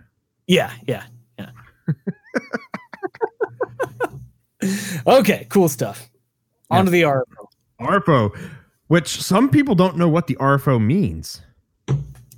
Yeah, 0.47 0.71
yeah, 0.87 1.03
yeah. 1.37 1.51
okay, 5.07 5.45
cool 5.49 5.69
stuff. 5.69 6.09
On 6.71 6.85
to 6.85 6.91
the 6.91 7.03
RFO. 7.03 7.23
ARFO, 7.79 8.35
which 8.87 9.21
some 9.21 9.49
people 9.49 9.75
don't 9.75 9.95
know 9.95 10.09
what 10.09 10.25
the 10.25 10.35
RFO 10.37 10.83
means. 10.83 11.41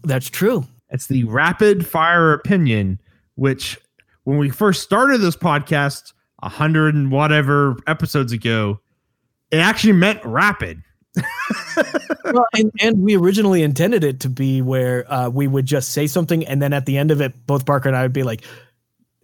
That's 0.03 0.29
true. 0.29 0.65
It's 0.91 1.07
the 1.07 1.23
rapid 1.25 1.87
fire 1.87 2.33
opinion, 2.33 3.01
which 3.35 3.79
when 4.23 4.37
we 4.37 4.49
first 4.49 4.83
started 4.83 5.19
this 5.19 5.35
podcast, 5.35 6.13
a 6.43 6.49
hundred 6.49 6.95
and 6.95 7.11
whatever 7.11 7.77
episodes 7.87 8.31
ago, 8.31 8.79
it 9.51 9.57
actually 9.57 9.93
meant 9.93 10.23
rapid. 10.25 10.83
well, 12.25 12.45
and, 12.55 12.71
and 12.79 12.99
we 12.99 13.17
originally 13.17 13.63
intended 13.63 14.03
it 14.03 14.19
to 14.21 14.29
be 14.29 14.61
where 14.61 15.11
uh, 15.11 15.29
we 15.29 15.47
would 15.47 15.65
just 15.65 15.89
say 15.89 16.07
something, 16.07 16.45
and 16.45 16.61
then 16.61 16.73
at 16.73 16.85
the 16.85 16.97
end 16.97 17.11
of 17.11 17.21
it, 17.21 17.45
both 17.45 17.65
Parker 17.65 17.89
and 17.89 17.97
I 17.97 18.01
would 18.01 18.13
be 18.13 18.23
like, 18.23 18.43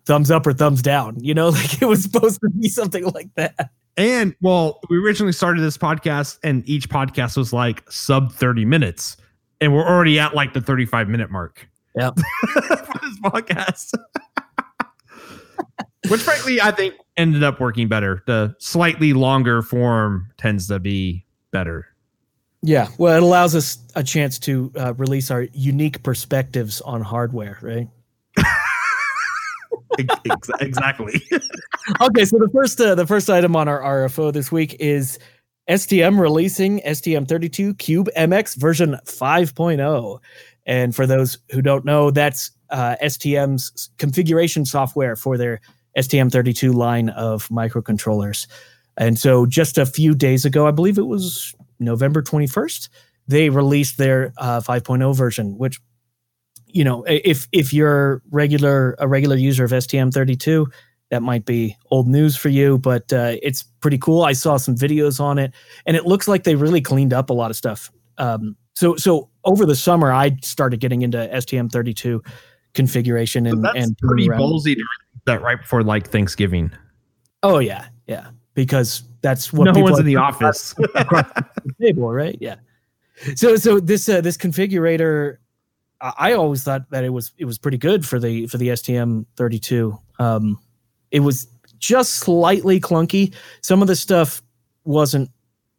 thumbs 0.06 0.32
up 0.32 0.48
or 0.48 0.54
thumbs 0.54 0.82
down. 0.82 1.18
You 1.20 1.34
know, 1.34 1.50
like 1.50 1.82
it 1.82 1.86
was 1.86 2.04
supposed 2.04 2.42
to 2.42 2.50
be 2.50 2.70
something 2.70 3.06
like 3.06 3.34
that. 3.36 3.72
And 3.96 4.36
well, 4.42 4.80
we 4.90 4.98
originally 4.98 5.34
started 5.34 5.62
this 5.62 5.78
podcast, 5.78 6.40
and 6.44 6.68
each 6.68 6.90
podcast 6.90 7.36
was 7.38 7.52
like 7.52 7.90
sub 7.92 8.32
30 8.32 8.66
minutes, 8.66 9.18
and 9.62 9.74
we're 9.74 9.88
already 9.88 10.20
at 10.20 10.36
like 10.36 10.54
the 10.54 10.62
35 10.62 11.10
minute 11.10 11.32
mark. 11.32 11.68
Yeah. 11.96 12.12
for 12.54 13.00
this 13.02 13.20
podcast. 13.24 13.94
Which, 16.10 16.22
frankly, 16.22 16.62
I 16.62 16.72
think 16.72 16.94
ended 17.18 17.44
up 17.44 17.60
working 17.60 17.88
better. 17.88 18.24
The 18.28 18.56
slightly 18.60 19.14
longer 19.14 19.62
form 19.62 20.32
tends 20.38 20.68
to 20.68 20.80
be 20.80 21.26
better. 21.52 21.88
Yeah. 22.62 22.88
Well, 22.98 23.16
it 23.16 23.24
allows 23.24 23.56
us 23.56 23.78
a 23.96 24.04
chance 24.04 24.40
to 24.40 24.72
uh, 24.78 24.94
release 24.94 25.32
our 25.32 25.48
unique 25.54 26.04
perspectives 26.04 26.82
on 26.82 27.02
hardware, 27.02 27.58
right? 27.62 27.88
exactly. 30.60 31.22
okay, 32.02 32.26
so 32.26 32.38
the 32.38 32.50
first 32.54 32.80
uh, 32.80 32.96
the 32.96 33.06
first 33.06 33.30
item 33.30 33.56
on 33.56 33.68
our 33.68 33.82
RFO 33.82 34.32
this 34.32 34.52
week 34.52 34.76
is 34.80 35.20
STM 35.70 36.20
releasing 36.20 36.80
STM32 36.82 37.78
Cube 37.78 38.10
MX 38.16 38.56
version 38.58 38.98
5.0. 39.06 40.20
And 40.66 40.96
for 40.96 41.06
those 41.06 41.38
who 41.52 41.62
don't 41.62 41.86
know, 41.86 42.12
that's 42.12 42.52
uh, 42.70 42.96
STM's 43.04 43.90
configuration 43.98 44.66
software 44.66 45.16
for 45.16 45.38
their 45.38 45.62
STM32 45.98 46.74
line 46.74 47.10
of 47.10 47.48
microcontrollers. 47.50 48.48
And 48.98 49.18
so 49.20 49.46
just 49.46 49.78
a 49.78 49.86
few 49.86 50.16
days 50.16 50.46
ago, 50.46 50.68
I 50.68 50.72
believe 50.72 50.98
it 50.98 51.08
was 51.08 51.54
November 51.80 52.22
21st, 52.22 52.90
they 53.28 53.50
released 53.50 53.98
their 53.98 54.34
uh, 54.38 54.62
5.0 54.62 55.16
version, 55.16 55.58
which 55.58 55.80
you 56.68 56.84
know, 56.84 57.04
if 57.08 57.48
if 57.54 57.74
you're 57.74 58.22
regular 58.30 58.96
a 59.00 59.08
regular 59.08 59.38
user 59.38 59.64
of 59.64 59.72
STM32, 59.72 60.68
that 61.10 61.24
might 61.24 61.46
be 61.46 61.76
old 61.90 62.08
news 62.08 62.36
for 62.36 62.50
you, 62.50 62.78
but 62.78 63.12
uh, 63.14 63.36
it's 63.42 63.64
pretty 63.64 63.98
cool. 63.98 64.24
I 64.24 64.34
saw 64.34 64.58
some 64.58 64.76
videos 64.76 65.20
on 65.20 65.38
it, 65.40 65.54
and 65.86 65.96
it 65.96 66.06
looks 66.06 66.28
like 66.28 66.44
they 66.44 66.56
really 66.56 66.82
cleaned 66.82 67.14
up 67.14 67.30
a 67.30 67.34
lot 67.34 67.50
of 67.50 67.58
stuff. 67.58 67.92
Um, 68.18 68.56
so 68.76 68.96
so 68.96 69.30
over 69.44 69.66
the 69.66 69.76
summer, 69.76 70.12
I 70.12 70.38
started 70.42 70.80
getting 70.80 71.02
into 71.02 71.18
STM32 71.18 72.26
configuration 72.74 73.48
and 73.48 73.58
so 73.58 73.62
that's 73.62 73.88
and 73.88 73.98
pretty 73.98 74.28
ballsy 74.28 74.76
to 74.76 74.84
that 75.26 75.42
right 75.42 75.60
before 75.60 75.84
like 75.84 76.10
Thanksgiving. 76.10 76.72
Oh 77.42 77.60
yeah, 77.60 77.88
yeah, 78.08 78.30
because 78.54 79.04
that's 79.22 79.52
what 79.52 79.74
no 79.74 79.82
one's 79.82 80.00
in 80.00 80.06
the 80.06 80.16
office. 80.16 80.74
the 80.78 81.74
table, 81.82 82.12
right? 82.12 82.38
Yeah. 82.40 82.56
So 83.36 83.56
so 83.56 83.80
this 83.80 84.08
uh, 84.10 84.22
this 84.22 84.38
configurator 84.38 85.38
I 86.00 86.34
always 86.34 86.64
thought 86.64 86.90
that 86.92 87.04
it 87.04 87.10
was 87.10 87.32
it 87.38 87.46
was 87.46 87.58
pretty 87.58 87.78
good 87.78 88.06
for 88.06 88.20
the 88.20 88.48
for 88.48 88.58
the 88.58 88.70
STM32. 88.70 90.00
Um, 90.20 90.60
it 91.12 91.22
was 91.22 91.48
just 91.80 92.16
slightly 92.16 92.80
clunky. 92.80 93.34
Some 93.62 93.82
of 93.82 93.88
the 93.88 93.96
stuff 93.96 94.42
wasn't 94.84 95.30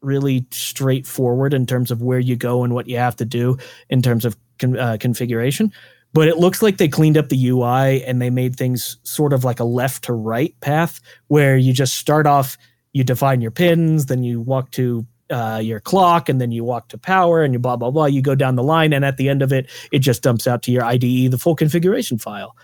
really 0.01 0.47
straightforward 0.51 1.53
in 1.53 1.67
terms 1.67 1.91
of 1.91 2.03
where 2.03 2.21
you 2.21 2.37
go 2.37 2.63
and 2.63 2.75
what 2.75 2.87
you 2.89 2.97
have 2.97 3.17
to 3.17 3.25
do 3.25 3.59
in 3.89 4.03
terms 4.03 4.25
of 4.25 4.37
con- 4.59 4.79
uh, 4.79 4.97
configuration. 5.01 5.73
But 6.13 6.29
it 6.29 6.39
looks 6.39 6.63
like 6.63 6.79
they 6.79 6.89
cleaned 6.89 7.19
up 7.19 7.29
the 7.29 7.49
UI 7.49 8.03
and 8.05 8.23
they 8.23 8.31
made 8.31 8.57
things 8.57 8.97
sort 9.03 9.33
of 9.33 9.45
like 9.45 9.61
a 9.61 9.65
left 9.65 10.05
to 10.05 10.13
right 10.13 10.59
path 10.61 11.01
where 11.27 11.57
you 11.57 11.73
just 11.73 11.95
start 11.95 12.27
off, 12.27 12.57
you 12.93 13.05
define 13.05 13.41
your 13.41 13.51
pins, 13.51 14.07
then 14.07 14.23
you 14.23 14.41
walk 14.41 14.71
to 14.73 15.07
uh, 15.31 15.61
your 15.63 15.81
clock 15.81 16.29
and 16.29 16.41
then 16.41 16.51
you 16.51 16.65
walk 16.65 16.89
to 16.89 16.97
power 16.99 17.43
and 17.43 17.53
you 17.53 17.59
blah 17.59 17.77
blah 17.77 17.91
blah 17.91 18.07
you 18.07 18.23
go 18.23 18.35
down 18.35 18.57
the 18.57 18.63
line 18.63 18.95
and 18.95 19.05
at 19.05 19.19
the 19.19 19.29
end 19.29 19.43
of 19.43 19.53
it 19.53 19.69
it 19.93 19.99
just 19.99 20.23
dumps 20.23 20.47
out 20.47 20.63
to 20.63 20.73
your 20.73 20.83
IDE 20.83 21.31
the 21.31 21.37
full 21.39 21.55
configuration 21.55 22.17
file 22.17 22.57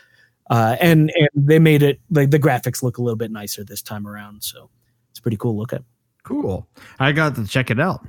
uh, 0.51 0.77
and 0.81 1.13
and 1.15 1.29
they 1.35 1.59
made 1.59 1.83
it 1.83 2.01
like 2.11 2.31
the 2.31 2.39
graphics 2.39 2.83
look 2.83 2.99
a 2.99 3.03
little 3.03 3.17
bit 3.17 3.31
nicer 3.31 3.65
this 3.65 3.83
time 3.83 4.07
around 4.07 4.43
so 4.43 4.71
it's 5.11 5.21
pretty 5.21 5.37
cool 5.37 5.57
look 5.57 5.73
at 5.73 5.83
cool 6.23 6.67
I 6.99 7.13
got 7.13 7.35
to 7.37 7.47
check 7.47 7.71
it 7.71 7.81
out 7.81 8.07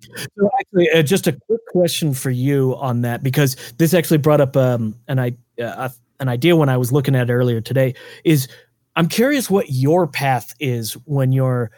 so 0.00 0.50
actually 0.60 0.90
uh, 0.90 1.02
just 1.02 1.26
a 1.26 1.32
quick 1.32 1.60
question 1.68 2.14
for 2.14 2.30
you 2.30 2.76
on 2.76 3.02
that 3.02 3.22
because 3.22 3.56
this 3.78 3.94
actually 3.94 4.18
brought 4.18 4.40
up 4.40 4.56
um, 4.56 4.94
an 5.08 5.18
I 5.18 5.36
uh, 5.60 5.88
an 6.20 6.28
idea 6.28 6.56
when 6.56 6.68
I 6.68 6.76
was 6.76 6.92
looking 6.92 7.14
at 7.14 7.30
it 7.30 7.32
earlier 7.32 7.60
today 7.60 7.94
is 8.24 8.48
I'm 8.96 9.08
curious 9.08 9.50
what 9.50 9.70
your 9.70 10.06
path 10.06 10.54
is 10.60 10.92
when 11.04 11.32
you're 11.32 11.70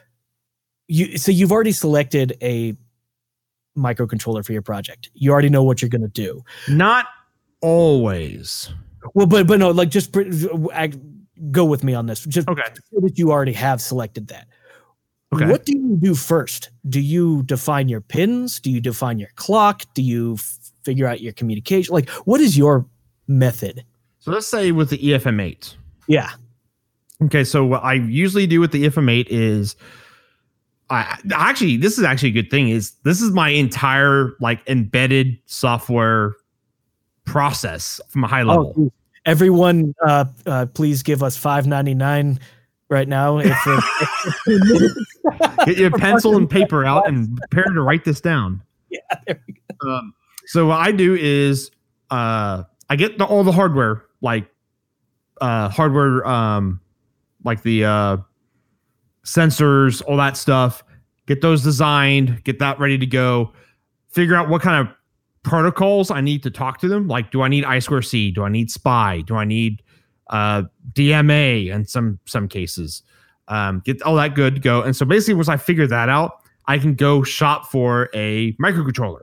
you 0.88 1.18
so 1.18 1.30
you've 1.30 1.52
already 1.52 1.72
selected 1.72 2.36
a 2.42 2.76
microcontroller 3.76 4.44
for 4.44 4.52
your 4.52 4.62
project. 4.62 5.10
You 5.14 5.32
already 5.32 5.50
know 5.50 5.62
what 5.62 5.82
you're 5.82 5.88
going 5.88 6.02
to 6.02 6.08
do. 6.08 6.42
Not 6.68 7.06
always. 7.60 8.70
Well, 9.14 9.26
but 9.26 9.46
but 9.46 9.58
no, 9.58 9.70
like 9.70 9.90
just 9.90 10.14
go 11.50 11.64
with 11.64 11.84
me 11.84 11.94
on 11.94 12.06
this. 12.06 12.24
Just 12.24 12.48
okay. 12.48 12.62
So 12.92 13.00
that 13.00 13.18
you 13.18 13.30
already 13.30 13.52
have 13.52 13.80
selected 13.80 14.28
that. 14.28 14.48
Okay. 15.34 15.46
What 15.46 15.64
do 15.64 15.72
you 15.76 15.98
do 16.00 16.14
first? 16.14 16.70
Do 16.88 17.00
you 17.00 17.42
define 17.42 17.88
your 17.88 18.00
pins? 18.00 18.60
Do 18.60 18.70
you 18.70 18.80
define 18.80 19.18
your 19.18 19.30
clock? 19.34 19.82
Do 19.94 20.02
you 20.02 20.34
f- 20.34 20.58
figure 20.84 21.06
out 21.06 21.20
your 21.20 21.32
communication? 21.32 21.92
Like, 21.92 22.08
what 22.10 22.40
is 22.40 22.56
your 22.56 22.86
method? 23.26 23.84
So 24.20 24.30
let's 24.30 24.46
say 24.46 24.72
with 24.72 24.90
the 24.90 24.98
EFM8. 24.98 25.74
Yeah. 26.06 26.30
Okay. 27.24 27.44
So 27.44 27.64
what 27.64 27.82
I 27.82 27.94
usually 27.94 28.46
do 28.46 28.60
with 28.60 28.70
the 28.70 28.84
EFM8 28.84 29.26
is 29.28 29.76
I 30.90 31.18
actually 31.32 31.76
this 31.76 31.98
is 31.98 32.04
actually 32.04 32.28
a 32.28 32.32
good 32.32 32.50
thing 32.50 32.68
is 32.68 32.92
this 33.02 33.20
is 33.20 33.32
my 33.32 33.48
entire 33.48 34.34
like 34.40 34.60
embedded 34.68 35.36
software 35.46 36.34
process 37.26 38.00
from 38.08 38.24
a 38.24 38.26
high 38.26 38.42
oh, 38.42 38.46
level. 38.46 38.74
Oh, 38.78 38.92
everyone, 39.26 39.94
uh, 40.02 40.24
uh, 40.46 40.66
please 40.66 41.02
give 41.02 41.22
us 41.22 41.36
five 41.36 41.66
ninety 41.66 41.94
nine 41.94 42.40
right 42.88 43.08
now. 43.08 43.38
If, 43.38 43.54
Get 45.66 45.76
your 45.76 45.90
pencil 45.90 46.36
and 46.36 46.48
paper 46.48 46.84
out 46.84 47.08
and 47.08 47.36
prepare 47.50 47.64
to 47.64 47.82
write 47.82 48.04
this 48.04 48.20
down. 48.20 48.62
Yeah, 48.90 49.00
there 49.26 49.40
we 49.46 49.54
go. 49.54 49.90
Um, 49.90 50.14
so 50.46 50.66
what 50.66 50.78
I 50.78 50.92
do 50.92 51.14
is 51.14 51.70
uh, 52.10 52.62
I 52.88 52.96
get 52.96 53.18
the, 53.18 53.24
all 53.24 53.42
the 53.44 53.52
hardware 53.52 54.04
like 54.20 54.48
uh, 55.40 55.68
hardware 55.68 56.26
um, 56.26 56.80
like 57.44 57.62
the 57.62 57.84
uh, 57.84 58.16
sensors, 59.24 60.02
all 60.06 60.16
that 60.16 60.36
stuff. 60.36 60.82
Get 61.26 61.40
those 61.40 61.62
designed, 61.62 62.44
get 62.44 62.60
that 62.60 62.78
ready 62.78 62.96
to 62.98 63.06
go. 63.06 63.52
Figure 64.08 64.36
out 64.36 64.48
what 64.48 64.62
kind 64.62 64.86
of 64.86 64.94
protocols 65.46 66.10
I 66.10 66.20
need 66.20 66.42
to 66.42 66.50
talk 66.50 66.78
to 66.80 66.88
them. 66.88 67.06
Like, 67.08 67.30
do 67.30 67.40
I 67.42 67.48
need 67.48 67.64
I 67.64 67.78
square 67.78 68.02
C? 68.02 68.30
Do 68.30 68.42
I 68.42 68.48
need 68.48 68.70
SPI? 68.70 69.22
Do 69.22 69.36
I 69.36 69.44
need 69.44 69.82
uh, 70.28 70.64
DMA 70.92 71.72
in 71.72 71.86
some 71.86 72.18
some 72.26 72.48
cases? 72.48 73.02
Um, 73.48 73.80
get 73.84 74.02
all 74.02 74.16
that 74.16 74.34
good 74.34 74.56
to 74.56 74.60
go. 74.60 74.82
And 74.82 74.94
so 74.94 75.06
basically, 75.06 75.34
once 75.34 75.48
I 75.48 75.56
figure 75.56 75.86
that 75.86 76.08
out, 76.08 76.42
I 76.66 76.78
can 76.78 76.94
go 76.94 77.22
shop 77.22 77.66
for 77.70 78.10
a 78.12 78.52
microcontroller. 78.54 79.22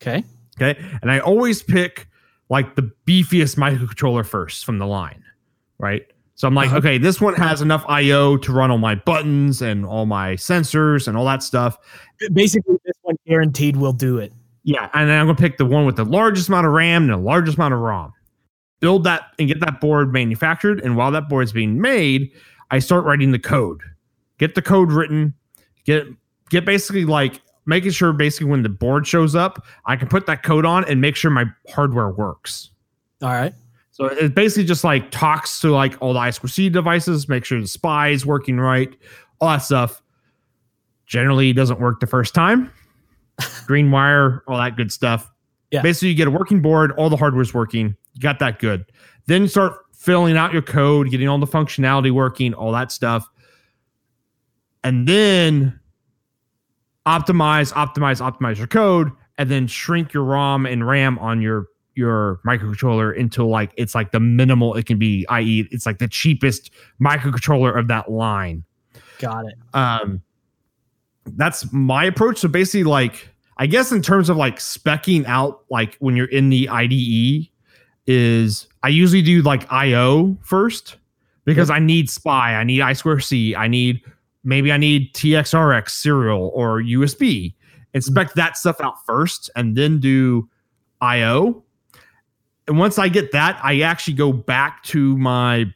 Okay. 0.00 0.24
Okay. 0.60 0.80
And 1.02 1.12
I 1.12 1.18
always 1.18 1.62
pick 1.62 2.08
like 2.48 2.74
the 2.74 2.90
beefiest 3.06 3.56
microcontroller 3.56 4.24
first 4.24 4.64
from 4.64 4.78
the 4.78 4.86
line, 4.86 5.22
right? 5.78 6.06
So 6.36 6.48
I'm 6.48 6.54
like, 6.54 6.68
uh-huh. 6.68 6.78
okay, 6.78 6.96
this 6.96 7.20
one 7.20 7.34
has 7.34 7.60
enough 7.60 7.84
I/O 7.86 8.38
to 8.38 8.52
run 8.52 8.70
all 8.70 8.78
my 8.78 8.94
buttons 8.94 9.60
and 9.60 9.84
all 9.84 10.06
my 10.06 10.36
sensors 10.36 11.06
and 11.06 11.14
all 11.14 11.26
that 11.26 11.42
stuff. 11.42 11.76
Basically, 12.32 12.76
this 12.86 12.96
one 13.02 13.16
guaranteed 13.26 13.76
will 13.76 13.92
do 13.92 14.16
it. 14.16 14.32
Yeah, 14.62 14.90
and 14.94 15.08
then 15.08 15.20
I'm 15.20 15.26
gonna 15.26 15.38
pick 15.38 15.56
the 15.58 15.66
one 15.66 15.86
with 15.86 15.96
the 15.96 16.04
largest 16.04 16.48
amount 16.48 16.66
of 16.66 16.72
RAM 16.72 17.04
and 17.04 17.12
the 17.12 17.16
largest 17.16 17.56
amount 17.56 17.74
of 17.74 17.80
ROM. 17.80 18.12
Build 18.80 19.04
that 19.04 19.22
and 19.38 19.48
get 19.48 19.60
that 19.60 19.80
board 19.80 20.12
manufactured. 20.12 20.80
And 20.80 20.96
while 20.96 21.10
that 21.12 21.28
board 21.28 21.44
is 21.44 21.52
being 21.52 21.80
made, 21.80 22.30
I 22.70 22.78
start 22.78 23.04
writing 23.04 23.32
the 23.32 23.38
code. 23.38 23.80
Get 24.38 24.54
the 24.54 24.62
code 24.62 24.92
written. 24.92 25.34
Get 25.84 26.06
get 26.50 26.64
basically 26.64 27.04
like 27.04 27.40
making 27.66 27.90
sure 27.92 28.12
basically 28.12 28.46
when 28.50 28.62
the 28.62 28.68
board 28.68 29.06
shows 29.06 29.34
up, 29.34 29.64
I 29.86 29.96
can 29.96 30.08
put 30.08 30.26
that 30.26 30.42
code 30.42 30.66
on 30.66 30.84
and 30.84 31.00
make 31.00 31.16
sure 31.16 31.30
my 31.30 31.46
hardware 31.68 32.10
works. 32.10 32.70
All 33.22 33.28
right. 33.28 33.54
So 33.90 34.06
it 34.06 34.34
basically 34.34 34.64
just 34.64 34.82
like 34.82 35.10
talks 35.10 35.60
to 35.60 35.70
like 35.70 35.96
all 36.00 36.14
the 36.14 36.20
I2C 36.20 36.72
devices, 36.72 37.28
make 37.28 37.44
sure 37.44 37.60
the 37.60 37.66
SPI 37.66 38.12
is 38.12 38.24
working 38.24 38.58
right, 38.58 38.94
all 39.40 39.48
that 39.48 39.58
stuff. 39.58 40.02
Generally 41.06 41.52
doesn't 41.52 41.80
work 41.80 42.00
the 42.00 42.06
first 42.06 42.34
time. 42.34 42.72
Green 43.66 43.90
wire, 43.90 44.42
all 44.46 44.58
that 44.58 44.76
good 44.76 44.92
stuff. 44.92 45.30
Yeah. 45.70 45.82
Basically, 45.82 46.08
you 46.08 46.14
get 46.14 46.28
a 46.28 46.30
working 46.30 46.60
board, 46.60 46.92
all 46.92 47.08
the 47.08 47.16
hardware's 47.16 47.54
working. 47.54 47.96
You 48.14 48.20
got 48.20 48.38
that 48.40 48.58
good. 48.58 48.84
Then 49.26 49.42
you 49.42 49.48
start 49.48 49.74
filling 49.94 50.36
out 50.36 50.52
your 50.52 50.62
code, 50.62 51.10
getting 51.10 51.28
all 51.28 51.38
the 51.38 51.46
functionality 51.46 52.10
working, 52.10 52.54
all 52.54 52.72
that 52.72 52.90
stuff. 52.90 53.28
And 54.82 55.06
then 55.06 55.78
optimize, 57.06 57.72
optimize, 57.74 58.20
optimize 58.20 58.56
your 58.56 58.66
code, 58.66 59.10
and 59.38 59.50
then 59.50 59.66
shrink 59.66 60.12
your 60.12 60.24
ROM 60.24 60.66
and 60.66 60.86
RAM 60.86 61.18
on 61.18 61.40
your 61.42 61.66
your 61.94 62.40
microcontroller 62.46 63.18
until 63.18 63.48
like 63.48 63.72
it's 63.76 63.94
like 63.94 64.12
the 64.12 64.20
minimal 64.20 64.74
it 64.74 64.86
can 64.86 64.98
be, 64.98 65.26
i.e., 65.28 65.68
it's 65.70 65.86
like 65.86 65.98
the 65.98 66.08
cheapest 66.08 66.70
microcontroller 67.00 67.78
of 67.78 67.88
that 67.88 68.10
line. 68.10 68.64
Got 69.18 69.46
it. 69.46 69.54
Um, 69.74 70.22
that's 71.36 71.70
my 71.72 72.04
approach. 72.04 72.38
So 72.38 72.48
basically, 72.48 72.84
like 72.84 73.29
I 73.60 73.66
guess 73.66 73.92
in 73.92 74.00
terms 74.00 74.30
of 74.30 74.38
like 74.38 74.56
specking 74.56 75.26
out, 75.26 75.64
like 75.70 75.96
when 75.96 76.16
you're 76.16 76.30
in 76.30 76.48
the 76.48 76.66
IDE, 76.70 77.46
is 78.06 78.66
I 78.82 78.88
usually 78.88 79.20
do 79.20 79.42
like 79.42 79.70
IO 79.70 80.34
first 80.42 80.96
because 81.44 81.68
I 81.68 81.78
need 81.78 82.08
SPI, 82.08 82.30
I 82.30 82.64
need 82.64 82.80
I 82.80 82.94
square 82.94 83.20
C, 83.20 83.54
I 83.54 83.68
need 83.68 84.00
maybe 84.44 84.72
I 84.72 84.78
need 84.78 85.12
TXRX 85.12 85.90
serial 85.90 86.50
or 86.54 86.80
USB. 86.80 87.52
And 87.92 88.02
mm-hmm. 88.02 88.14
spec 88.14 88.32
that 88.32 88.56
stuff 88.56 88.80
out 88.80 89.04
first 89.04 89.50
and 89.54 89.76
then 89.76 90.00
do 90.00 90.48
IO. 91.02 91.62
And 92.66 92.78
once 92.78 92.98
I 92.98 93.08
get 93.08 93.30
that, 93.32 93.60
I 93.62 93.80
actually 93.80 94.14
go 94.14 94.32
back 94.32 94.82
to 94.84 95.18
my 95.18 95.66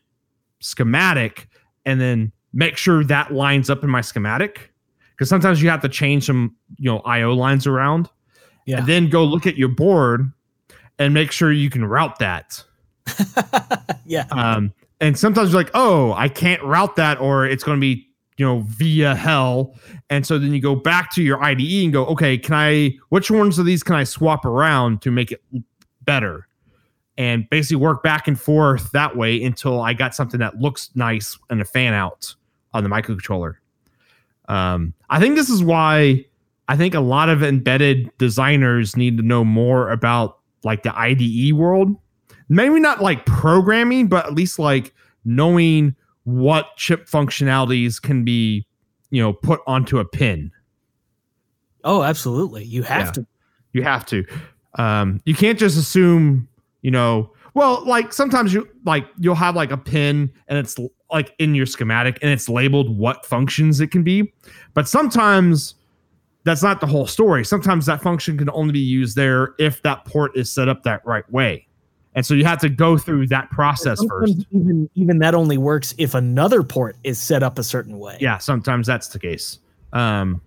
schematic 0.61 1.49
and 1.85 2.01
then 2.01 2.33
make 2.55 2.79
sure 2.79 3.05
that 3.05 3.35
lines 3.35 3.69
up 3.69 3.85
in 3.85 3.91
my 3.91 4.01
schematic. 4.01 4.73
Because 5.15 5.29
sometimes 5.29 5.63
you 5.63 5.71
have 5.71 5.81
to 5.83 5.89
change 5.89 6.27
some, 6.27 6.57
you 6.79 6.91
know, 6.91 6.99
IO 7.01 7.35
lines 7.35 7.67
around. 7.67 8.11
Yeah. 8.67 8.79
And 8.79 8.87
then 8.87 9.11
go 9.11 9.25
look 9.25 9.47
at 9.47 9.57
your 9.57 9.69
board 9.69 10.33
and 10.99 11.15
make 11.15 11.33
sure 11.33 11.53
you 11.53 11.71
can 11.71 11.85
route 11.85 12.19
that. 12.19 12.63
yeah. 14.07 14.27
Um, 14.31 14.73
and 15.01 15.19
sometimes 15.19 15.53
you're 15.53 15.61
like, 15.61 15.73
oh, 15.75 16.13
I 16.15 16.29
can't 16.29 16.63
route 16.63 16.97
that, 16.97 17.21
or 17.21 17.47
it's 17.47 17.65
going 17.65 17.77
to 17.77 17.81
be, 17.81 18.09
you 18.37 18.47
know, 18.47 18.65
via 18.69 19.15
hell. 19.15 19.75
And 20.11 20.27
so 20.27 20.39
then 20.39 20.53
you 20.53 20.61
go 20.61 20.75
back 20.75 21.13
to 21.13 21.23
your 21.23 21.43
IDE 21.43 21.85
and 21.85 21.93
go, 21.93 22.07
okay, 22.07 22.39
can 22.39 22.55
I, 22.55 22.93
which 23.11 23.31
ones 23.31 23.59
of 23.59 23.67
these 23.67 23.83
can 23.83 23.97
I 23.97 24.05
swap 24.05 24.45
around 24.45 25.03
to 25.03 25.11
make 25.11 25.33
it 25.33 25.43
better? 26.03 26.49
And 27.17 27.49
basically 27.49 27.77
work 27.77 28.03
back 28.03 28.27
and 28.27 28.41
forth 28.41 28.91
that 28.91 29.17
way 29.17 29.41
until 29.43 29.81
I 29.81 29.93
got 29.93 30.17
something 30.17 30.41
that 30.41 30.59
looks 30.59 30.91
nice 30.97 31.39
and 31.49 31.61
a 31.61 31.65
fan 31.65 31.95
out 31.95 32.35
on 32.73 32.83
the 32.83 32.91
microcontroller. 32.91 33.55
Um, 34.49 34.95
I 35.15 35.21
think 35.21 35.37
this 35.37 35.49
is 35.49 35.63
why 35.63 36.25
I 36.69 36.77
think 36.77 36.95
a 36.95 37.01
lot 37.01 37.29
of 37.29 37.43
embedded 37.43 38.11
designers 38.19 38.97
need 38.97 39.17
to 39.19 39.23
know 39.23 39.45
more 39.45 39.91
about 39.91 40.39
like 40.65 40.83
the 40.83 40.97
IDE 40.99 41.53
world. 41.55 41.95
Maybe 42.49 42.81
not 42.81 43.01
like 43.03 43.25
programming, 43.27 44.09
but 44.09 44.27
at 44.27 44.35
least 44.35 44.59
like 44.59 44.93
knowing 45.25 45.95
what 46.25 46.77
chip 46.77 47.07
functionalities 47.09 48.01
can 48.03 48.25
be, 48.25 48.67
you 49.11 49.23
know, 49.23 49.33
put 49.33 49.61
onto 49.67 49.99
a 49.99 50.05
pin. 50.05 50.51
Oh, 51.85 52.03
absolutely. 52.03 52.65
You 52.65 52.83
have 52.83 53.07
Yeah. 53.07 53.13
to. 53.13 53.27
You 53.73 53.83
have 53.83 54.07
to. 54.07 54.25
Um, 54.79 55.21
you 55.25 55.35
can't 55.35 55.59
just 55.59 55.77
assume, 55.77 56.49
you 56.83 56.91
know, 56.91 57.33
well, 57.55 57.85
like 57.87 58.13
sometimes 58.13 58.53
you 58.53 58.69
like 58.85 59.07
you'll 59.19 59.35
have 59.37 59.57
like 59.57 59.71
a 59.71 59.77
pin 59.77 60.33
and 60.49 60.59
it's 60.59 60.77
like 61.11 61.35
in 61.39 61.55
your 61.55 61.67
schematic 61.67 62.19
and 62.21 62.31
it's 62.31 62.49
labeled 62.49 62.99
what 62.99 63.25
functions 63.25 63.81
it 63.81 63.91
can 63.91 64.03
be. 64.03 64.33
But 64.75 64.89
sometimes 64.89 65.77
that's 66.43 66.63
not 66.63 66.81
the 66.81 66.87
whole 66.87 67.07
story. 67.07 67.45
Sometimes 67.45 67.87
that 67.87 68.03
function 68.03 68.37
can 68.37 68.51
only 68.51 68.73
be 68.73 68.81
used 68.81 69.17
there 69.17 69.55
if 69.59 69.83
that 69.83 70.05
port 70.05 70.37
is 70.37 70.51
set 70.51 70.69
up 70.69 70.83
that 70.83 71.05
right 71.07 71.31
way. 71.33 71.67
And 72.17 72.25
so 72.25 72.35
you 72.35 72.45
have 72.45 72.61
to 72.61 72.69
go 72.69 72.97
through 72.99 73.29
that 73.29 73.51
process 73.51 73.99
Sometimes 73.99 74.35
first. 74.35 74.47
Even 74.51 74.91
even 74.95 75.19
that 75.19 75.35
only 75.35 75.59
works 75.59 75.95
if 75.97 76.15
another 76.15 76.63
port 76.63 76.97
is 77.05 77.19
set 77.19 77.43
up 77.43 77.59
a 77.59 77.65
certain 77.65 77.99
way. 77.99 78.19
Yeah, 78.21 78.39
sometimes 78.39 78.87
that's 78.87 79.09
the 79.09 79.19
case. 79.19 79.59
Um, 79.93 80.41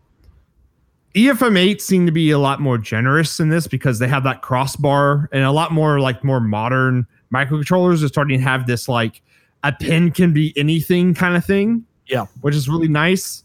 EFM8 1.18 1.82
seem 1.82 2.06
to 2.06 2.12
be 2.12 2.32
a 2.32 2.40
lot 2.40 2.60
more 2.60 2.78
generous 2.78 3.40
in 3.40 3.50
this 3.50 3.68
because 3.68 4.00
they 4.00 4.08
have 4.08 4.24
that 4.24 4.42
crossbar 4.42 5.30
and 5.32 5.44
a 5.44 5.52
lot 5.52 5.72
more 5.72 6.00
like 6.00 6.24
more 6.24 6.40
modern 6.40 7.08
microcontrollers 7.34 8.04
are 8.04 8.08
starting 8.08 8.40
to 8.40 8.44
have 8.44 8.68
this 8.68 8.88
like 8.88 9.22
a 9.64 9.72
pin 9.72 10.12
can 10.12 10.34
be 10.34 10.54
anything 10.58 11.14
kind 11.14 11.36
of 11.36 11.44
thing. 11.46 11.86
Yeah. 12.08 12.26
which 12.42 12.56
is 12.56 12.70
really 12.70 12.88
nice. 12.88 13.44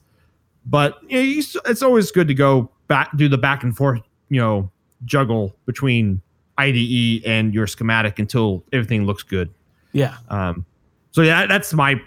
But 0.67 0.99
you 1.09 1.17
know, 1.17 1.23
you, 1.23 1.43
it's 1.67 1.83
always 1.83 2.11
good 2.13 2.29
to 2.29 2.35
go 2.35 2.71
back, 2.87 3.11
do 3.17 3.29
the 3.29 3.39
back 3.39 3.65
and 3.65 3.77
forth, 3.77 4.03
you 4.29 4.41
know, 4.41 4.71
juggle 5.05 5.57
between 5.67 6.23
IDE 6.59 7.25
and 7.25 7.53
your 7.53 7.67
schematic 7.67 8.19
until 8.19 8.65
everything 8.73 9.05
looks 9.05 9.25
good. 9.25 9.53
Yeah. 9.93 10.17
Um, 10.29 10.65
so 11.11 11.23
yeah, 11.23 11.47
that's 11.47 11.75
my 11.75 12.01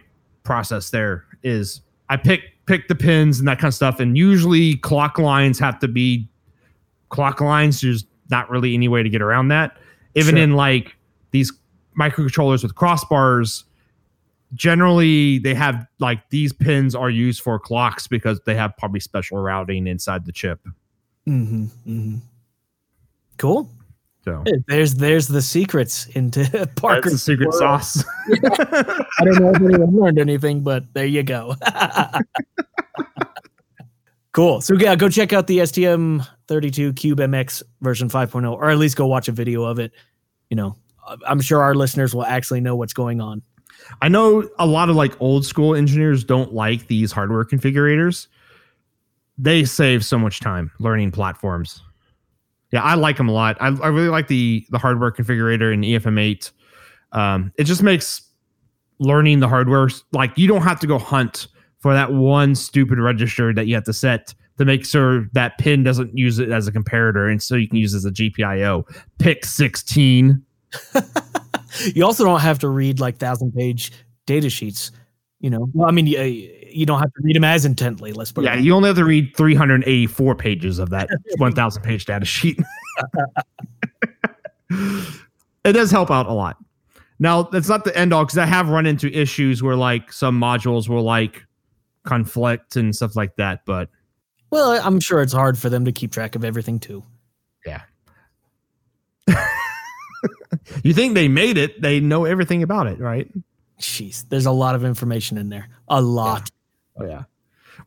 process. 0.44 0.90
There 0.90 1.26
is 1.44 1.82
I 2.10 2.18
pick 2.18 2.55
pick 2.66 2.88
the 2.88 2.96
pins 2.96 3.40
and 3.40 3.48
that 3.48 3.60
kind 3.60 3.70
of 3.70 3.74
stuff, 3.76 4.00
and 4.00 4.18
usually 4.18 4.76
clock 4.78 5.20
lines 5.20 5.60
have 5.60 5.80
to 5.80 5.88
be 5.88 6.28
clock 7.10 7.42
lines. 7.42 7.82
There's 7.82 8.06
not 8.30 8.50
really 8.50 8.74
any 8.74 8.88
way 8.88 9.04
to 9.04 9.10
get 9.10 9.22
around 9.22 9.50
that. 9.50 9.78
Even 10.16 10.36
Sure. 10.36 10.44
in 10.44 10.54
like 10.54 10.96
these 11.32 11.52
microcontrollers 12.00 12.64
with 12.64 12.76
crossbars, 12.76 13.64
generally 14.54 15.38
they 15.40 15.54
have 15.54 15.86
like 16.00 16.30
these 16.30 16.54
pins 16.54 16.96
are 16.96 17.10
used 17.10 17.42
for 17.42 17.60
clocks 17.60 18.08
because 18.08 18.40
they 18.46 18.56
have 18.56 18.76
probably 18.78 19.00
special 19.00 19.38
routing 19.38 19.88
inside 19.88 20.26
the 20.26 20.32
chip. 20.32 20.66
Mm-hmm, 21.28 21.64
mm-hmm. 21.66 22.16
Cool. 23.38 23.70
So 24.26 24.44
There's 24.68 24.96
there's 24.96 25.28
the 25.28 25.42
secrets 25.42 26.08
into 26.08 26.68
Parker's 26.76 27.22
secret 27.22 27.50
world. 27.50 27.60
sauce. 27.60 28.04
I 28.44 29.24
don't 29.24 29.40
know 29.40 29.52
if 29.52 29.62
anyone 29.62 29.96
learned 29.96 30.18
anything, 30.20 30.62
but 30.62 30.92
there 30.96 31.06
you 31.06 31.22
go. 31.22 31.56
cool. 34.32 34.62
So 34.62 34.74
yeah, 34.74 34.96
go 34.96 35.10
check 35.10 35.32
out 35.32 35.46
the 35.46 35.60
STM32 35.60 36.96
Cube 36.96 37.20
MX 37.20 37.62
version 37.82 38.10
5.0, 38.10 38.52
or 38.52 38.70
at 38.72 38.78
least 38.80 38.96
go 38.98 39.06
watch 39.06 39.28
a 39.28 39.32
video 39.32 39.64
of 39.64 39.78
it. 39.78 39.92
You 40.50 40.56
know, 40.58 40.76
I'm 41.28 41.40
sure 41.40 41.62
our 41.62 41.76
listeners 41.76 42.16
will 42.16 42.26
actually 42.26 42.62
know 42.62 42.76
what's 42.76 42.94
going 42.94 43.22
on. 43.22 43.44
I 44.02 44.08
know 44.08 44.50
a 44.58 44.66
lot 44.66 44.90
of 44.90 44.96
like 44.96 45.20
old 45.22 45.46
school 45.46 45.76
engineers 45.76 46.24
don't 46.24 46.52
like 46.54 46.88
these 46.88 47.12
hardware 47.12 47.44
configurators. 47.44 48.28
They 49.38 49.66
save 49.66 50.04
so 50.04 50.18
much 50.18 50.40
time 50.40 50.72
learning 50.80 51.12
platforms. 51.12 51.82
Yeah, 52.76 52.84
I 52.84 52.96
like 52.96 53.16
them 53.16 53.30
a 53.30 53.32
lot. 53.32 53.56
I, 53.62 53.68
I 53.68 53.88
really 53.88 54.10
like 54.10 54.28
the 54.28 54.66
the 54.70 54.78
hardware 54.78 55.10
configurator 55.10 55.74
in 55.74 55.82
E 55.86 55.98
EFM8. 55.98 56.52
Um, 57.14 57.54
it 57.58 57.64
just 57.64 57.82
makes 57.82 58.22
learning 59.00 59.40
the 59.40 59.48
hardware 59.48 59.88
like 60.12 60.38
you 60.38 60.46
don't 60.46 60.62
have 60.62 60.82
to 60.82 60.88
go 60.88 61.00
hunt 61.00 61.48
for 61.80 61.94
that 61.94 62.12
one 62.12 62.54
stupid 62.54 63.00
register 63.00 63.54
that 63.54 63.68
you 63.68 63.76
have 63.76 63.86
to 63.86 63.94
set 63.94 64.36
to 64.58 64.66
make 64.66 64.86
sure 64.86 65.30
that 65.32 65.58
pin 65.58 65.84
doesn't 65.84 66.18
use 66.18 66.38
it 66.38 66.50
as 66.50 66.68
a 66.68 66.72
comparator, 66.74 67.32
and 67.32 67.42
so 67.42 67.56
you 67.56 67.70
can 67.70 67.78
use 67.78 67.94
it 67.94 67.98
as 68.00 68.06
a 68.06 68.12
GPIO. 68.12 68.84
Pick 69.20 69.46
sixteen. 69.46 70.44
You 71.94 72.06
also 72.06 72.24
don't 72.24 72.40
have 72.40 72.60
to 72.60 72.70
read 72.70 73.02
like 73.02 73.18
thousand 73.18 73.54
page 73.54 73.92
data 74.26 74.50
sheets. 74.50 74.92
You 75.42 75.50
know, 75.50 75.70
well, 75.74 75.90
I 75.90 75.92
mean, 75.92 76.08
you, 76.76 76.86
don't 76.86 77.00
have 77.00 77.14
to 77.14 77.22
read 77.24 77.36
them 77.36 77.44
as 77.44 77.66
intently. 77.66 78.14
Let's 78.14 78.32
put 78.32 78.44
Yeah, 78.44 78.56
it. 78.56 78.62
you 78.64 78.74
only 78.74 78.88
have 78.88 78.98
to 78.98 79.06
read 79.06 79.36
384 79.36 80.36
pages 80.36 80.80
of 80.80 80.90
that 80.90 81.10
1,000 81.38 81.82
page 81.84 82.06
data 82.06 82.26
sheet. 82.26 82.60
it 84.70 85.74
does 85.74 85.92
help 85.92 86.12
out 86.12 86.28
a 86.28 86.34
lot. 86.34 86.58
Now, 87.20 87.44
that's 87.44 87.70
not 87.70 87.86
the 87.86 87.98
end 87.98 88.14
all 88.14 88.26
because 88.26 88.38
I 88.38 88.46
have 88.46 88.70
run 88.70 88.86
into 88.86 89.08
issues 89.12 89.64
where 89.64 89.76
like 89.76 90.12
some 90.12 90.40
modules 90.40 90.90
will 90.90 91.04
like 91.04 91.46
conflict 92.04 92.76
and 92.76 92.96
stuff 92.96 93.16
like 93.16 93.36
that. 93.38 93.62
But 93.66 93.90
Well, 94.52 94.72
I'm 94.84 95.00
sure 95.00 95.22
it's 95.22 95.34
hard 95.34 95.58
for 95.58 95.70
them 95.70 95.86
to 95.86 95.92
keep 95.92 96.12
track 96.12 96.36
of 96.36 96.44
everything 96.44 96.80
too. 96.80 97.04
Yeah. 97.66 97.82
you 100.84 100.94
think 100.94 101.14
they 101.14 101.28
made 101.28 101.58
it, 101.58 101.82
they 101.82 102.00
know 102.00 102.26
everything 102.26 102.62
about 102.64 102.88
it, 102.88 103.00
right? 103.00 103.32
Jeez, 103.80 104.28
there's 104.30 104.46
a 104.46 104.52
lot 104.52 104.76
of 104.76 104.84
information 104.86 105.38
in 105.38 105.50
there. 105.50 105.70
A 105.88 106.02
lot. 106.02 106.50
Oh, 106.98 107.06
yeah. 107.06 107.24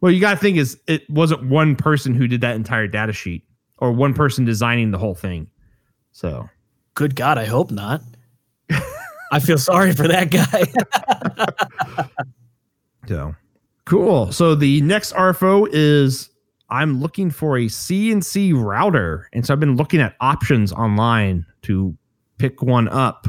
Well, 0.00 0.12
you 0.12 0.20
got 0.20 0.32
to 0.32 0.36
think 0.36 0.58
is 0.58 0.78
it 0.86 1.08
wasn't 1.08 1.48
one 1.48 1.74
person 1.74 2.14
who 2.14 2.26
did 2.28 2.40
that 2.42 2.56
entire 2.56 2.86
data 2.86 3.12
sheet 3.12 3.44
or 3.78 3.92
one 3.92 4.14
person 4.14 4.44
designing 4.44 4.90
the 4.90 4.98
whole 4.98 5.14
thing. 5.14 5.48
So, 6.12 6.48
Good 6.94 7.14
God, 7.14 7.38
I 7.38 7.44
hope 7.44 7.70
not. 7.70 8.02
I 9.32 9.40
feel 9.40 9.58
sorry 9.58 9.92
for 9.92 10.08
that 10.08 10.30
guy. 10.30 12.06
So 13.08 13.34
cool. 13.86 14.30
So 14.32 14.54
the 14.54 14.82
next 14.82 15.14
RFO 15.14 15.66
is 15.72 16.28
I'm 16.68 17.00
looking 17.00 17.30
for 17.30 17.56
a 17.56 17.66
CNC 17.66 18.62
router. 18.62 19.28
And 19.32 19.46
so 19.46 19.54
I've 19.54 19.60
been 19.60 19.76
looking 19.76 20.00
at 20.00 20.14
options 20.20 20.72
online 20.72 21.46
to 21.62 21.96
pick 22.36 22.60
one 22.60 22.88
up. 22.88 23.26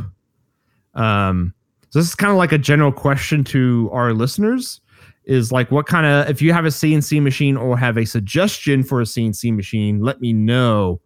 Um, 0.96 1.54
so 1.90 2.00
this 2.00 2.10
is 2.10 2.16
kind 2.16 2.30
of 2.30 2.38
like 2.38 2.52
a 2.52 2.58
general 2.58 2.92
question 2.92 3.46
to 3.46 3.90
our 3.94 4.14
listeners 4.14 4.82
is 5.26 5.52
like 5.52 5.72
what 5.72 5.86
kind 5.86 6.06
of 6.06 6.30
if 6.30 6.42
you 6.42 6.54
have 6.54 6.66
a 6.66 6.70
CNC 6.70 7.22
machine 7.22 7.56
or 7.58 7.78
have 7.78 7.98
a 7.98 8.06
suggestion 8.06 8.84
for 8.84 9.02
a 9.02 9.06
CNC 9.06 9.56
machine, 9.56 10.02
let 10.02 10.22
me 10.22 10.34
know. 10.34 11.02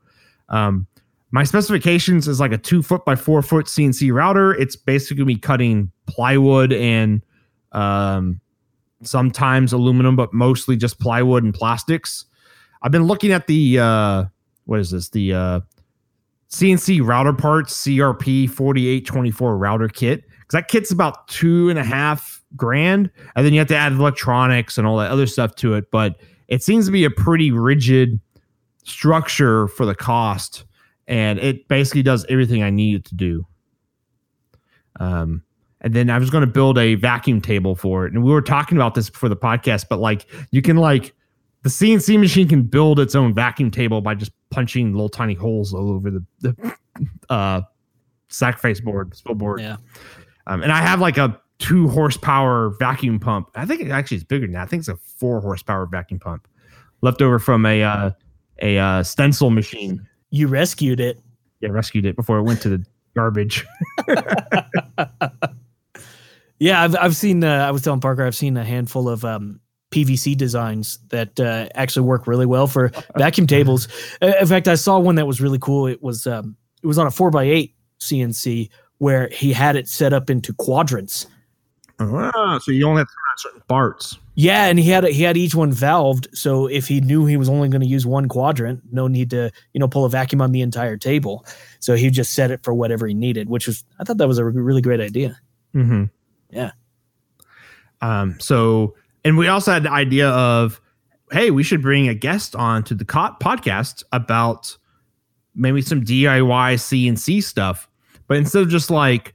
Um, 0.49 0.87
my 1.31 1.43
specifications 1.43 2.27
is 2.27 2.39
like 2.39 2.51
a 2.51 2.57
two 2.57 2.83
foot 2.83 3.03
by 3.05 3.15
four 3.15 3.41
foot 3.41 3.65
CNC 3.65 4.13
router. 4.13 4.53
It's 4.53 4.75
basically 4.75 5.25
me 5.25 5.35
cutting 5.37 5.91
plywood 6.05 6.71
and 6.71 7.23
um, 7.71 8.39
sometimes 9.01 9.73
aluminum, 9.73 10.15
but 10.15 10.33
mostly 10.33 10.77
just 10.77 10.99
plywood 10.99 11.43
and 11.43 11.53
plastics. 11.53 12.25
I've 12.83 12.91
been 12.91 13.05
looking 13.05 13.31
at 13.31 13.47
the 13.47 13.79
uh, 13.79 14.25
what 14.65 14.79
is 14.79 14.91
this? 14.91 15.09
The 15.09 15.33
uh, 15.33 15.59
CNC 16.49 17.05
router 17.05 17.33
parts, 17.33 17.83
CRP 17.83 18.49
4824 18.49 19.57
router 19.57 19.87
kit. 19.87 20.23
Because 20.29 20.51
that 20.51 20.67
kit's 20.67 20.91
about 20.91 21.27
two 21.27 21.69
and 21.69 21.79
a 21.79 21.83
half 21.83 22.32
grand. 22.55 23.09
And 23.35 23.45
then 23.45 23.53
you 23.53 23.59
have 23.59 23.67
to 23.69 23.75
add 23.75 23.93
electronics 23.93 24.77
and 24.77 24.87
all 24.87 24.97
that 24.97 25.11
other 25.11 25.27
stuff 25.27 25.55
to 25.55 25.73
it. 25.73 25.91
But 25.91 26.17
it 26.47 26.63
seems 26.63 26.85
to 26.85 26.91
be 26.91 27.05
a 27.05 27.09
pretty 27.09 27.51
rigid 27.51 28.19
structure 28.83 29.67
for 29.67 29.85
the 29.85 29.95
cost. 29.95 30.65
And 31.07 31.39
it 31.39 31.67
basically 31.67 32.03
does 32.03 32.25
everything 32.29 32.63
I 32.63 32.69
need 32.69 32.95
it 32.95 33.05
to 33.05 33.15
do. 33.15 33.47
Um, 34.99 35.43
and 35.81 35.93
then 35.93 36.09
I 36.09 36.17
was 36.17 36.29
going 36.29 36.45
to 36.45 36.51
build 36.51 36.77
a 36.77 36.95
vacuum 36.95 37.41
table 37.41 37.75
for 37.75 38.05
it. 38.05 38.13
And 38.13 38.23
we 38.23 38.31
were 38.31 38.41
talking 38.41 38.77
about 38.77 38.95
this 38.95 39.09
before 39.09 39.29
the 39.29 39.35
podcast, 39.35 39.87
but 39.89 39.99
like 39.99 40.25
you 40.51 40.61
can 40.61 40.77
like 40.77 41.13
the 41.63 41.69
CNC 41.69 42.19
machine 42.19 42.47
can 42.47 42.63
build 42.63 42.99
its 42.99 43.15
own 43.15 43.33
vacuum 43.33 43.71
table 43.71 44.01
by 44.01 44.15
just 44.15 44.31
punching 44.49 44.93
little 44.93 45.09
tiny 45.09 45.33
holes 45.33 45.73
all 45.73 45.91
over 45.91 46.11
the, 46.11 46.25
the 46.39 46.75
uh, 47.29 47.61
sack 48.29 48.59
face 48.59 48.79
board, 48.79 49.15
spoil 49.15 49.35
board. 49.35 49.61
Yeah. 49.61 49.77
Um, 50.47 50.61
and 50.61 50.71
I 50.71 50.81
have 50.81 50.99
like 50.99 51.17
a 51.17 51.39
two 51.63 51.87
horsepower 51.87 52.69
vacuum 52.79 53.19
pump. 53.19 53.49
I 53.55 53.65
think 53.65 53.81
it 53.81 53.89
actually 53.89 54.17
is 54.17 54.23
bigger 54.23 54.45
than 54.45 54.53
that. 54.53 54.63
I 54.63 54.65
think 54.65 54.81
it's 54.81 54.89
a 54.89 54.97
four 54.97 55.39
horsepower 55.41 55.85
vacuum 55.85 56.19
pump 56.19 56.47
left 57.01 57.21
over 57.21 57.39
from 57.39 57.65
a 57.65 57.81
uh, 57.83 58.11
a 58.61 58.77
uh, 58.77 59.03
stencil 59.03 59.49
machine. 59.49 60.05
You 60.29 60.47
rescued 60.47 60.99
it. 60.99 61.21
Yeah, 61.61 61.69
rescued 61.69 62.05
it 62.05 62.15
before 62.15 62.37
it 62.37 62.43
went 62.43 62.61
to 62.61 62.69
the 62.69 62.85
garbage. 63.15 63.65
Yeah, 66.59 66.81
I've 66.81 66.95
I've 66.95 67.15
seen. 67.17 67.43
Uh, 67.43 67.65
I 67.67 67.71
was 67.71 67.81
telling 67.81 67.99
Parker, 67.99 68.23
I've 68.25 68.37
seen 68.37 68.55
a 68.55 68.63
handful 68.63 69.09
of 69.09 69.25
um, 69.25 69.59
PVC 69.93 70.37
designs 70.37 70.97
that 71.09 71.37
uh, 71.37 71.67
actually 71.75 72.07
work 72.07 72.25
really 72.25 72.45
well 72.45 72.67
for 72.67 72.89
vacuum 73.17 73.47
tables. 73.47 73.89
Uh, 74.21 74.31
In 74.39 74.47
fact, 74.47 74.69
I 74.69 74.75
saw 74.75 74.97
one 74.97 75.15
that 75.15 75.27
was 75.27 75.41
really 75.41 75.59
cool. 75.59 75.87
It 75.87 76.01
was 76.01 76.25
um, 76.25 76.55
it 76.81 76.87
was 76.87 76.97
on 76.97 77.05
a 77.05 77.11
four 77.11 77.27
x 77.29 77.37
eight 77.39 77.75
CNC 77.99 78.69
where 78.99 79.27
he 79.29 79.51
had 79.51 79.75
it 79.75 79.89
set 79.89 80.13
up 80.13 80.29
into 80.29 80.53
quadrants. 80.53 81.27
Ah, 82.11 82.59
so 82.59 82.71
you 82.71 82.87
only 82.87 82.99
have 82.99 83.07
to 83.07 83.13
turn 83.13 83.31
on 83.31 83.37
certain 83.37 83.61
parts. 83.67 84.17
Yeah, 84.35 84.65
and 84.65 84.79
he 84.79 84.89
had 84.89 85.03
he 85.05 85.23
had 85.23 85.37
each 85.37 85.55
one 85.55 85.71
valved, 85.71 86.35
so 86.35 86.67
if 86.67 86.87
he 86.87 87.01
knew 87.01 87.25
he 87.25 87.37
was 87.37 87.49
only 87.49 87.69
going 87.69 87.81
to 87.81 87.87
use 87.87 88.05
one 88.05 88.27
quadrant, 88.27 88.81
no 88.91 89.07
need 89.07 89.29
to 89.29 89.51
you 89.73 89.79
know 89.79 89.87
pull 89.87 90.05
a 90.05 90.09
vacuum 90.09 90.41
on 90.41 90.51
the 90.51 90.61
entire 90.61 90.97
table. 90.97 91.45
So 91.79 91.95
he 91.95 92.09
just 92.09 92.33
set 92.33 92.49
it 92.51 92.63
for 92.63 92.73
whatever 92.73 93.05
he 93.07 93.13
needed, 93.13 93.49
which 93.49 93.67
was 93.67 93.83
I 93.99 94.03
thought 94.03 94.17
that 94.17 94.27
was 94.27 94.37
a 94.39 94.45
really 94.45 94.81
great 94.81 95.01
idea. 95.01 95.39
Mm-hmm. 95.75 96.05
Yeah. 96.49 96.71
Um, 98.01 98.37
so, 98.39 98.95
and 99.23 99.37
we 99.37 99.47
also 99.47 99.71
had 99.71 99.83
the 99.83 99.91
idea 99.91 100.29
of, 100.29 100.81
hey, 101.31 101.51
we 101.51 101.63
should 101.63 101.81
bring 101.81 102.09
a 102.09 102.13
guest 102.13 102.55
on 102.55 102.83
to 102.83 102.93
the 102.93 103.05
co- 103.05 103.35
podcast 103.41 104.03
about 104.11 104.77
maybe 105.55 105.81
some 105.81 106.03
DIY 106.03 106.75
CNC 106.75 107.43
stuff. 107.43 107.87
But 108.27 108.37
instead 108.37 108.63
of 108.63 108.69
just 108.69 108.91
like, 108.91 109.32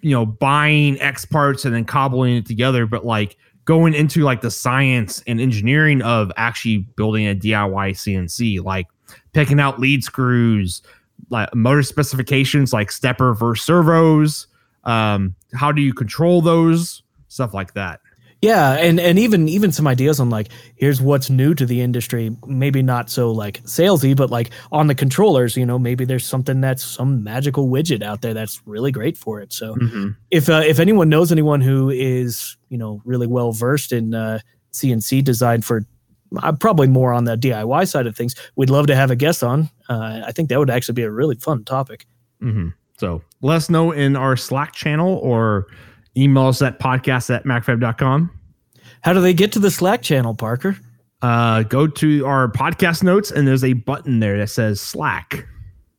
you 0.00 0.10
know, 0.10 0.26
buying 0.26 1.00
X 1.00 1.24
parts 1.24 1.64
and 1.64 1.74
then 1.74 1.84
cobbling 1.84 2.36
it 2.36 2.46
together, 2.46 2.86
but 2.86 3.04
like 3.04 3.36
going 3.64 3.94
into 3.94 4.22
like 4.22 4.40
the 4.40 4.50
science 4.50 5.22
and 5.26 5.40
engineering 5.40 6.02
of 6.02 6.32
actually 6.36 6.78
building 6.96 7.26
a 7.26 7.34
DIY 7.34 7.90
CNC, 7.90 8.62
like 8.64 8.86
picking 9.32 9.60
out 9.60 9.78
lead 9.78 10.02
screws, 10.02 10.82
like 11.30 11.52
motor 11.54 11.82
specifications, 11.82 12.72
like 12.72 12.90
stepper 12.90 13.34
versus 13.34 13.64
servos. 13.64 14.46
Um, 14.84 15.34
how 15.54 15.70
do 15.72 15.80
you 15.80 15.94
control 15.94 16.42
those? 16.42 17.02
Stuff 17.28 17.54
like 17.54 17.74
that. 17.74 18.00
Yeah, 18.42 18.72
and 18.72 18.98
and 18.98 19.20
even 19.20 19.48
even 19.48 19.70
some 19.70 19.86
ideas 19.86 20.18
on 20.18 20.28
like 20.28 20.48
here's 20.74 21.00
what's 21.00 21.30
new 21.30 21.54
to 21.54 21.64
the 21.64 21.80
industry. 21.80 22.36
Maybe 22.44 22.82
not 22.82 23.08
so 23.08 23.30
like 23.30 23.62
salesy, 23.62 24.16
but 24.16 24.30
like 24.30 24.50
on 24.72 24.88
the 24.88 24.96
controllers, 24.96 25.56
you 25.56 25.64
know, 25.64 25.78
maybe 25.78 26.04
there's 26.04 26.26
something 26.26 26.60
that's 26.60 26.82
some 26.82 27.22
magical 27.22 27.68
widget 27.68 28.02
out 28.02 28.20
there 28.20 28.34
that's 28.34 28.60
really 28.66 28.90
great 28.90 29.16
for 29.16 29.40
it. 29.40 29.52
So 29.52 29.76
if 30.32 30.48
uh, 30.48 30.64
if 30.66 30.80
anyone 30.80 31.08
knows 31.08 31.30
anyone 31.30 31.60
who 31.60 31.88
is 31.88 32.56
you 32.68 32.78
know 32.78 33.00
really 33.04 33.28
well 33.28 33.52
versed 33.52 33.92
in 33.92 34.12
uh, 34.12 34.40
CNC 34.72 35.22
design 35.22 35.62
for 35.62 35.86
uh, 36.42 36.50
probably 36.50 36.88
more 36.88 37.12
on 37.12 37.22
the 37.22 37.36
DIY 37.36 37.86
side 37.86 38.08
of 38.08 38.16
things, 38.16 38.34
we'd 38.56 38.70
love 38.70 38.88
to 38.88 38.96
have 38.96 39.12
a 39.12 39.16
guest 39.16 39.44
on. 39.44 39.70
Uh, 39.88 40.22
I 40.26 40.32
think 40.32 40.48
that 40.48 40.58
would 40.58 40.70
actually 40.70 40.94
be 40.94 41.04
a 41.04 41.10
really 41.12 41.36
fun 41.36 41.62
topic. 41.62 42.06
Mm-hmm. 42.42 42.70
So 42.98 43.22
let 43.40 43.54
us 43.54 43.70
know 43.70 43.92
in 43.92 44.16
our 44.16 44.36
Slack 44.36 44.72
channel 44.72 45.18
or 45.18 45.68
email 46.16 46.46
us 46.46 46.62
at 46.62 46.78
podcast 46.78 47.34
at 47.34 47.44
macrofab.com. 47.44 48.30
How 49.02 49.12
do 49.12 49.20
they 49.20 49.34
get 49.34 49.52
to 49.52 49.58
the 49.58 49.70
Slack 49.70 50.02
channel, 50.02 50.34
Parker? 50.34 50.76
Uh, 51.22 51.62
go 51.62 51.86
to 51.86 52.26
our 52.26 52.48
podcast 52.48 53.02
notes 53.02 53.30
and 53.30 53.46
there's 53.46 53.64
a 53.64 53.74
button 53.74 54.20
there 54.20 54.36
that 54.38 54.48
says 54.48 54.80
Slack. 54.80 55.46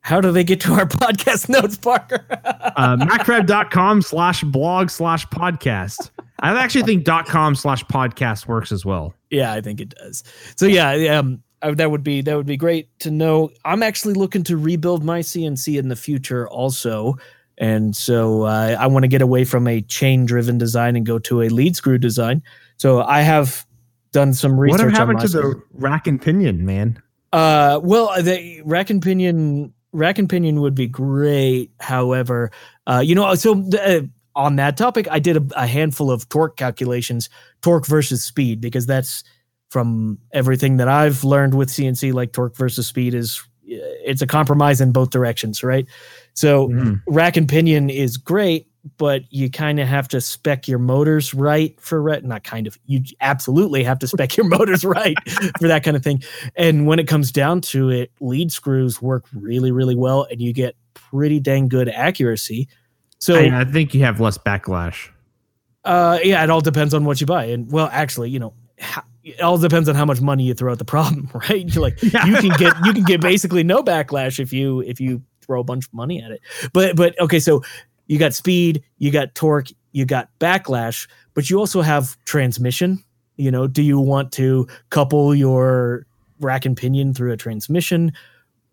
How 0.02 0.20
do 0.20 0.34
they 0.34 0.44
get 0.44 0.60
to 0.62 0.74
our 0.74 0.86
podcast 0.88 1.48
notes, 1.48 1.78
Parker? 1.78 2.26
Uh, 2.30 2.98
macrofab.com 2.98 4.02
slash 4.02 4.44
blog 4.44 4.90
slash 4.90 5.26
podcast. 5.28 6.12
I 6.42 6.52
actually 6.62 6.84
think 6.84 7.06
dot 7.06 7.26
com 7.26 7.56
slash 7.56 7.86
podcast 7.86 8.48
works 8.48 8.74
as 8.74 8.86
well. 8.86 9.14
Yeah, 9.30 9.54
I 9.54 9.62
think 9.62 9.80
it 9.80 9.90
does. 9.96 10.26
So 10.58 10.66
yeah, 10.66 11.18
um, 11.18 11.42
I, 11.62 11.72
that 11.72 11.90
would 11.90 12.04
be 12.04 12.22
that 12.22 12.36
would 12.36 12.46
be 12.46 12.58
great 12.58 12.90
to 13.00 13.12
know. 13.12 13.50
I'm 13.64 13.82
actually 13.82 14.16
looking 14.16 14.44
to 14.44 14.58
rebuild 14.58 15.06
my 15.06 15.22
CNC 15.22 15.80
in 15.80 15.88
the 15.88 15.96
future, 15.96 16.50
also, 16.50 17.18
and 17.58 17.96
so 17.96 18.44
uh, 18.44 18.76
I 18.80 18.88
want 18.88 19.04
to 19.04 19.08
get 19.08 19.22
away 19.22 19.44
from 19.46 19.68
a 19.68 19.82
chain-driven 19.82 20.58
design 20.58 20.96
and 20.96 21.06
go 21.06 21.20
to 21.20 21.42
a 21.42 21.50
lead 21.50 21.76
screw 21.76 21.98
design. 21.98 22.42
So 22.78 23.02
I 23.02 23.22
have 23.22 23.66
done 24.12 24.34
some 24.34 24.60
research. 24.60 24.82
On 24.82 24.92
happened 24.92 25.20
to 25.22 25.28
the 25.28 25.62
rack 25.74 26.08
and 26.08 26.22
pinion, 26.22 26.66
man? 26.66 27.02
Uh, 27.32 27.80
well, 27.84 28.22
the 28.22 28.62
rack 28.64 28.90
and 28.90 29.02
pinion, 29.02 29.74
rack 29.92 30.18
and 30.20 30.30
pinion 30.30 30.62
would 30.62 30.76
be 30.76 30.88
great. 30.88 31.72
However, 31.80 32.52
uh, 32.88 33.02
you 33.06 33.16
know, 33.16 33.34
so 33.36 33.64
uh, 33.74 34.02
on 34.36 34.56
that 34.56 34.78
topic, 34.78 35.08
I 35.12 35.20
did 35.20 35.38
a, 35.38 35.62
a 35.62 35.68
handful 35.68 36.12
of 36.12 36.30
torque 36.30 36.58
calculations, 36.58 37.30
torque 37.62 37.86
versus 37.88 38.24
speed, 38.24 38.62
because 38.62 38.86
that's 38.86 39.24
from 39.70 40.20
everything 40.32 40.78
that 40.78 40.88
I've 40.88 41.24
learned 41.24 41.56
with 41.56 41.70
CNC. 41.70 42.14
Like 42.14 42.34
torque 42.34 42.56
versus 42.56 42.88
speed 42.88 43.14
is 43.14 43.44
it's 43.66 44.22
a 44.22 44.28
compromise 44.28 44.82
in 44.82 44.92
both 44.92 45.10
directions, 45.10 45.64
right? 45.64 45.88
So 46.34 46.70
Mhm. 46.70 47.02
rack 47.08 47.38
and 47.38 47.48
pinion 47.48 47.90
is 47.90 48.18
great, 48.18 48.68
but 48.98 49.22
you 49.30 49.50
kind 49.50 49.80
of 49.80 49.88
have 49.88 50.08
to 50.10 50.20
spec 50.20 50.68
your 50.68 50.80
motors 50.80 51.34
right 51.34 51.80
for 51.80 52.02
re- 52.02 52.22
not 52.24 52.44
kind 52.44 52.68
of 52.68 52.78
you 52.86 53.02
absolutely 53.22 53.84
have 53.84 54.00
to 54.00 54.08
spec 54.08 54.36
your 54.36 54.48
motors 54.58 54.84
right 54.84 55.16
for 55.60 55.68
that 55.68 55.84
kind 55.84 55.96
of 55.96 56.04
thing. 56.04 56.22
And 56.56 56.86
when 56.88 57.00
it 57.00 57.08
comes 57.08 57.32
down 57.32 57.62
to 57.62 57.90
it, 57.90 58.12
lead 58.20 58.52
screws 58.52 59.02
work 59.02 59.26
really 59.34 59.72
really 59.72 59.96
well, 59.96 60.28
and 60.30 60.42
you 60.42 60.54
get 60.54 60.76
pretty 60.96 61.40
dang 61.40 61.68
good 61.70 61.88
accuracy. 61.90 62.68
So 63.20 63.36
I, 63.36 63.62
I 63.62 63.64
think 63.66 63.94
you 63.94 64.02
have 64.04 64.20
less 64.20 64.38
backlash. 64.38 65.10
uh, 65.86 66.20
yeah, 66.24 66.44
it 66.44 66.50
all 66.50 66.62
depends 66.62 66.94
on 66.94 67.06
what 67.06 67.22
you 67.22 67.28
buy. 67.28 67.46
And 67.46 67.72
well, 67.72 67.90
actually, 67.92 68.30
you 68.32 68.40
know, 68.40 68.54
it 69.24 69.40
all 69.42 69.58
depends 69.58 69.88
on 69.88 69.96
how 69.96 70.04
much 70.06 70.20
money 70.22 70.44
you 70.44 70.54
throw 70.54 70.72
at 70.74 70.80
the 70.80 70.86
problem, 70.86 71.30
right? 71.50 71.64
You're 71.74 71.82
like 71.82 72.02
Yeah. 72.04 72.26
you 72.26 72.36
can 72.38 72.50
get 72.58 72.74
you 72.86 72.92
can 72.94 73.04
get 73.04 73.22
basically 73.22 73.64
no 73.64 73.82
backlash 73.84 74.40
if 74.40 74.52
you 74.52 74.82
if 74.82 75.00
you 75.00 75.22
throw 75.44 75.60
a 75.60 75.64
bunch 75.64 75.88
of 75.88 75.94
money 75.94 76.22
at 76.22 76.32
it. 76.32 76.42
But 76.74 76.96
but 76.96 77.20
okay, 77.20 77.40
so 77.40 77.64
you 78.08 78.20
got 78.20 78.34
speed, 78.34 78.84
you 78.98 79.12
got 79.12 79.36
torque, 79.36 79.70
you 79.92 80.06
got 80.06 80.30
backlash, 80.40 81.08
but 81.34 81.50
you 81.50 81.60
also 81.60 81.82
have 81.82 82.18
transmission. 82.26 83.04
You 83.38 83.52
know, 83.52 83.68
do 83.68 83.82
you 83.82 84.00
want 84.00 84.32
to 84.34 84.68
couple 84.90 85.34
your 85.34 86.06
rack 86.40 86.66
and 86.66 86.78
pinion 86.78 87.14
through 87.14 87.32
a 87.32 87.38
transmission? 87.38 88.12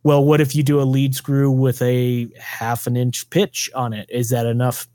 Well, 0.03 0.25
what 0.25 0.41
if 0.41 0.55
you 0.55 0.63
do 0.63 0.81
a 0.81 0.83
lead 0.83 1.15
screw 1.15 1.51
with 1.51 1.81
a 1.83 2.29
half 2.39 2.87
an 2.87 2.97
inch 2.97 3.29
pitch 3.31 3.71
on 3.75 3.93
it? 3.93 4.09
Is 4.11 4.31
that 4.31 4.47
enough 4.47 4.89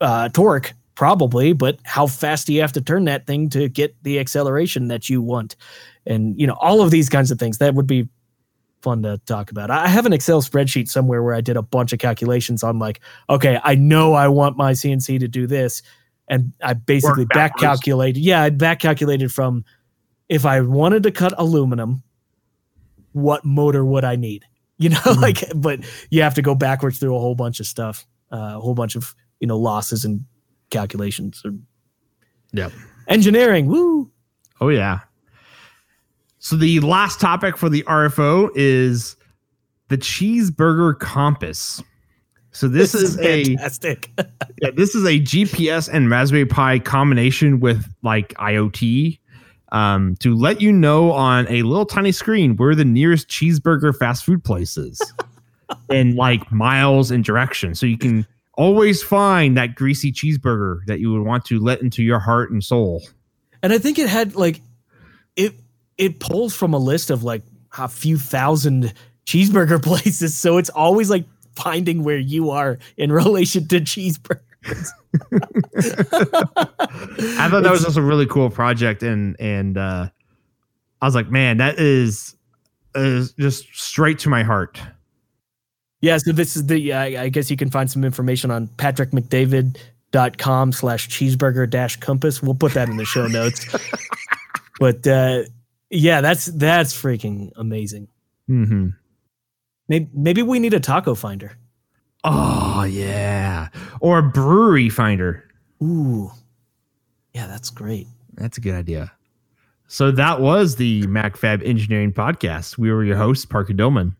uh, 0.00 0.28
torque? 0.30 0.72
Probably, 0.94 1.52
but 1.52 1.80
how 1.84 2.06
fast 2.06 2.46
do 2.46 2.52
you 2.52 2.60
have 2.60 2.72
to 2.72 2.80
turn 2.80 3.06
that 3.06 3.26
thing 3.26 3.48
to 3.50 3.68
get 3.68 3.96
the 4.04 4.20
acceleration 4.20 4.86
that 4.88 5.08
you 5.08 5.20
want? 5.20 5.56
And 6.06 6.38
you 6.38 6.46
know, 6.46 6.56
all 6.60 6.82
of 6.82 6.92
these 6.92 7.08
kinds 7.08 7.32
of 7.32 7.38
things 7.38 7.58
that 7.58 7.74
would 7.74 7.88
be 7.88 8.08
fun 8.84 9.02
to 9.02 9.18
talk 9.26 9.50
about. 9.50 9.70
I 9.70 9.88
have 9.88 10.06
an 10.06 10.12
Excel 10.12 10.40
spreadsheet 10.42 10.88
somewhere 10.88 11.22
where 11.22 11.34
I 11.34 11.40
did 11.40 11.56
a 11.56 11.62
bunch 11.62 11.92
of 11.92 11.98
calculations 11.98 12.62
on 12.62 12.78
like, 12.78 13.00
okay, 13.28 13.58
I 13.64 13.74
know 13.74 14.12
I 14.12 14.28
want 14.28 14.56
my 14.56 14.72
CNC 14.72 15.18
to 15.20 15.26
do 15.28 15.46
this, 15.48 15.82
and 16.28 16.52
I 16.62 16.74
basically 16.74 17.24
back 17.24 17.56
calculated. 17.58 18.20
Yeah, 18.20 18.42
I 18.42 18.50
back 18.50 18.78
calculated 18.78 19.32
from 19.32 19.64
if 20.28 20.46
I 20.46 20.60
wanted 20.60 21.02
to 21.02 21.10
cut 21.10 21.32
aluminum, 21.36 22.02
what 23.12 23.44
motor 23.44 23.84
would 23.84 24.04
I 24.04 24.16
need? 24.16 24.44
You 24.76 24.88
know, 24.88 24.96
Mhm. 24.98 25.20
like, 25.22 25.44
but 25.54 25.80
you 26.10 26.22
have 26.22 26.34
to 26.34 26.42
go 26.42 26.56
backwards 26.56 26.98
through 26.98 27.14
a 27.14 27.20
whole 27.20 27.36
bunch 27.36 27.60
of 27.60 27.66
stuff, 27.66 28.04
uh, 28.32 28.54
a 28.56 28.60
whole 28.60 28.74
bunch 28.74 28.96
of 28.96 29.14
you 29.38 29.46
know 29.46 29.56
losses 29.56 30.04
and 30.04 30.24
calculations. 30.70 31.40
Or, 31.44 31.52
yeah. 32.52 32.70
Engineering, 33.06 33.66
woo. 33.66 34.10
Oh 34.60 34.70
yeah. 34.70 34.98
So 36.44 36.56
the 36.56 36.78
last 36.80 37.20
topic 37.20 37.56
for 37.56 37.70
the 37.70 37.82
RFO 37.84 38.50
is 38.54 39.16
the 39.88 39.96
cheeseburger 39.96 40.98
compass. 40.98 41.82
So 42.50 42.68
this, 42.68 42.94
is, 42.94 43.18
a 43.18 43.44
fantastic. 43.44 44.10
yeah, 44.60 44.68
this 44.76 44.94
is 44.94 45.06
a 45.06 45.18
GPS 45.18 45.88
and 45.90 46.10
Raspberry 46.10 46.44
Pi 46.44 46.80
combination 46.80 47.60
with 47.60 47.90
like 48.02 48.34
IoT 48.34 49.18
um, 49.72 50.16
to 50.16 50.36
let 50.36 50.60
you 50.60 50.70
know 50.70 51.12
on 51.12 51.48
a 51.48 51.62
little 51.62 51.86
tiny 51.86 52.12
screen 52.12 52.56
where 52.56 52.74
the 52.74 52.84
nearest 52.84 53.26
cheeseburger 53.28 53.96
fast 53.96 54.22
food 54.26 54.44
place 54.44 54.76
is. 54.76 55.00
in 55.88 56.14
like 56.14 56.52
miles 56.52 57.10
and 57.10 57.24
direction. 57.24 57.74
So 57.74 57.86
you 57.86 57.96
can 57.96 58.26
always 58.52 59.02
find 59.02 59.56
that 59.56 59.76
greasy 59.76 60.12
cheeseburger 60.12 60.84
that 60.88 61.00
you 61.00 61.10
would 61.10 61.22
want 61.22 61.46
to 61.46 61.58
let 61.58 61.80
into 61.80 62.02
your 62.02 62.18
heart 62.18 62.50
and 62.50 62.62
soul. 62.62 63.02
And 63.62 63.72
I 63.72 63.78
think 63.78 63.98
it 63.98 64.10
had 64.10 64.36
like 64.36 64.60
it 65.36 65.54
it 65.98 66.20
pulls 66.20 66.54
from 66.54 66.74
a 66.74 66.78
list 66.78 67.10
of 67.10 67.22
like 67.22 67.42
a 67.78 67.88
few 67.88 68.18
thousand 68.18 68.92
cheeseburger 69.26 69.82
places. 69.82 70.36
So 70.36 70.58
it's 70.58 70.70
always 70.70 71.10
like 71.10 71.24
finding 71.56 72.04
where 72.04 72.18
you 72.18 72.50
are 72.50 72.78
in 72.96 73.12
relation 73.12 73.68
to 73.68 73.80
cheeseburgers. 73.80 74.40
I 77.38 77.48
thought 77.48 77.62
that 77.62 77.70
was 77.70 77.84
just 77.84 77.96
a 77.96 78.02
really 78.02 78.26
cool 78.26 78.50
project 78.50 79.02
and 79.02 79.36
and 79.38 79.76
uh 79.76 80.08
I 81.00 81.06
was 81.06 81.14
like, 81.14 81.30
man, 81.30 81.58
that 81.58 81.78
is 81.78 82.34
is 82.94 83.34
just 83.34 83.66
straight 83.74 84.18
to 84.20 84.30
my 84.30 84.42
heart. 84.42 84.80
Yeah, 86.00 86.16
so 86.18 86.32
this 86.32 86.56
is 86.56 86.66
the 86.66 86.94
I, 86.94 87.24
I 87.24 87.28
guess 87.28 87.50
you 87.50 87.56
can 87.56 87.70
find 87.70 87.90
some 87.90 88.04
information 88.04 88.50
on 88.50 88.68
patrickmcdavid.com 88.68 90.72
slash 90.72 91.08
cheeseburger 91.08 91.68
dash 91.68 91.96
compass. 91.96 92.42
We'll 92.42 92.54
put 92.54 92.72
that 92.74 92.88
in 92.88 92.96
the 92.96 93.04
show 93.04 93.26
notes. 93.26 93.66
but 94.80 95.06
uh 95.06 95.42
yeah, 95.94 96.20
that's 96.20 96.46
that's 96.46 96.92
freaking 96.92 97.52
amazing. 97.56 98.08
Mm-hmm. 98.48 98.88
Maybe 99.88 100.08
maybe 100.12 100.42
we 100.42 100.58
need 100.58 100.74
a 100.74 100.80
taco 100.80 101.14
finder. 101.14 101.56
Oh 102.24 102.84
yeah. 102.84 103.68
Or 104.00 104.18
a 104.18 104.22
brewery 104.22 104.88
finder. 104.88 105.44
Ooh. 105.82 106.30
Yeah, 107.32 107.46
that's 107.46 107.70
great. 107.70 108.06
That's 108.34 108.58
a 108.58 108.60
good 108.60 108.74
idea. 108.74 109.12
So 109.86 110.10
that 110.10 110.40
was 110.40 110.76
the 110.76 111.02
Macrofab 111.02 111.66
Engineering 111.66 112.12
Podcast. 112.12 112.78
We 112.78 112.90
were 112.90 113.04
your 113.04 113.16
hosts, 113.16 113.44
Parker 113.44 113.74
Dolman. 113.74 114.16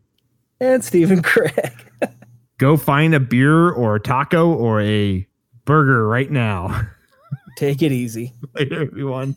And 0.59 0.83
Stephen 0.83 1.21
Kraig. 1.21 1.73
Go 2.57 2.77
find 2.77 3.13
a 3.13 3.19
beer 3.19 3.71
or 3.71 3.95
a 3.95 3.99
taco 3.99 4.53
or 4.53 4.81
a 4.81 5.27
burger 5.65 6.07
right 6.07 6.31
now. 6.31 6.87
Take 7.57 7.81
it 7.81 7.91
easy. 7.91 8.33
Later, 8.53 8.83
everyone. 8.83 9.35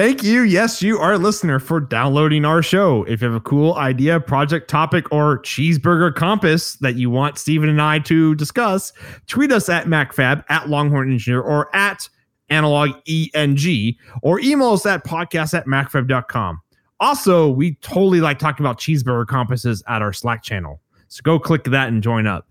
Thank 0.00 0.22
you. 0.22 0.44
Yes, 0.44 0.80
you, 0.80 0.98
are 0.98 1.12
a 1.12 1.18
listener, 1.18 1.58
for 1.58 1.78
downloading 1.78 2.46
our 2.46 2.62
show. 2.62 3.04
If 3.04 3.20
you 3.20 3.26
have 3.26 3.36
a 3.36 3.40
cool 3.40 3.74
idea, 3.74 4.18
project 4.18 4.70
topic, 4.70 5.12
or 5.12 5.40
cheeseburger 5.40 6.14
compass 6.14 6.76
that 6.76 6.94
you 6.94 7.10
want 7.10 7.36
Stephen 7.36 7.68
and 7.68 7.82
I 7.82 7.98
to 7.98 8.34
discuss, 8.34 8.94
tweet 9.26 9.52
us 9.52 9.68
at 9.68 9.88
Macrofab, 9.88 10.42
at 10.48 10.70
Longhorn 10.70 11.12
Engineer, 11.12 11.42
or 11.42 11.68
at 11.76 12.08
Analog 12.48 12.92
ENG, 13.06 13.94
or 14.22 14.40
email 14.40 14.70
us 14.70 14.86
at 14.86 15.04
podcast 15.04 15.52
at 15.52 15.66
Macrofab.com. 15.66 16.62
Also, 16.98 17.50
we 17.50 17.74
totally 17.82 18.22
like 18.22 18.38
talking 18.38 18.64
about 18.64 18.80
cheeseburger 18.80 19.26
compasses 19.26 19.82
at 19.86 20.00
our 20.00 20.14
Slack 20.14 20.42
channel. 20.42 20.80
So 21.08 21.20
go 21.22 21.38
click 21.38 21.64
that 21.64 21.88
and 21.88 22.02
join 22.02 22.26
up. 22.26 22.46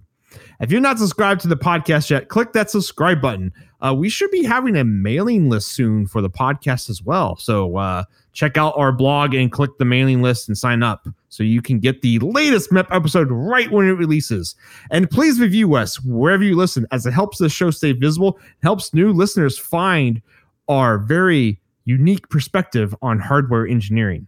If 0.62 0.72
you're 0.72 0.82
not 0.82 1.00
subscribed 1.00 1.42
to 1.42 1.48
the 1.48 1.58
podcast 1.58 2.12
yet, 2.12 2.28
click 2.28 2.54
that 2.54 2.70
subscribe 2.70 3.22
button. 3.22 3.52
Uh, 3.82 3.94
we 3.94 4.10
should 4.10 4.30
be 4.32 4.44
having 4.44 4.76
a 4.76 4.84
mailing 4.84 5.50
list 5.50 5.70
soon 5.70 6.06
for 6.06 6.22
the 6.22 6.30
podcast 6.30 6.90
as 6.90 7.02
well. 7.02 7.38
So 7.38 7.78
uh, 7.78 8.04
check 8.34 8.58
out 8.58 8.74
our 8.78 8.92
blog 8.92 9.34
and 9.34 9.52
click 9.52 9.78
the 9.78 9.86
mailing 9.86 10.22
list 10.22 10.48
and 10.48 10.58
sign 10.58 10.84
up 10.84 11.08
so 11.30 11.44
you 11.44 11.62
can 11.62 11.80
get 11.80 12.02
the 12.02 12.20
latest 12.20 12.72
MEP 12.72 12.88
episode 12.92 13.30
right 13.32 13.72
when 13.72 13.88
it 13.88 13.94
releases. 13.94 14.56
And 14.92 15.10
please 15.10 15.40
review 15.40 15.76
us 15.76 16.02
wherever 16.02 16.44
you 16.44 16.56
listen, 16.56 16.86
as 16.92 17.06
it 17.06 17.12
helps 17.12 17.38
the 17.38 17.50
show 17.50 17.72
stay 17.72 17.94
visible, 17.94 18.40
helps 18.62 18.94
new 18.94 19.14
listeners 19.14 19.58
find 19.58 20.22
our 20.68 20.98
very 20.98 21.60
unique 21.86 22.30
perspective 22.30 22.94
on 23.02 23.20
hardware 23.20 23.66
engineering. 23.66 24.28